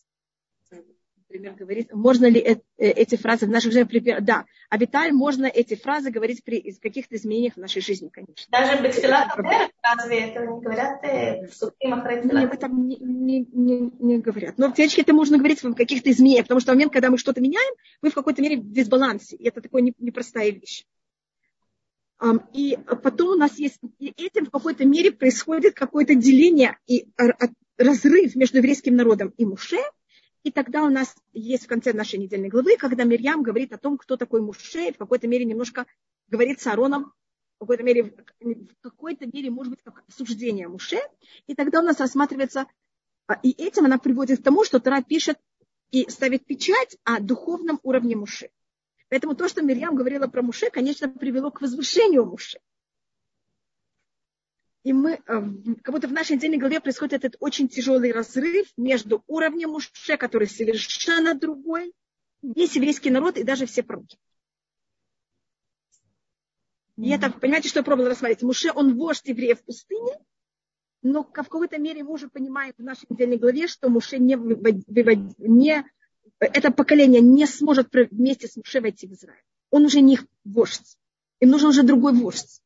Например, 1.29 1.55
говорит, 1.55 1.93
можно 1.93 2.27
ли 2.27 2.41
э, 2.41 2.57
эти 2.77 3.17
фразы 3.17 3.47
в 3.47 3.51
наших 3.51 3.73
жизнях, 3.73 4.23
да, 4.23 4.45
обиталь, 4.71 5.13
можно 5.13 5.47
эти 5.47 5.75
фразы 5.75 6.11
говорить 6.11 6.45
при 6.45 6.73
каких-то 6.81 7.17
изменениях 7.17 7.55
в 7.55 7.57
нашей 7.59 7.83
жизни, 7.83 8.09
конечно. 8.13 8.47
Даже 8.51 8.81
Бетфилат 8.81 9.37
разве 9.83 10.31
этого 10.31 10.55
не 10.55 10.61
говорят 10.61 11.03
э, 11.03 11.47
в 11.47 11.55
Сухим 11.55 11.97
Не, 12.31 12.45
об 12.45 12.53
этом 12.53 12.87
не, 12.87 12.97
не, 12.99 13.41
не, 13.53 13.91
не 13.99 14.19
говорят. 14.19 14.57
Но 14.57 14.69
в 14.69 14.75
теоретически 14.75 15.01
это 15.01 15.15
можно 15.15 15.37
говорить 15.39 15.65
в 15.65 15.75
каких-то 15.75 16.11
изменениях, 16.11 16.45
потому 16.45 16.61
что 16.61 16.71
в 16.73 16.75
момент, 16.77 16.93
когда 16.93 17.11
мы 17.11 17.19
что-то 17.19 17.41
меняем, 17.41 17.75
мы 18.03 18.11
в 18.11 18.15
какой-то 18.15 18.41
мере 18.41 18.59
в 18.59 18.71
дисбалансе. 18.71 19.35
И 19.35 19.49
это 19.49 19.61
такая 19.61 19.83
непростая 19.99 20.51
вещь. 20.51 20.85
И 22.55 22.79
потом 23.03 23.31
у 23.31 23.35
нас 23.35 23.59
есть, 23.59 23.79
и 23.99 24.13
этим 24.17 24.47
в 24.47 24.51
какой-то 24.51 24.85
мере 24.87 25.11
происходит 25.11 25.75
какое-то 25.75 26.15
деление 26.15 26.79
и 26.87 27.09
разрыв 27.77 28.35
между 28.37 28.59
еврейским 28.59 28.97
народом 28.97 29.35
и 29.37 29.45
Муше. 29.45 29.79
И 30.47 30.53
тогда 30.53 30.85
у 30.85 30.91
нас 30.91 31.17
есть 31.33 31.65
в 31.65 31.67
конце 31.67 31.93
нашей 31.93 32.21
недельной 32.21 32.49
главы, 32.49 32.77
когда 32.77 33.03
Мирьям 33.03 33.43
говорит 33.43 33.73
о 33.73 33.79
том, 33.79 33.99
кто 33.99 34.17
такой 34.17 34.41
Муше, 34.41 34.91
и 34.91 34.93
в 34.93 34.97
какой-то 34.97 35.27
мере 35.27 35.45
немножко 35.45 35.87
говорит 36.29 36.61
с 36.61 36.69
Аароном, 36.69 37.13
в 37.57 37.63
какой-то 37.63 37.83
мере, 37.83 38.15
в 38.39 38.81
какой-то 38.81 39.27
мере, 39.27 39.51
может 39.51 39.73
быть, 39.73 39.83
как 39.83 40.05
осуждение 40.07 40.69
Муше. 40.69 40.99
И 41.49 41.57
тогда 41.57 41.81
у 41.81 41.83
нас 41.83 41.99
рассматривается, 41.99 42.67
а, 43.27 43.41
и 43.43 43.51
этим 43.61 43.87
она 43.87 43.99
приводит 43.99 44.39
к 44.39 44.45
тому, 44.45 44.63
что 44.63 44.79
Тара 44.79 45.03
пишет 45.03 45.37
и 45.91 46.09
ставит 46.09 46.47
печать 46.47 46.97
о 47.03 47.19
духовном 47.19 47.81
уровне 47.83 48.15
Муше. 48.15 48.51
Поэтому 49.09 49.35
то, 49.35 49.49
что 49.49 49.63
Мирьям 49.63 49.97
говорила 49.97 50.29
про 50.29 50.43
Муше, 50.43 50.71
конечно, 50.71 51.09
привело 51.09 51.51
к 51.51 51.61
возвышению 51.61 52.25
Муше. 52.25 52.61
И 54.87 54.93
мы, 54.93 55.15
э, 55.15 55.21
как 55.83 55.93
будто 55.93 56.07
в 56.07 56.13
нашей 56.13 56.37
недельной 56.37 56.59
главе 56.59 56.79
происходит 56.79 57.15
этот 57.15 57.37
очень 57.41 57.67
тяжелый 57.69 58.13
разрыв 58.13 58.69
между 58.77 59.25
уровнем 59.27 59.71
Муше, 59.71 60.17
который 60.17 60.47
совершенно 60.47 61.35
другой, 61.35 61.93
весь 62.41 62.77
еврейский 62.77 63.11
народ 63.11 63.37
и 63.37 63.43
даже 63.43 63.67
все 63.67 63.83
пророки. 63.83 64.17
И 66.99 67.11
это, 67.11 67.33
понимаете, 67.33 67.69
что 67.69 67.81
я 67.81 67.83
пробовала 67.83 68.11
рассмотреть? 68.11 68.43
Муше, 68.43 68.71
он 68.73 68.97
вождь 68.97 69.27
евреев 69.27 69.59
в 69.61 69.65
пустыне, 69.65 70.21
но 71.03 71.25
в 71.25 71.33
какой-то 71.33 71.79
мере 71.79 72.05
мы 72.05 72.13
уже 72.13 72.29
понимаем 72.29 72.73
в 72.79 72.83
нашей 72.85 73.07
недельной 73.09 73.39
главе, 73.39 73.67
что 73.67 73.89
Муше 73.89 74.21
не, 74.21 74.37
не 74.37 75.85
это 76.39 76.71
поколение 76.71 77.21
не 77.21 77.47
сможет 77.47 77.89
вместе 77.93 78.47
с 78.47 78.55
Муше 78.55 78.81
войти 78.81 79.09
в 79.09 79.15
Израиль. 79.15 79.43
Он 79.71 79.85
уже 79.85 80.01
не 80.01 80.13
их 80.13 80.27
вождь. 80.45 80.97
Им 81.41 81.51
нужен 81.51 81.71
уже 81.71 81.83
другой 81.83 82.13
вождь. 82.13 82.63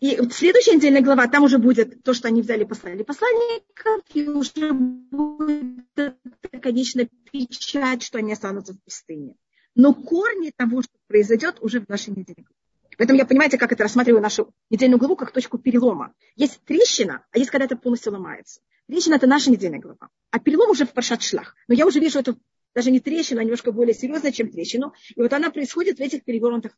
И 0.00 0.18
следующая 0.30 0.76
недельная 0.76 1.02
глава, 1.02 1.28
там 1.28 1.44
уже 1.44 1.58
будет 1.58 2.02
то, 2.02 2.14
что 2.14 2.28
они 2.28 2.40
взяли, 2.40 2.64
послали 2.64 3.02
посланников, 3.02 4.02
и 4.14 4.26
уже 4.28 4.72
будет 4.72 6.16
конечная 6.62 7.08
печать, 7.30 8.02
что 8.02 8.18
они 8.18 8.32
останутся 8.32 8.72
в 8.72 8.82
пустыне. 8.82 9.36
Но 9.74 9.92
корни 9.92 10.52
того, 10.56 10.82
что 10.82 10.92
произойдет, 11.06 11.58
уже 11.60 11.80
в 11.80 11.88
нашей 11.88 12.14
главе. 12.14 12.46
Поэтому 12.96 13.18
я, 13.18 13.26
понимаете, 13.26 13.58
как 13.58 13.72
это 13.72 13.82
рассматриваю 13.82 14.22
нашу 14.22 14.52
недельную 14.70 14.98
главу 14.98 15.16
как 15.16 15.32
точку 15.32 15.58
перелома. 15.58 16.14
Есть 16.34 16.60
трещина, 16.64 17.24
а 17.30 17.38
есть 17.38 17.50
когда 17.50 17.66
это 17.66 17.76
полностью 17.76 18.12
ломается. 18.12 18.62
Трещина– 18.86 19.14
это 19.16 19.26
наша 19.26 19.50
недельная 19.50 19.80
глава. 19.80 20.08
А 20.30 20.38
перелом 20.38 20.70
уже 20.70 20.86
в 20.86 20.92
Паршат 20.92 21.22
Шлах. 21.22 21.54
Но 21.68 21.74
я 21.74 21.86
уже 21.86 22.00
вижу 22.00 22.18
эту 22.18 22.38
даже 22.74 22.90
не 22.90 23.00
трещину, 23.00 23.40
а 23.40 23.44
немножко 23.44 23.72
более 23.72 23.94
серьезная, 23.94 24.32
чем 24.32 24.50
трещину. 24.50 24.94
И 25.14 25.20
вот 25.20 25.32
она 25.32 25.50
происходит 25.50 25.98
в 25.98 26.00
этих 26.00 26.24
перевернутых. 26.24 26.76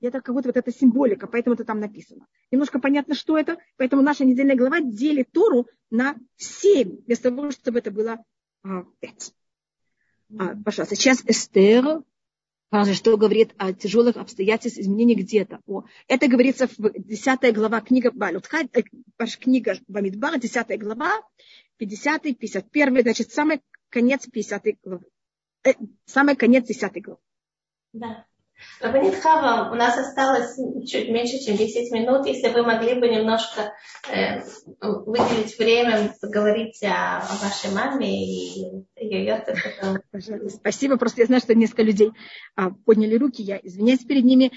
Это 0.00 0.20
как 0.20 0.34
будто 0.34 0.48
вот 0.48 0.56
эта 0.56 0.72
символика, 0.72 1.26
поэтому 1.26 1.54
это 1.54 1.64
там 1.64 1.80
написано. 1.80 2.26
Немножко 2.52 2.78
понятно, 2.78 3.14
что 3.14 3.36
это. 3.36 3.58
Поэтому 3.76 4.02
наша 4.02 4.24
недельная 4.24 4.56
глава 4.56 4.80
делит 4.80 5.32
Тору 5.32 5.66
на 5.90 6.16
семь, 6.36 6.98
вместо 7.04 7.30
того, 7.30 7.50
чтобы 7.50 7.80
это 7.80 7.90
было 7.90 8.24
а, 8.62 8.84
пять. 9.00 9.32
А, 10.38 10.54
пожалуйста, 10.64 10.94
сейчас 10.94 11.24
Эстер, 11.26 12.02
что 12.92 13.16
говорит 13.16 13.54
о 13.56 13.72
тяжелых 13.72 14.16
обстоятельствах 14.16 14.84
изменений 14.84 15.14
где-то. 15.14 15.60
О, 15.66 15.84
это 16.06 16.28
говорится 16.28 16.68
в 16.68 16.92
10 16.92 17.54
глава 17.54 17.80
книга 17.80 18.10
Балютха, 18.10 18.68
э, 18.72 18.82
книга 19.40 19.78
Бамидбар, 19.88 20.38
10 20.38 20.78
глава, 20.78 21.22
50, 21.78 22.22
51, 22.22 23.02
значит, 23.02 23.32
самый 23.32 23.62
конец 23.88 24.26
50 24.30 24.64
главы. 24.82 25.06
Э, 25.64 25.72
самый 26.04 26.36
конец 26.36 26.66
10 26.66 27.02
главы. 27.02 27.20
Да. 27.94 28.26
Рабанит 28.80 29.16
Хава, 29.16 29.70
у 29.72 29.74
нас 29.74 29.98
осталось 29.98 30.56
чуть 30.86 31.08
меньше, 31.08 31.38
чем 31.38 31.56
10 31.56 31.92
минут. 31.92 32.26
Если 32.26 32.48
вы 32.48 32.62
могли 32.62 32.94
бы 32.94 33.08
немножко 33.08 33.72
э, 34.10 34.40
выделить 34.80 35.58
время, 35.58 36.14
поговорить 36.20 36.82
о, 36.84 37.18
о 37.18 37.36
вашей 37.42 37.72
маме 37.72 38.24
и 38.24 38.86
ее. 38.96 39.44
Спасибо. 40.48 40.96
Просто 40.96 41.22
я 41.22 41.26
знаю, 41.26 41.40
что 41.40 41.54
несколько 41.54 41.82
людей 41.82 42.12
а, 42.56 42.70
подняли 42.70 43.16
руки. 43.16 43.42
Я 43.42 43.58
извиняюсь 43.62 44.04
перед 44.04 44.24
ними. 44.24 44.52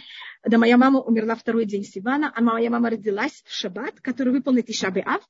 Да, 0.46 0.58
моя 0.58 0.78
мама 0.78 1.02
умерла 1.02 1.36
второй 1.36 1.66
день 1.66 1.84
Сивана, 1.84 2.32
а 2.36 2.42
моя 2.42 2.70
мама 2.70 2.90
родилась 2.90 3.44
в 3.46 3.54
шаббат, 3.54 4.02
который 4.02 4.34
выполнит 4.34 4.70
Ишабе 4.70 5.04
Ав. 5.06 5.22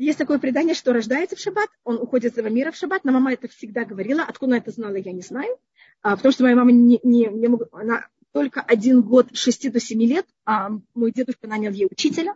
Есть 0.00 0.16
такое 0.16 0.38
предание, 0.38 0.74
что 0.74 0.94
рождается 0.94 1.36
в 1.36 1.40
шаббат, 1.40 1.68
он 1.84 1.96
уходит 1.96 2.32
из 2.32 2.38
этого 2.38 2.50
мира 2.50 2.70
в 2.70 2.76
шаббат, 2.76 3.04
но 3.04 3.12
мама 3.12 3.34
это 3.34 3.48
всегда 3.48 3.84
говорила. 3.84 4.22
Откуда 4.22 4.52
она 4.52 4.56
это 4.56 4.70
знала, 4.70 4.94
я 4.94 5.12
не 5.12 5.20
знаю. 5.20 5.58
А, 6.00 6.16
потому 6.16 6.32
что 6.32 6.42
моя 6.42 6.56
мама 6.56 6.72
не, 6.72 6.98
не, 7.02 7.26
не 7.26 7.48
мог, 7.48 7.68
она 7.72 8.08
только 8.32 8.62
один 8.62 9.02
год, 9.02 9.36
6 9.36 9.70
до 9.70 9.78
7 9.78 10.02
лет, 10.04 10.26
а 10.46 10.70
мой 10.94 11.12
дедушка 11.12 11.46
нанял 11.48 11.70
ей 11.70 11.86
учителя, 11.90 12.34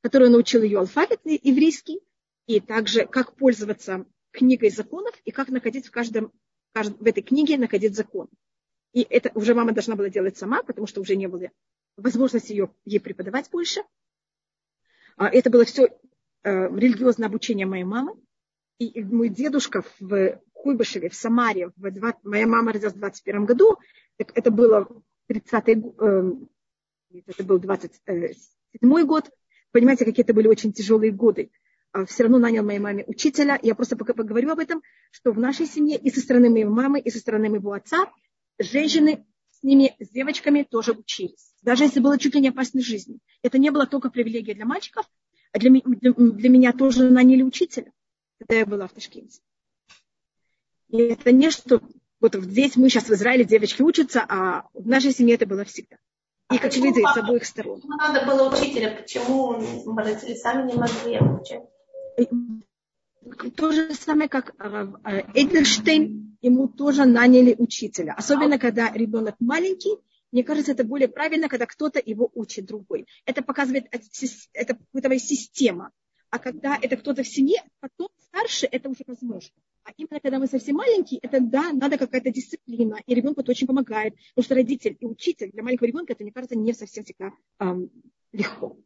который 0.00 0.30
научил 0.30 0.64
ее 0.64 0.80
алфавит 0.80 1.20
еврейский, 1.24 2.00
и 2.48 2.58
также 2.58 3.06
как 3.06 3.36
пользоваться 3.36 4.04
книгой 4.32 4.70
законов 4.70 5.14
и 5.24 5.30
как 5.30 5.48
находить 5.50 5.86
в 5.86 5.92
каждом, 5.92 6.32
в 6.74 7.06
этой 7.06 7.22
книге 7.22 7.56
находить 7.56 7.94
закон. 7.94 8.26
И 8.92 9.06
это 9.08 9.30
уже 9.36 9.54
мама 9.54 9.70
должна 9.70 9.94
была 9.94 10.08
делать 10.08 10.38
сама, 10.38 10.64
потому 10.64 10.88
что 10.88 11.02
уже 11.02 11.14
не 11.14 11.28
было 11.28 11.50
возможности 11.96 12.50
ее, 12.50 12.74
ей 12.84 12.98
преподавать 12.98 13.48
больше. 13.48 13.82
А, 15.16 15.28
это 15.28 15.50
было 15.50 15.64
все 15.64 15.88
религиозное 16.46 17.28
обучение 17.28 17.66
моей 17.66 17.84
мамы. 17.84 18.14
И 18.78 19.02
мой 19.02 19.28
дедушка 19.28 19.82
в 20.00 20.40
Куйбышеве, 20.52 21.08
в 21.08 21.14
Самаре, 21.14 21.70
в 21.76 21.90
20, 21.90 22.24
моя 22.24 22.46
мама 22.46 22.72
родилась 22.72 22.94
в 22.94 22.98
21 22.98 23.46
году, 23.46 23.78
это 24.18 24.50
было 24.50 24.88
30-й, 25.30 25.82
э, 26.00 27.20
это 27.26 27.44
был 27.44 27.58
27 27.58 29.06
год, 29.06 29.30
понимаете, 29.72 30.04
какие 30.04 30.24
это 30.24 30.34
были 30.34 30.48
очень 30.48 30.72
тяжелые 30.72 31.12
годы. 31.12 31.50
А 31.92 32.04
все 32.04 32.24
равно 32.24 32.38
нанял 32.38 32.64
моей 32.64 32.78
маме 32.78 33.04
учителя. 33.06 33.58
Я 33.62 33.74
просто 33.74 33.96
пока 33.96 34.12
поговорю 34.12 34.50
об 34.50 34.58
этом, 34.58 34.82
что 35.10 35.32
в 35.32 35.38
нашей 35.38 35.66
семье 35.66 35.96
и 35.96 36.10
со 36.10 36.20
стороны 36.20 36.50
моей 36.50 36.64
мамы, 36.64 37.00
и 37.00 37.10
со 37.10 37.18
стороны 37.18 37.48
моего 37.48 37.72
отца 37.72 38.12
женщины 38.58 39.24
с 39.50 39.62
ними, 39.62 39.96
с 40.00 40.10
девочками 40.10 40.66
тоже 40.68 40.92
учились. 40.92 41.54
Даже 41.62 41.84
если 41.84 42.00
было 42.00 42.18
чуть 42.18 42.34
ли 42.34 42.40
не 42.40 42.48
опасной 42.48 42.82
жизни. 42.82 43.18
Это 43.42 43.58
не 43.58 43.70
было 43.70 43.86
только 43.86 44.10
привилегия 44.10 44.54
для 44.54 44.66
мальчиков, 44.66 45.06
для, 45.58 45.70
для, 45.70 46.12
для 46.12 46.48
меня 46.48 46.72
тоже 46.72 47.10
наняли 47.10 47.42
учителя, 47.42 47.92
когда 48.38 48.56
я 48.56 48.66
была 48.66 48.86
в 48.86 48.92
Ташкенте. 48.92 49.40
И 50.88 50.98
это 50.98 51.32
не 51.32 51.50
что 51.50 51.80
вот 52.20 52.34
здесь 52.34 52.76
мы 52.76 52.88
сейчас 52.88 53.04
в 53.04 53.12
Израиле 53.12 53.44
девочки 53.44 53.82
учатся, 53.82 54.24
а 54.28 54.68
в 54.72 54.86
нашей 54.86 55.12
семье 55.12 55.34
это 55.34 55.46
было 55.46 55.64
всегда. 55.64 55.96
И, 56.52 56.56
а 56.56 56.58
как 56.58 56.74
видите, 56.74 57.02
с 57.02 57.16
обоих 57.16 57.44
сторон. 57.44 57.82
Надо 57.84 58.24
было 58.24 58.48
учителя, 58.48 58.96
почему 58.96 59.60
родители 59.96 60.34
сами 60.34 60.70
не 60.70 60.78
могли 60.78 61.16
обучать? 61.16 61.64
То 63.56 63.72
же 63.72 63.92
самое, 63.94 64.28
как 64.28 64.54
э, 64.58 65.22
Эдельштейн, 65.34 66.38
ему 66.40 66.68
тоже 66.68 67.04
наняли 67.04 67.56
учителя. 67.58 68.14
Особенно, 68.16 68.58
когда 68.58 68.92
ребенок 68.92 69.34
маленький, 69.40 69.98
мне 70.36 70.44
кажется, 70.44 70.72
это 70.72 70.84
более 70.84 71.08
правильно, 71.08 71.48
когда 71.48 71.64
кто-то 71.64 71.98
его 72.04 72.30
учит 72.34 72.66
другой. 72.66 73.06
Это 73.24 73.40
показывает, 73.40 73.86
это 74.52 74.76
какая-то 74.92 75.18
система. 75.18 75.92
А 76.28 76.38
когда 76.38 76.76
это 76.76 76.98
кто-то 76.98 77.22
в 77.22 77.26
семье, 77.26 77.62
потом 77.80 78.10
старше, 78.18 78.68
это 78.70 78.90
уже 78.90 79.02
возможно. 79.06 79.54
А 79.84 79.92
именно 79.96 80.20
когда 80.20 80.38
мы 80.38 80.46
совсем 80.46 80.76
маленькие, 80.76 81.20
это 81.22 81.40
да, 81.40 81.72
надо 81.72 81.96
какая-то 81.96 82.30
дисциплина, 82.30 83.00
и 83.06 83.14
ребенку 83.14 83.40
это 83.40 83.50
очень 83.50 83.66
помогает. 83.66 84.14
Потому 84.34 84.44
что 84.44 84.54
родитель 84.56 84.98
и 85.00 85.06
учитель 85.06 85.52
для 85.52 85.62
маленького 85.62 85.86
ребенка, 85.86 86.12
это, 86.12 86.22
мне 86.22 86.32
кажется, 86.32 86.54
не 86.58 86.74
совсем 86.74 87.04
всегда 87.04 87.32
эм, 87.58 87.90
легко. 88.32 88.76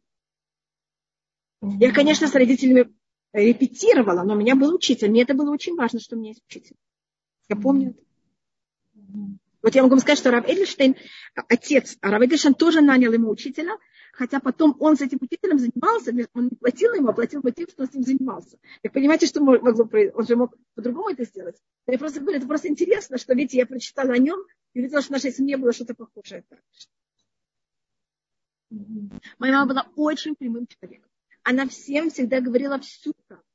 Я, 1.61 1.91
конечно, 1.91 2.29
с 2.29 2.33
родителями 2.33 2.93
репетировала, 3.33 4.23
но 4.23 4.35
у 4.35 4.37
меня 4.37 4.55
был 4.55 4.73
учитель. 4.73 5.09
Мне 5.09 5.23
это 5.23 5.33
было 5.33 5.51
очень 5.51 5.75
важно, 5.75 5.99
что 5.99 6.15
у 6.15 6.19
меня 6.19 6.29
есть 6.29 6.45
учитель. 6.47 6.77
Я 7.49 7.57
помню 7.57 7.89
это. 7.89 8.01
Вот 9.61 9.75
я 9.75 9.83
могу 9.83 9.97
сказать, 9.99 10.17
что 10.17 10.31
Рав 10.31 10.47
Эдельштейн, 10.47 10.95
отец 11.35 11.97
Рав 12.01 12.21
Эдельштейн 12.21 12.55
тоже 12.55 12.81
нанял 12.81 13.13
ему 13.13 13.29
учителя, 13.29 13.77
хотя 14.13 14.39
потом 14.39 14.75
он 14.79 14.97
с 14.97 15.01
этим 15.01 15.19
учителем 15.21 15.59
занимался, 15.59 16.11
он 16.33 16.45
не 16.45 16.55
платил 16.55 16.93
ему, 16.93 17.09
а 17.09 17.13
платил 17.13 17.41
ему 17.41 17.51
тем, 17.51 17.67
что 17.69 17.83
он 17.83 17.89
с 17.89 17.93
ним 17.93 18.03
занимался. 18.03 18.57
Вы 18.83 18.89
понимаете, 18.89 19.27
что 19.27 19.41
могло? 19.41 19.87
Он 20.13 20.25
же 20.25 20.35
мог 20.35 20.55
по-другому 20.75 21.09
это 21.09 21.25
сделать. 21.25 21.57
Я 21.87 21.97
просто 21.99 22.19
говорю, 22.19 22.39
это 22.39 22.47
просто 22.47 22.69
интересно, 22.69 23.17
что, 23.17 23.33
видите, 23.33 23.57
я 23.57 23.65
прочитала 23.65 24.13
о 24.13 24.17
нем 24.17 24.39
и 24.73 24.79
увидела, 24.79 25.01
что 25.01 25.09
в 25.09 25.11
нашей 25.13 25.31
семье 25.31 25.57
было 25.57 25.73
что-то 25.73 25.93
похожее. 25.93 26.43
Моя 29.37 29.53
мама 29.53 29.65
была 29.67 29.87
очень 29.95 30.35
прямым 30.35 30.65
человеком. 30.65 31.09
Она 31.43 31.67
всем 31.67 32.09
всегда 32.09 32.39
говорила 32.39 32.79
всю 32.79 33.13
правду. 33.27 33.45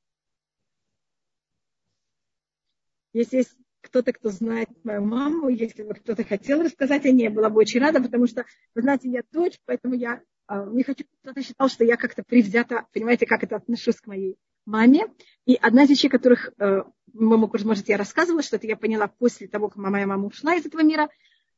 Если 3.12 3.38
есть 3.38 3.56
кто-то, 3.96 4.12
кто 4.12 4.28
знает 4.28 4.68
мою 4.84 5.06
маму, 5.06 5.48
если 5.48 5.82
бы 5.82 5.94
кто-то 5.94 6.22
хотел 6.22 6.62
рассказать 6.62 7.06
о 7.06 7.10
ней, 7.10 7.30
была 7.30 7.48
бы 7.48 7.60
очень 7.60 7.80
рада, 7.80 8.02
потому 8.02 8.26
что, 8.26 8.44
вы 8.74 8.82
знаете, 8.82 9.08
я 9.08 9.22
дочь, 9.32 9.58
поэтому 9.64 9.94
я 9.94 10.20
а, 10.46 10.66
не 10.66 10.82
хочу, 10.82 11.06
кто-то 11.22 11.42
считал, 11.42 11.70
что 11.70 11.82
я 11.82 11.96
как-то 11.96 12.22
привзята, 12.22 12.86
понимаете, 12.92 13.24
как 13.24 13.42
это 13.42 13.56
отношусь 13.56 13.96
к 13.96 14.06
моей 14.06 14.36
маме. 14.66 15.06
И 15.46 15.54
одна 15.54 15.84
из 15.84 15.90
вещей, 15.90 16.10
которых 16.10 16.52
э, 16.58 16.82
вы, 17.14 17.38
может, 17.38 17.88
я 17.88 17.96
рассказывала, 17.96 18.42
что 18.42 18.56
это 18.56 18.66
я 18.66 18.76
поняла 18.76 19.08
после 19.08 19.48
того, 19.48 19.68
как 19.68 19.78
моя 19.78 20.06
мама 20.06 20.26
ушла 20.26 20.54
из 20.56 20.66
этого 20.66 20.82
мира, 20.82 21.08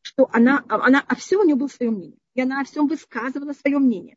что 0.02 0.28
она, 0.32 0.64
она 0.68 1.02
о 1.08 1.16
всем 1.16 1.40
у 1.40 1.44
нее 1.44 1.56
было 1.56 1.66
свое 1.66 1.90
мнение. 1.90 2.18
И 2.34 2.40
она 2.40 2.60
о 2.60 2.64
всем 2.64 2.86
высказывала 2.86 3.52
свое 3.52 3.78
мнение. 3.78 4.16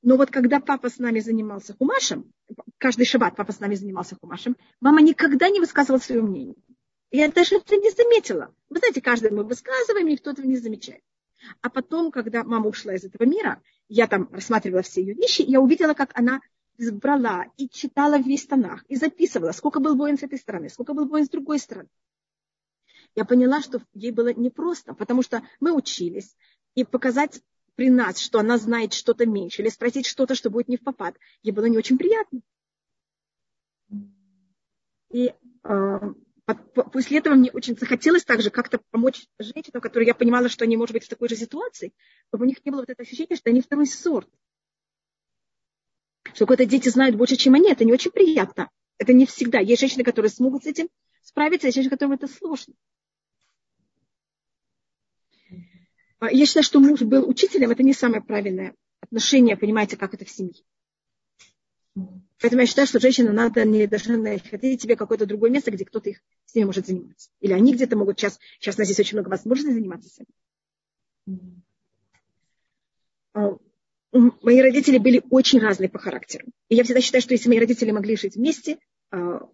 Но 0.00 0.16
вот 0.16 0.30
когда 0.30 0.60
папа 0.60 0.88
с 0.88 0.98
нами 0.98 1.20
занимался 1.20 1.74
хумашем, 1.74 2.32
каждый 2.78 3.04
шаббат 3.04 3.36
папа 3.36 3.52
с 3.52 3.60
нами 3.60 3.74
занимался 3.74 4.16
хумашем, 4.18 4.56
мама 4.80 5.02
никогда 5.02 5.50
не 5.50 5.60
высказывала 5.60 6.00
свое 6.00 6.22
мнение. 6.22 6.56
Я 7.16 7.32
даже 7.32 7.56
это 7.56 7.76
не 7.76 7.90
заметила. 7.90 8.54
Вы 8.68 8.78
знаете, 8.78 9.00
каждый 9.00 9.30
мы 9.30 9.42
высказываем, 9.42 10.06
никто 10.06 10.32
этого 10.32 10.44
не 10.44 10.58
замечает. 10.58 11.02
А 11.62 11.70
потом, 11.70 12.10
когда 12.10 12.44
мама 12.44 12.68
ушла 12.68 12.94
из 12.94 13.04
этого 13.04 13.26
мира, 13.26 13.62
я 13.88 14.06
там 14.06 14.28
рассматривала 14.30 14.82
все 14.82 15.00
ее 15.00 15.14
вещи, 15.14 15.40
я 15.40 15.62
увидела, 15.62 15.94
как 15.94 16.10
она 16.12 16.42
брала 16.78 17.46
и 17.56 17.70
читала 17.70 18.18
весь 18.18 18.44
тонах, 18.44 18.84
и 18.88 18.96
записывала, 18.96 19.52
сколько 19.52 19.80
был 19.80 19.96
воин 19.96 20.18
с 20.18 20.24
этой 20.24 20.38
стороны, 20.38 20.68
сколько 20.68 20.92
был 20.92 21.08
воин 21.08 21.24
с 21.24 21.30
другой 21.30 21.58
стороны. 21.58 21.88
Я 23.14 23.24
поняла, 23.24 23.62
что 23.62 23.80
ей 23.94 24.10
было 24.10 24.34
непросто, 24.34 24.92
потому 24.92 25.22
что 25.22 25.42
мы 25.58 25.72
учились, 25.72 26.36
и 26.74 26.84
показать 26.84 27.40
при 27.76 27.88
нас, 27.88 28.18
что 28.18 28.40
она 28.40 28.58
знает 28.58 28.92
что-то 28.92 29.24
меньше, 29.24 29.62
или 29.62 29.70
спросить 29.70 30.04
что-то, 30.04 30.34
что 30.34 30.50
будет 30.50 30.68
не 30.68 30.76
в 30.76 30.82
попад, 30.82 31.16
ей 31.42 31.52
было 31.52 31.64
не 31.64 31.78
очень 31.78 31.96
приятно. 31.96 32.40
И 35.08 35.32
э, 35.64 36.12
после 36.54 37.18
этого 37.18 37.34
мне 37.34 37.50
очень 37.50 37.76
захотелось 37.76 38.24
также 38.24 38.50
как-то 38.50 38.80
помочь 38.90 39.26
женщинам, 39.38 39.80
которые 39.80 40.06
я 40.06 40.14
понимала, 40.14 40.48
что 40.48 40.64
они, 40.64 40.76
может 40.76 40.92
быть, 40.92 41.04
в 41.04 41.08
такой 41.08 41.28
же 41.28 41.36
ситуации, 41.36 41.92
чтобы 42.28 42.44
у 42.44 42.48
них 42.48 42.64
не 42.64 42.70
было 42.70 42.80
вот 42.80 42.90
это 42.90 43.02
ощущение, 43.02 43.36
что 43.36 43.50
они 43.50 43.60
второй 43.60 43.86
сорт. 43.86 44.28
Что 46.34 46.46
какие-то 46.46 46.70
дети 46.70 46.88
знают 46.88 47.16
больше, 47.16 47.36
чем 47.36 47.54
они. 47.54 47.70
Это 47.70 47.84
не 47.84 47.92
очень 47.92 48.12
приятно. 48.12 48.70
Это 48.98 49.12
не 49.12 49.26
всегда. 49.26 49.58
Есть 49.58 49.80
женщины, 49.80 50.04
которые 50.04 50.30
смогут 50.30 50.64
с 50.64 50.66
этим 50.66 50.88
справиться, 51.22 51.66
есть 51.66 51.74
женщины, 51.74 51.90
которым 51.90 52.14
это 52.14 52.28
сложно. 52.28 52.74
А 56.18 56.30
я 56.30 56.46
считаю, 56.46 56.64
что 56.64 56.80
муж 56.80 57.02
был 57.02 57.28
учителем, 57.28 57.70
это 57.70 57.82
не 57.82 57.92
самое 57.92 58.22
правильное 58.22 58.74
отношение, 59.00 59.56
понимаете, 59.56 59.96
как 59.96 60.14
это 60.14 60.24
в 60.24 60.30
семье. 60.30 60.62
Поэтому 62.40 62.62
я 62.62 62.66
считаю, 62.66 62.86
что 62.86 63.00
женщина 63.00 63.32
надо 63.32 63.64
не 63.64 63.86
должна 63.86 64.16
находить 64.16 64.82
себе 64.82 64.96
какое-то 64.96 65.26
другое 65.26 65.50
место, 65.50 65.70
где 65.70 65.84
кто-то 65.84 66.10
их 66.10 66.20
с 66.44 66.54
ними 66.54 66.66
может 66.66 66.86
заниматься. 66.86 67.30
Или 67.40 67.52
они 67.52 67.74
где-то 67.74 67.96
могут 67.96 68.18
сейчас, 68.18 68.38
сейчас 68.60 68.76
у 68.76 68.80
нас 68.80 68.88
здесь 68.88 69.00
очень 69.00 69.16
много 69.16 69.30
возможностей 69.30 69.72
заниматься 69.72 70.08
с. 70.10 70.18
А, 73.34 73.56
мои 74.12 74.60
родители 74.60 74.98
были 74.98 75.22
очень 75.30 75.60
разные 75.60 75.88
по 75.88 75.98
характеру. 75.98 76.46
И 76.68 76.74
я 76.74 76.84
всегда 76.84 77.00
считаю, 77.00 77.22
что 77.22 77.32
если 77.32 77.48
мои 77.48 77.58
родители 77.58 77.90
могли 77.90 78.16
жить 78.16 78.36
вместе 78.36 78.78
а, 79.10 79.48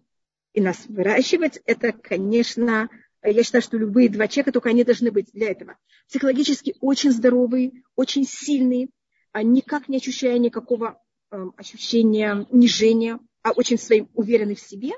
и 0.53 0.61
нас 0.61 0.85
выращивать, 0.87 1.61
это, 1.65 1.93
конечно, 1.93 2.89
я 3.23 3.43
считаю, 3.43 3.61
что 3.61 3.77
любые 3.77 4.09
два 4.09 4.27
человека, 4.27 4.51
только 4.51 4.69
они 4.69 4.83
должны 4.83 5.09
быть 5.11 5.31
для 5.31 5.51
этого. 5.51 5.77
Психологически 6.07 6.75
очень 6.81 7.11
здоровые, 7.11 7.83
очень 7.95 8.25
сильные, 8.25 8.89
а 9.31 9.41
никак 9.41 9.87
не 9.87 9.97
ощущая 9.97 10.37
никакого 10.37 11.01
ощущение 11.57 12.45
унижения, 12.49 13.19
а 13.41 13.51
очень 13.51 13.77
своим 13.77 14.09
уверены 14.13 14.55
в 14.55 14.59
себе. 14.59 14.91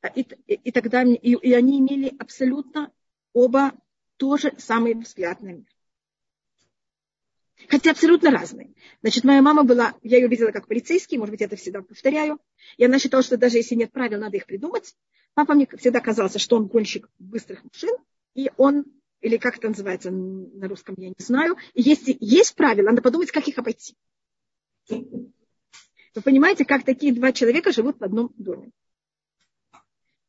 А, 0.00 0.08
и, 0.08 0.22
и, 0.46 0.54
и 0.54 0.70
тогда 0.70 1.02
и, 1.02 1.16
и 1.16 1.52
они 1.52 1.78
имели 1.78 2.14
абсолютно 2.18 2.92
оба 3.32 3.72
тоже 4.16 4.52
самый 4.58 4.94
взгляд 4.94 5.40
на 5.40 5.52
мир. 5.52 5.66
Хотя 7.68 7.92
абсолютно 7.92 8.30
разные. 8.30 8.74
Значит, 9.00 9.24
моя 9.24 9.40
мама 9.40 9.64
была, 9.64 9.94
я 10.02 10.18
ее 10.18 10.28
видела 10.28 10.50
как 10.50 10.66
полицейский, 10.66 11.18
может 11.18 11.30
быть, 11.30 11.40
я 11.40 11.46
это 11.46 11.56
всегда 11.56 11.82
повторяю. 11.82 12.38
И 12.76 12.84
она 12.84 12.98
считала, 12.98 13.22
что 13.22 13.36
даже 13.36 13.58
если 13.58 13.74
нет 13.74 13.92
правил, 13.92 14.18
надо 14.18 14.36
их 14.36 14.46
придумать. 14.46 14.94
Папа 15.34 15.54
мне 15.54 15.66
всегда 15.78 16.00
казался, 16.00 16.38
что 16.38 16.56
он 16.56 16.66
гонщик 16.66 17.08
быстрых 17.18 17.64
машин, 17.64 17.94
и 18.34 18.50
он 18.56 18.84
или 19.20 19.38
как 19.38 19.56
это 19.56 19.68
называется 19.68 20.10
на 20.10 20.68
русском, 20.68 20.94
я 20.98 21.08
не 21.08 21.14
знаю. 21.18 21.56
И 21.72 21.80
если 21.80 22.14
есть 22.20 22.54
правила, 22.54 22.90
надо 22.90 23.00
подумать, 23.00 23.30
как 23.30 23.48
их 23.48 23.56
обойти. 23.56 23.96
Вы 26.14 26.22
понимаете, 26.22 26.64
как 26.64 26.84
такие 26.84 27.12
два 27.12 27.32
человека 27.32 27.72
живут 27.72 27.98
в 27.98 28.04
одном 28.04 28.32
доме. 28.36 28.70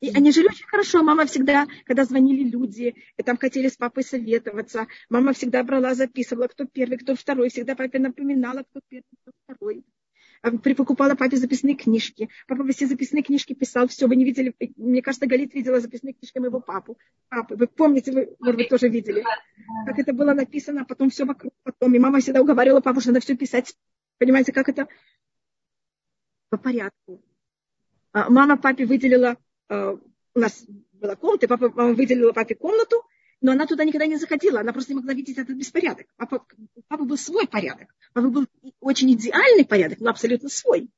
И 0.01 0.09
они 0.09 0.31
жили 0.31 0.47
очень 0.47 0.67
хорошо. 0.67 1.03
Мама 1.03 1.25
всегда, 1.25 1.67
когда 1.85 2.05
звонили 2.05 2.47
люди, 2.47 2.95
и 3.17 3.23
там 3.23 3.37
хотели 3.37 3.69
с 3.69 3.77
папой 3.77 4.03
советоваться, 4.03 4.87
мама 5.09 5.33
всегда 5.33 5.63
брала, 5.63 5.95
записывала, 5.95 6.47
кто 6.47 6.65
первый, 6.65 6.97
кто 6.97 7.15
второй, 7.15 7.49
всегда 7.49 7.75
папе 7.75 7.99
напоминала, 7.99 8.63
кто 8.63 8.81
первый, 8.87 9.05
кто 9.21 9.31
второй. 9.43 9.83
А 10.41 10.51
покупала 10.51 11.15
папе 11.15 11.37
записные 11.37 11.75
книжки. 11.75 12.29
Папа 12.47 12.67
все 12.71 12.85
записные 12.85 13.23
книжки 13.23 13.53
писал. 13.53 13.87
Все, 13.87 14.05
вы 14.07 14.15
не 14.15 14.25
видели, 14.25 14.53
мне 14.75 15.01
кажется, 15.01 15.25
Галит 15.25 15.55
видела 15.55 15.79
записные 15.79 16.13
книжки 16.13 16.37
моего 16.37 16.59
папу. 16.59 16.99
Папы. 17.29 17.55
Вы 17.55 17.65
помните, 17.65 18.11
вы, 18.11 18.35
может 18.39 18.57
быть, 18.57 18.69
тоже 18.69 18.89
видели, 18.89 19.23
как 19.87 19.97
это 19.97 20.13
было 20.13 20.33
написано, 20.33 20.81
а 20.81 20.85
потом 20.85 21.09
все 21.09 21.25
вокруг. 21.25 21.53
Потом. 21.63 21.95
И 21.95 21.99
мама 21.99 22.19
всегда 22.19 22.41
уговаривала 22.41 22.81
папу, 22.81 22.99
что 22.99 23.09
надо 23.09 23.21
все 23.21 23.35
писать. 23.35 23.75
Понимаете, 24.19 24.51
как 24.51 24.69
это 24.69 24.87
по 26.57 26.63
порядку. 26.63 27.21
А 28.11 28.29
мама 28.29 28.57
папе 28.57 28.85
выделила, 28.85 29.37
а, 29.67 29.97
у 30.33 30.39
нас 30.39 30.65
была 30.93 31.15
комната, 31.15 31.47
папа, 31.47 31.69
мама 31.69 31.93
выделила 31.93 32.31
папе 32.31 32.55
комнату, 32.55 33.03
но 33.41 33.51
она 33.51 33.65
туда 33.65 33.83
никогда 33.83 34.05
не 34.05 34.15
заходила, 34.15 34.61
она 34.61 34.71
просто 34.71 34.93
не 34.93 34.99
могла 34.99 35.13
видеть 35.13 35.37
этот 35.37 35.55
беспорядок. 35.55 36.07
Папа, 36.15 36.45
папа 36.87 37.03
был 37.03 37.17
свой 37.17 37.47
порядок. 37.47 37.93
Папа 38.13 38.29
был 38.29 38.45
очень 38.79 39.11
идеальный 39.13 39.65
порядок, 39.65 39.99
но 39.99 40.09
абсолютно 40.09 40.49
свой. 40.49 40.89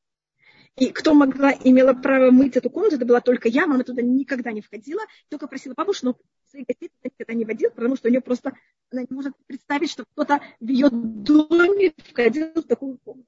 И 0.76 0.92
кто 0.92 1.16
могла, 1.16 1.52
имела 1.52 1.94
право 1.94 2.30
мыть 2.30 2.56
эту 2.56 2.70
комнату, 2.70 2.98
это 2.98 3.06
была 3.06 3.20
только 3.20 3.50
я. 3.50 3.66
Мама 3.66 3.84
туда 3.84 4.04
никогда 4.04 4.52
не 4.52 4.62
входила, 4.62 5.02
только 5.28 5.48
просила 5.48 5.74
папу, 5.74 5.92
но 6.04 6.16
свои 6.52 6.64
гостиницы 6.68 6.96
никогда 7.04 7.34
не 7.34 7.46
водил, 7.46 7.72
потому 7.72 7.96
что 7.96 8.08
у 8.08 8.12
нее 8.12 8.22
просто, 8.22 8.54
она 8.92 9.02
не 9.02 9.08
может 9.16 9.34
представить, 9.48 9.90
что 9.90 10.06
кто-то 10.06 10.40
в 10.60 10.68
ее 10.68 10.90
доме 10.92 11.94
входил 12.12 12.52
в 12.54 12.62
такую 12.62 13.00
комнату. 13.00 13.28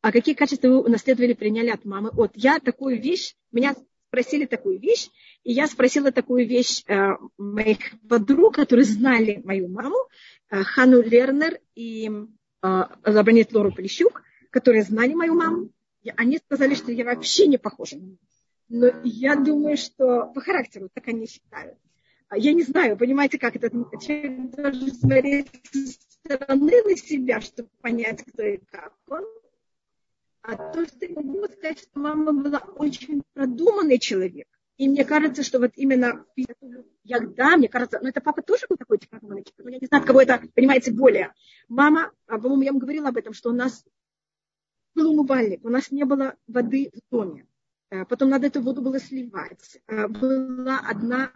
А 0.00 0.12
какие 0.12 0.34
качества 0.34 0.68
вы 0.68 0.82
унаследовали, 0.82 1.32
приняли 1.32 1.70
от 1.70 1.84
мамы? 1.84 2.10
Вот 2.12 2.32
я 2.34 2.60
такую 2.60 3.00
вещь, 3.00 3.34
меня 3.52 3.74
спросили 4.08 4.44
такую 4.44 4.78
вещь, 4.78 5.08
и 5.42 5.52
я 5.52 5.66
спросила 5.66 6.12
такую 6.12 6.46
вещь 6.46 6.84
э, 6.86 7.16
моих 7.38 7.78
подруг, 8.08 8.54
которые 8.54 8.84
знали 8.84 9.40
мою 9.44 9.68
маму, 9.68 9.96
э, 10.50 10.62
Хану 10.62 11.02
Лернер 11.02 11.58
и 11.74 12.08
э, 12.08 12.82
Лабранит 13.06 13.52
Лору 13.52 13.72
Полищук, 13.72 14.22
которые 14.50 14.82
знали 14.82 15.14
мою 15.14 15.34
маму. 15.34 15.70
И 16.02 16.12
они 16.16 16.38
сказали, 16.38 16.74
что 16.74 16.92
я 16.92 17.04
вообще 17.04 17.46
не 17.46 17.56
похожа 17.56 17.96
на 17.96 18.02
нее. 18.02 18.18
Но 18.68 18.90
я 19.04 19.36
думаю, 19.36 19.76
что 19.76 20.26
по 20.34 20.40
характеру 20.40 20.90
так 20.92 21.08
они 21.08 21.26
считают. 21.26 21.78
А 22.28 22.38
я 22.38 22.52
не 22.52 22.62
знаю, 22.62 22.96
понимаете, 22.96 23.38
как 23.38 23.56
это 23.56 23.70
человек 23.70 24.50
должен 24.54 24.92
смотреть 24.92 25.48
со 25.72 25.86
стороны 25.86 26.82
на 26.82 26.96
себя, 26.96 27.40
чтобы 27.40 27.68
понять, 27.80 28.22
кто 28.22 28.42
и 28.42 28.58
как 28.70 28.94
он. 29.08 29.24
А 30.46 30.56
то, 30.56 30.86
что 30.86 31.06
я 31.06 31.14
могу 31.14 31.46
сказать, 31.46 31.78
что 31.78 31.98
мама 31.98 32.30
была 32.32 32.58
очень 32.76 33.22
продуманный 33.32 33.98
человек. 33.98 34.46
И 34.76 34.88
мне 34.88 35.04
кажется, 35.04 35.42
что 35.42 35.58
вот 35.58 35.70
именно 35.74 36.26
я, 37.02 37.20
да, 37.20 37.56
мне 37.56 37.68
кажется, 37.68 37.98
но 38.02 38.10
это 38.10 38.20
папа 38.20 38.42
тоже 38.42 38.66
был 38.68 38.76
такой 38.76 38.98
продуманный 38.98 39.44
человек. 39.44 39.74
Я 39.74 39.78
не 39.80 39.86
знаю, 39.86 40.04
кого 40.04 40.20
это, 40.20 40.42
понимаете, 40.54 40.92
более. 40.92 41.32
Мама, 41.68 42.12
а, 42.26 42.38
по-моему, 42.38 42.62
я 42.62 42.72
вам 42.72 42.78
говорила 42.78 43.08
об 43.08 43.16
этом, 43.16 43.32
что 43.32 43.50
у 43.50 43.54
нас 43.54 43.86
был 44.94 45.12
умывальник, 45.12 45.64
у 45.64 45.70
нас 45.70 45.90
не 45.90 46.04
было 46.04 46.36
воды 46.46 46.90
в 46.92 47.10
доме. 47.10 47.46
Э, 47.90 48.04
потом 48.04 48.28
надо 48.28 48.48
эту 48.48 48.60
воду 48.60 48.82
было 48.82 48.98
сливать. 48.98 49.80
Э, 49.86 50.08
была 50.08 50.78
одна 50.78 51.32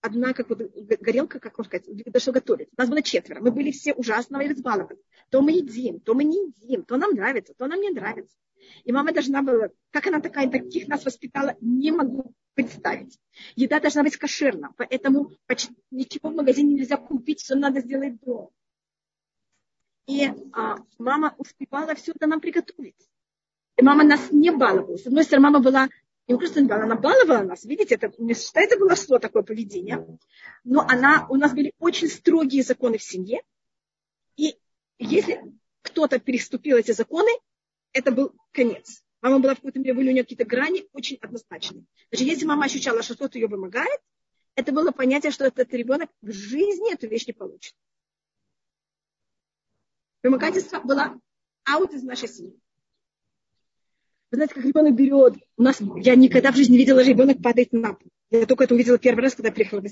одна 0.00 0.32
как 0.32 0.48
вот 0.48 0.62
горелка, 1.00 1.40
как 1.40 1.58
можно 1.58 1.78
сказать, 1.78 2.22
чтобы 2.22 2.40
готовить. 2.40 2.68
Нас 2.76 2.88
было 2.88 3.02
четверо. 3.02 3.40
Мы 3.40 3.50
были 3.50 3.70
все 3.70 3.92
ужасно 3.92 4.38
разбалованы. 4.42 4.96
То 5.30 5.42
мы 5.42 5.52
едим, 5.52 6.00
то 6.00 6.14
мы 6.14 6.24
не 6.24 6.46
едим, 6.46 6.84
то 6.84 6.96
нам 6.96 7.12
нравится, 7.12 7.54
то 7.54 7.66
нам 7.66 7.80
не 7.80 7.90
нравится. 7.90 8.36
И 8.84 8.92
мама 8.92 9.12
должна 9.12 9.42
была, 9.42 9.68
как 9.90 10.06
она 10.06 10.20
такая, 10.20 10.50
таких 10.50 10.88
нас 10.88 11.04
воспитала, 11.04 11.56
не 11.60 11.92
могу 11.92 12.34
представить. 12.54 13.18
Еда 13.56 13.80
должна 13.80 14.02
быть 14.02 14.16
кошерна, 14.16 14.74
поэтому 14.76 15.32
почти 15.46 15.74
ничего 15.90 16.30
в 16.30 16.34
магазине 16.34 16.74
нельзя 16.74 16.96
купить, 16.96 17.40
все 17.40 17.54
надо 17.54 17.80
сделать 17.80 18.20
дома. 18.20 18.50
И 20.06 20.26
а, 20.52 20.78
мама 20.98 21.34
успевала 21.38 21.94
все 21.94 22.12
это 22.12 22.26
нам 22.26 22.40
приготовить. 22.40 23.08
И 23.76 23.82
мама 23.82 24.02
нас 24.04 24.30
не 24.32 24.50
баловала. 24.50 24.96
С 24.96 25.06
одной 25.06 25.24
стороны, 25.24 25.44
мама 25.44 25.60
была 25.60 25.88
не 26.30 26.36
просто 26.36 26.60
она 26.60 26.94
баловала 26.94 27.42
нас, 27.42 27.64
видите, 27.64 27.96
это 27.96 28.12
не 28.18 28.34
это 28.34 28.78
было 28.78 28.94
что 28.94 29.18
такое 29.18 29.42
поведение, 29.42 30.06
но 30.62 30.86
она, 30.88 31.26
у 31.28 31.34
нас 31.34 31.52
были 31.52 31.72
очень 31.80 32.06
строгие 32.06 32.62
законы 32.62 32.98
в 32.98 33.02
семье, 33.02 33.42
и 34.36 34.56
если 35.04 35.42
кто-то 35.82 36.18
переступил 36.18 36.76
эти 36.76 36.92
законы, 36.92 37.30
это 37.92 38.12
был 38.12 38.34
конец. 38.52 39.02
Мама 39.22 39.38
была 39.38 39.54
в 39.54 39.56
какой-то 39.56 39.78
мере, 39.78 39.94
были 39.94 40.10
у 40.10 40.12
нее 40.12 40.22
какие-то 40.22 40.44
грани 40.44 40.88
очень 40.92 41.18
однозначные. 41.20 41.84
Значит, 42.10 42.26
если 42.26 42.46
мама 42.46 42.66
ощущала, 42.66 43.02
что 43.02 43.14
кто-то 43.14 43.38
ее 43.38 43.48
вымогает, 43.48 44.00
это 44.54 44.72
было 44.72 44.90
понятие, 44.90 45.32
что 45.32 45.44
этот 45.44 45.72
ребенок 45.74 46.10
в 46.22 46.32
жизни 46.32 46.92
эту 46.92 47.06
вещь 47.08 47.26
не 47.26 47.32
получит. 47.32 47.74
Вымогательство 50.22 50.80
было 50.80 51.18
аут 51.64 51.92
из 51.94 52.02
нашей 52.02 52.28
семьи. 52.28 52.58
Вы 54.30 54.36
знаете, 54.36 54.54
как 54.54 54.64
ребенок 54.64 54.94
берет. 54.94 55.34
У 55.56 55.62
нас, 55.62 55.80
я 55.96 56.14
никогда 56.14 56.52
в 56.52 56.56
жизни 56.56 56.72
не 56.72 56.78
видела, 56.78 57.02
ребенок 57.02 57.42
падает 57.42 57.72
на 57.72 57.94
пол. 57.94 58.10
Я 58.30 58.46
только 58.46 58.64
это 58.64 58.74
увидела 58.74 58.98
первый 58.98 59.22
раз, 59.22 59.34
когда 59.34 59.50
приехала 59.50 59.80
в. 59.80 59.88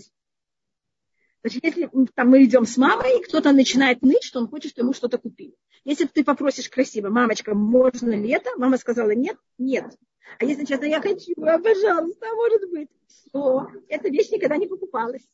Значит, 1.42 1.64
если 1.64 1.90
там, 2.14 2.28
мы 2.28 2.44
идем 2.44 2.66
с 2.66 2.76
мамой, 2.76 3.18
и 3.18 3.22
кто-то 3.22 3.52
начинает 3.52 4.02
ныть, 4.02 4.24
что 4.24 4.40
он 4.40 4.48
хочет, 4.48 4.72
что 4.72 4.82
ему 4.82 4.92
что-то 4.92 5.18
купили. 5.18 5.54
Если 5.84 6.06
ты 6.06 6.24
попросишь 6.24 6.68
красиво, 6.68 7.08
мамочка, 7.10 7.54
можно 7.54 8.10
ли 8.10 8.30
это? 8.30 8.50
Мама 8.56 8.76
сказала 8.76 9.10
нет, 9.10 9.38
нет. 9.56 9.96
А 10.38 10.44
если 10.44 10.64
честно, 10.64 10.86
я 10.86 11.00
хочу, 11.00 11.32
а, 11.42 11.58
пожалуйста, 11.58 12.26
а 12.30 12.34
может 12.34 12.70
быть, 12.70 12.88
то 13.32 13.68
эта 13.88 14.08
вещь 14.08 14.30
никогда 14.30 14.56
не 14.56 14.66
покупалась. 14.66 15.26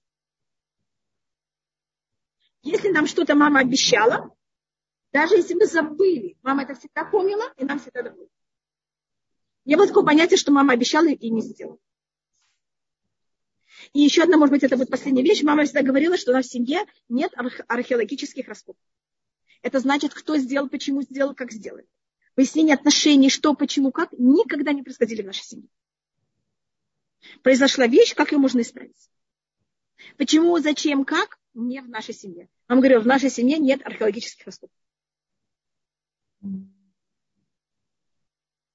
Если 2.62 2.90
нам 2.90 3.06
что-то 3.06 3.34
мама 3.34 3.60
обещала, 3.60 4.34
даже 5.12 5.36
если 5.36 5.54
мы 5.54 5.66
забыли, 5.66 6.36
мама 6.42 6.62
это 6.62 6.74
всегда 6.74 7.04
помнила, 7.04 7.44
и 7.56 7.64
нам 7.64 7.78
всегда 7.78 8.02
было. 8.02 8.28
Не 9.64 9.76
было 9.76 9.86
такого 9.86 10.04
понятия, 10.06 10.36
что 10.36 10.52
мама 10.52 10.74
обещала 10.74 11.08
и 11.08 11.30
не 11.30 11.40
сделала. 11.40 11.78
И 13.92 14.00
еще 14.00 14.22
одна, 14.22 14.36
может 14.36 14.52
быть, 14.52 14.62
это 14.62 14.76
будет 14.76 14.90
последняя 14.90 15.22
вещь. 15.22 15.42
Мама 15.42 15.64
всегда 15.64 15.82
говорила, 15.82 16.16
что 16.16 16.30
у 16.30 16.34
нас 16.34 16.46
в 16.46 16.50
семье 16.50 16.84
нет 17.08 17.32
археологических 17.68 18.48
раскопок. 18.48 18.82
Это 19.62 19.80
значит, 19.80 20.14
кто 20.14 20.36
сделал, 20.36 20.68
почему 20.68 21.02
сделал, 21.02 21.34
как 21.34 21.52
сделал. 21.52 21.80
Выяснение 22.36 22.74
отношений, 22.74 23.30
что, 23.30 23.54
почему, 23.54 23.92
как, 23.92 24.12
никогда 24.12 24.72
не 24.72 24.82
происходили 24.82 25.22
в 25.22 25.26
нашей 25.26 25.44
семье. 25.44 25.68
Произошла 27.42 27.86
вещь, 27.86 28.14
как 28.14 28.32
ее 28.32 28.38
можно 28.38 28.60
исправить. 28.60 29.10
Почему, 30.16 30.58
зачем, 30.58 31.04
как, 31.04 31.38
не 31.54 31.80
в 31.80 31.88
нашей 31.88 32.14
семье. 32.14 32.48
Вам 32.68 32.80
говорю, 32.80 33.00
в 33.00 33.06
нашей 33.06 33.30
семье 33.30 33.58
нет 33.58 33.80
археологических 33.84 34.44
раскопок. 34.46 34.76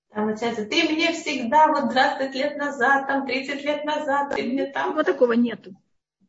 Там 0.09 0.25
начинается, 0.27 0.65
ты 0.65 0.89
мне 0.89 1.13
всегда, 1.13 1.67
вот 1.67 1.91
20 1.91 2.33
лет 2.33 2.57
назад, 2.57 3.07
там 3.07 3.27
30 3.27 3.63
лет 3.63 3.85
назад, 3.85 4.35
ты 4.35 4.43
мне 4.43 4.65
там... 4.65 4.89
Ничего 4.89 5.03
такого 5.03 5.33
нету. 5.33 5.75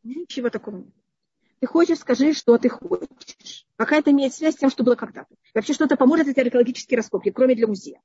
Ничего 0.03 0.49
такого 0.49 0.77
нет. 0.77 0.93
Ты 1.59 1.67
хочешь, 1.67 1.99
скажи, 1.99 2.33
что 2.33 2.57
ты 2.57 2.69
хочешь. 2.69 3.67
Какая 3.75 3.99
это 3.99 4.11
имеет 4.11 4.33
связь 4.33 4.55
с 4.55 4.57
тем, 4.57 4.69
что 4.69 4.83
было 4.83 4.95
когда-то. 4.95 5.33
Вообще 5.53 5.73
что-то 5.73 5.95
поможет 5.95 6.27
эти 6.27 6.39
археологические 6.39 6.97
раскопки, 6.97 7.31
кроме 7.31 7.55
для 7.55 7.67
музея. 7.67 8.01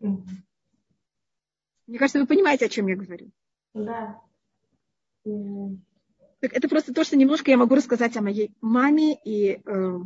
Мне 0.00 1.98
кажется, 1.98 2.20
вы 2.20 2.26
понимаете, 2.26 2.66
о 2.66 2.68
чем 2.68 2.86
я 2.86 2.96
говорю. 2.96 3.30
Да. 3.74 4.20
Mm-hmm. 5.26 5.78
Так 6.40 6.52
это 6.54 6.68
просто 6.68 6.94
то, 6.94 7.04
что 7.04 7.16
немножко 7.16 7.50
я 7.50 7.58
могу 7.58 7.74
рассказать 7.74 8.16
о 8.16 8.22
моей 8.22 8.54
маме. 8.60 9.18
И 9.24 9.60
э, 9.64 9.98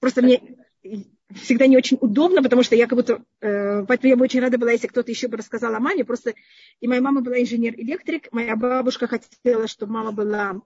просто 0.00 0.22
мне 0.22 0.56
всегда 1.34 1.66
не 1.66 1.76
очень 1.76 1.98
удобно, 2.00 2.42
потому 2.42 2.62
что 2.62 2.76
я 2.76 2.86
как 2.86 2.96
будто, 2.96 3.22
э, 3.40 3.84
поэтому 3.86 4.10
я 4.10 4.16
бы 4.16 4.24
очень 4.24 4.40
рада 4.40 4.58
была, 4.58 4.72
если 4.72 4.86
кто-то 4.86 5.10
еще 5.10 5.28
бы 5.28 5.36
рассказал 5.36 5.74
о 5.74 5.80
маме. 5.80 6.04
Просто 6.04 6.34
и 6.80 6.88
моя 6.88 7.00
мама 7.00 7.20
была 7.20 7.40
инженер-электрик, 7.40 8.32
моя 8.32 8.56
бабушка 8.56 9.06
хотела, 9.06 9.66
чтобы 9.66 9.92
мама 9.92 10.12
была 10.12 10.60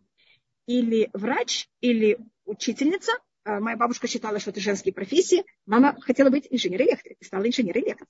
или 0.67 1.11
врач, 1.13 1.69
или 1.81 2.19
учительница. 2.45 3.13
А 3.45 3.61
моя 3.61 3.77
бабушка 3.77 4.09
считала, 4.09 4.41
что 4.41 4.51
это 4.51 4.61
женские 4.61 4.93
профессии. 4.93 5.45
Мама 5.67 5.97
хотела 6.01 6.31
быть 6.31 6.49
инженер-электрик 6.51 7.17
и 7.21 7.25
стала 7.25 7.47
инженер-электрик. 7.47 8.09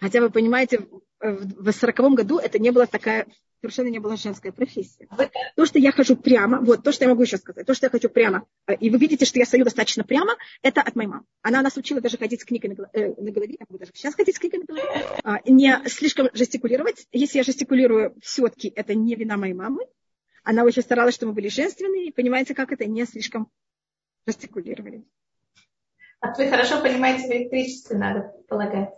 Хотя 0.00 0.20
вы 0.20 0.30
понимаете, 0.30 0.86
в 1.20 1.72
сороковом 1.72 2.14
году 2.14 2.38
это 2.38 2.58
не 2.58 2.70
была 2.70 2.86
такая 2.86 3.26
совершенно 3.62 3.88
не 3.88 4.00
была 4.00 4.16
женская 4.16 4.50
профессия. 4.50 5.08
То, 5.54 5.66
что 5.66 5.78
я 5.78 5.92
хожу 5.92 6.16
прямо, 6.16 6.60
вот 6.60 6.82
то, 6.82 6.90
что 6.90 7.04
я 7.04 7.10
могу 7.10 7.22
еще 7.22 7.36
сказать, 7.36 7.64
то, 7.64 7.74
что 7.74 7.86
я 7.86 7.90
хочу 7.90 8.08
прямо, 8.08 8.44
э, 8.66 8.74
и 8.74 8.90
вы 8.90 8.98
видите, 8.98 9.24
что 9.24 9.38
я 9.38 9.44
стою 9.44 9.62
достаточно 9.64 10.02
прямо, 10.02 10.36
это 10.62 10.82
от 10.82 10.96
моей 10.96 11.08
мамы. 11.08 11.24
Она 11.42 11.62
нас 11.62 11.76
учила 11.76 12.00
даже 12.00 12.18
ходить 12.18 12.40
с 12.40 12.44
книгой 12.44 12.70
на, 12.70 12.88
э, 12.92 13.14
на 13.14 13.30
голове, 13.30 13.56
я 13.60 13.66
могу 13.68 13.78
даже 13.78 13.92
сейчас 13.94 14.16
ходить 14.16 14.34
с 14.34 14.38
книгой 14.40 14.60
на 14.60 14.64
голове, 14.64 15.06
а, 15.22 15.38
не 15.46 15.80
слишком 15.88 16.28
жестикулировать. 16.32 17.06
Если 17.12 17.38
я 17.38 17.44
жестикулирую 17.44 18.16
все-таки, 18.20 18.72
это 18.74 18.94
не 18.94 19.14
вина 19.14 19.36
моей 19.36 19.54
мамы. 19.54 19.86
Она 20.42 20.64
очень 20.64 20.82
старалась, 20.82 21.14
чтобы 21.14 21.30
мы 21.30 21.36
были 21.36 21.48
женственные, 21.48 22.08
и 22.08 22.12
понимаете, 22.12 22.54
как 22.54 22.72
это, 22.72 22.84
не 22.86 23.04
слишком 23.04 23.48
жестикулировали. 24.26 25.04
А 26.20 26.34
вы 26.34 26.48
хорошо 26.48 26.80
понимаете 26.80 27.28
в 27.28 27.30
электричестве, 27.30 27.96
надо 27.96 28.34
полагать. 28.48 28.90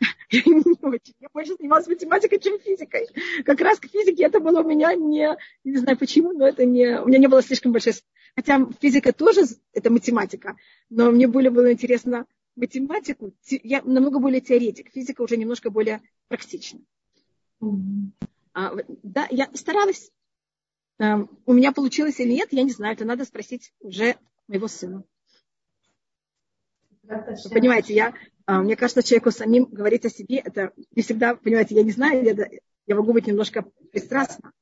Я 0.30 0.42
не 0.46 0.86
очень. 0.86 1.14
Я 1.20 1.28
больше 1.32 1.54
занималась 1.56 1.86
математикой, 1.86 2.40
чем 2.40 2.58
физикой. 2.58 3.08
Как 3.44 3.60
раз 3.60 3.78
к 3.78 3.86
физике 3.86 4.24
это 4.24 4.40
было 4.40 4.62
у 4.62 4.68
меня 4.68 4.94
не, 4.94 5.36
не 5.64 5.76
знаю 5.78 5.98
почему, 5.98 6.32
но 6.32 6.46
это 6.46 6.64
не, 6.64 7.00
у 7.00 7.06
меня 7.06 7.18
не 7.18 7.28
было 7.28 7.42
слишком 7.42 7.72
большой... 7.72 7.94
Хотя 8.36 8.66
физика 8.80 9.12
тоже 9.12 9.42
это 9.72 9.90
математика, 9.90 10.56
но 10.90 11.10
мне 11.10 11.28
более 11.28 11.50
было 11.50 11.72
интересно 11.72 12.26
математику. 12.56 13.32
Я 13.48 13.82
намного 13.82 14.18
более 14.18 14.40
теоретик. 14.40 14.90
Физика 14.90 15.22
уже 15.22 15.36
немножко 15.36 15.70
более 15.70 16.02
практична. 16.28 16.80
Mm-hmm. 17.60 18.28
А, 18.54 18.72
да, 19.02 19.26
я 19.30 19.48
старалась. 19.54 20.10
Um, 21.00 21.28
у 21.44 21.52
меня 21.52 21.72
получилось 21.72 22.20
или 22.20 22.32
нет, 22.32 22.48
я 22.52 22.62
не 22.62 22.70
знаю. 22.70 22.94
Это 22.94 23.04
надо 23.04 23.24
спросить 23.24 23.72
уже 23.80 24.16
моего 24.46 24.68
сына. 24.68 25.04
Вы 27.02 27.50
понимаете, 27.50 27.94
я, 27.94 28.08
а, 28.08 28.14
мне 28.46 28.76
кажется, 28.76 29.02
человеку 29.02 29.30
самим 29.30 29.64
говорить 29.64 30.04
о 30.04 30.10
себе, 30.10 30.38
это 30.38 30.72
не 30.94 31.02
всегда, 31.02 31.34
понимаете, 31.34 31.74
я 31.74 31.82
не 31.82 31.92
знаю, 31.92 32.24
я, 32.24 32.34
я 32.86 32.96
могу 32.96 33.12
быть 33.12 33.26
немножко 33.26 33.64
пристрастна. 33.90 34.52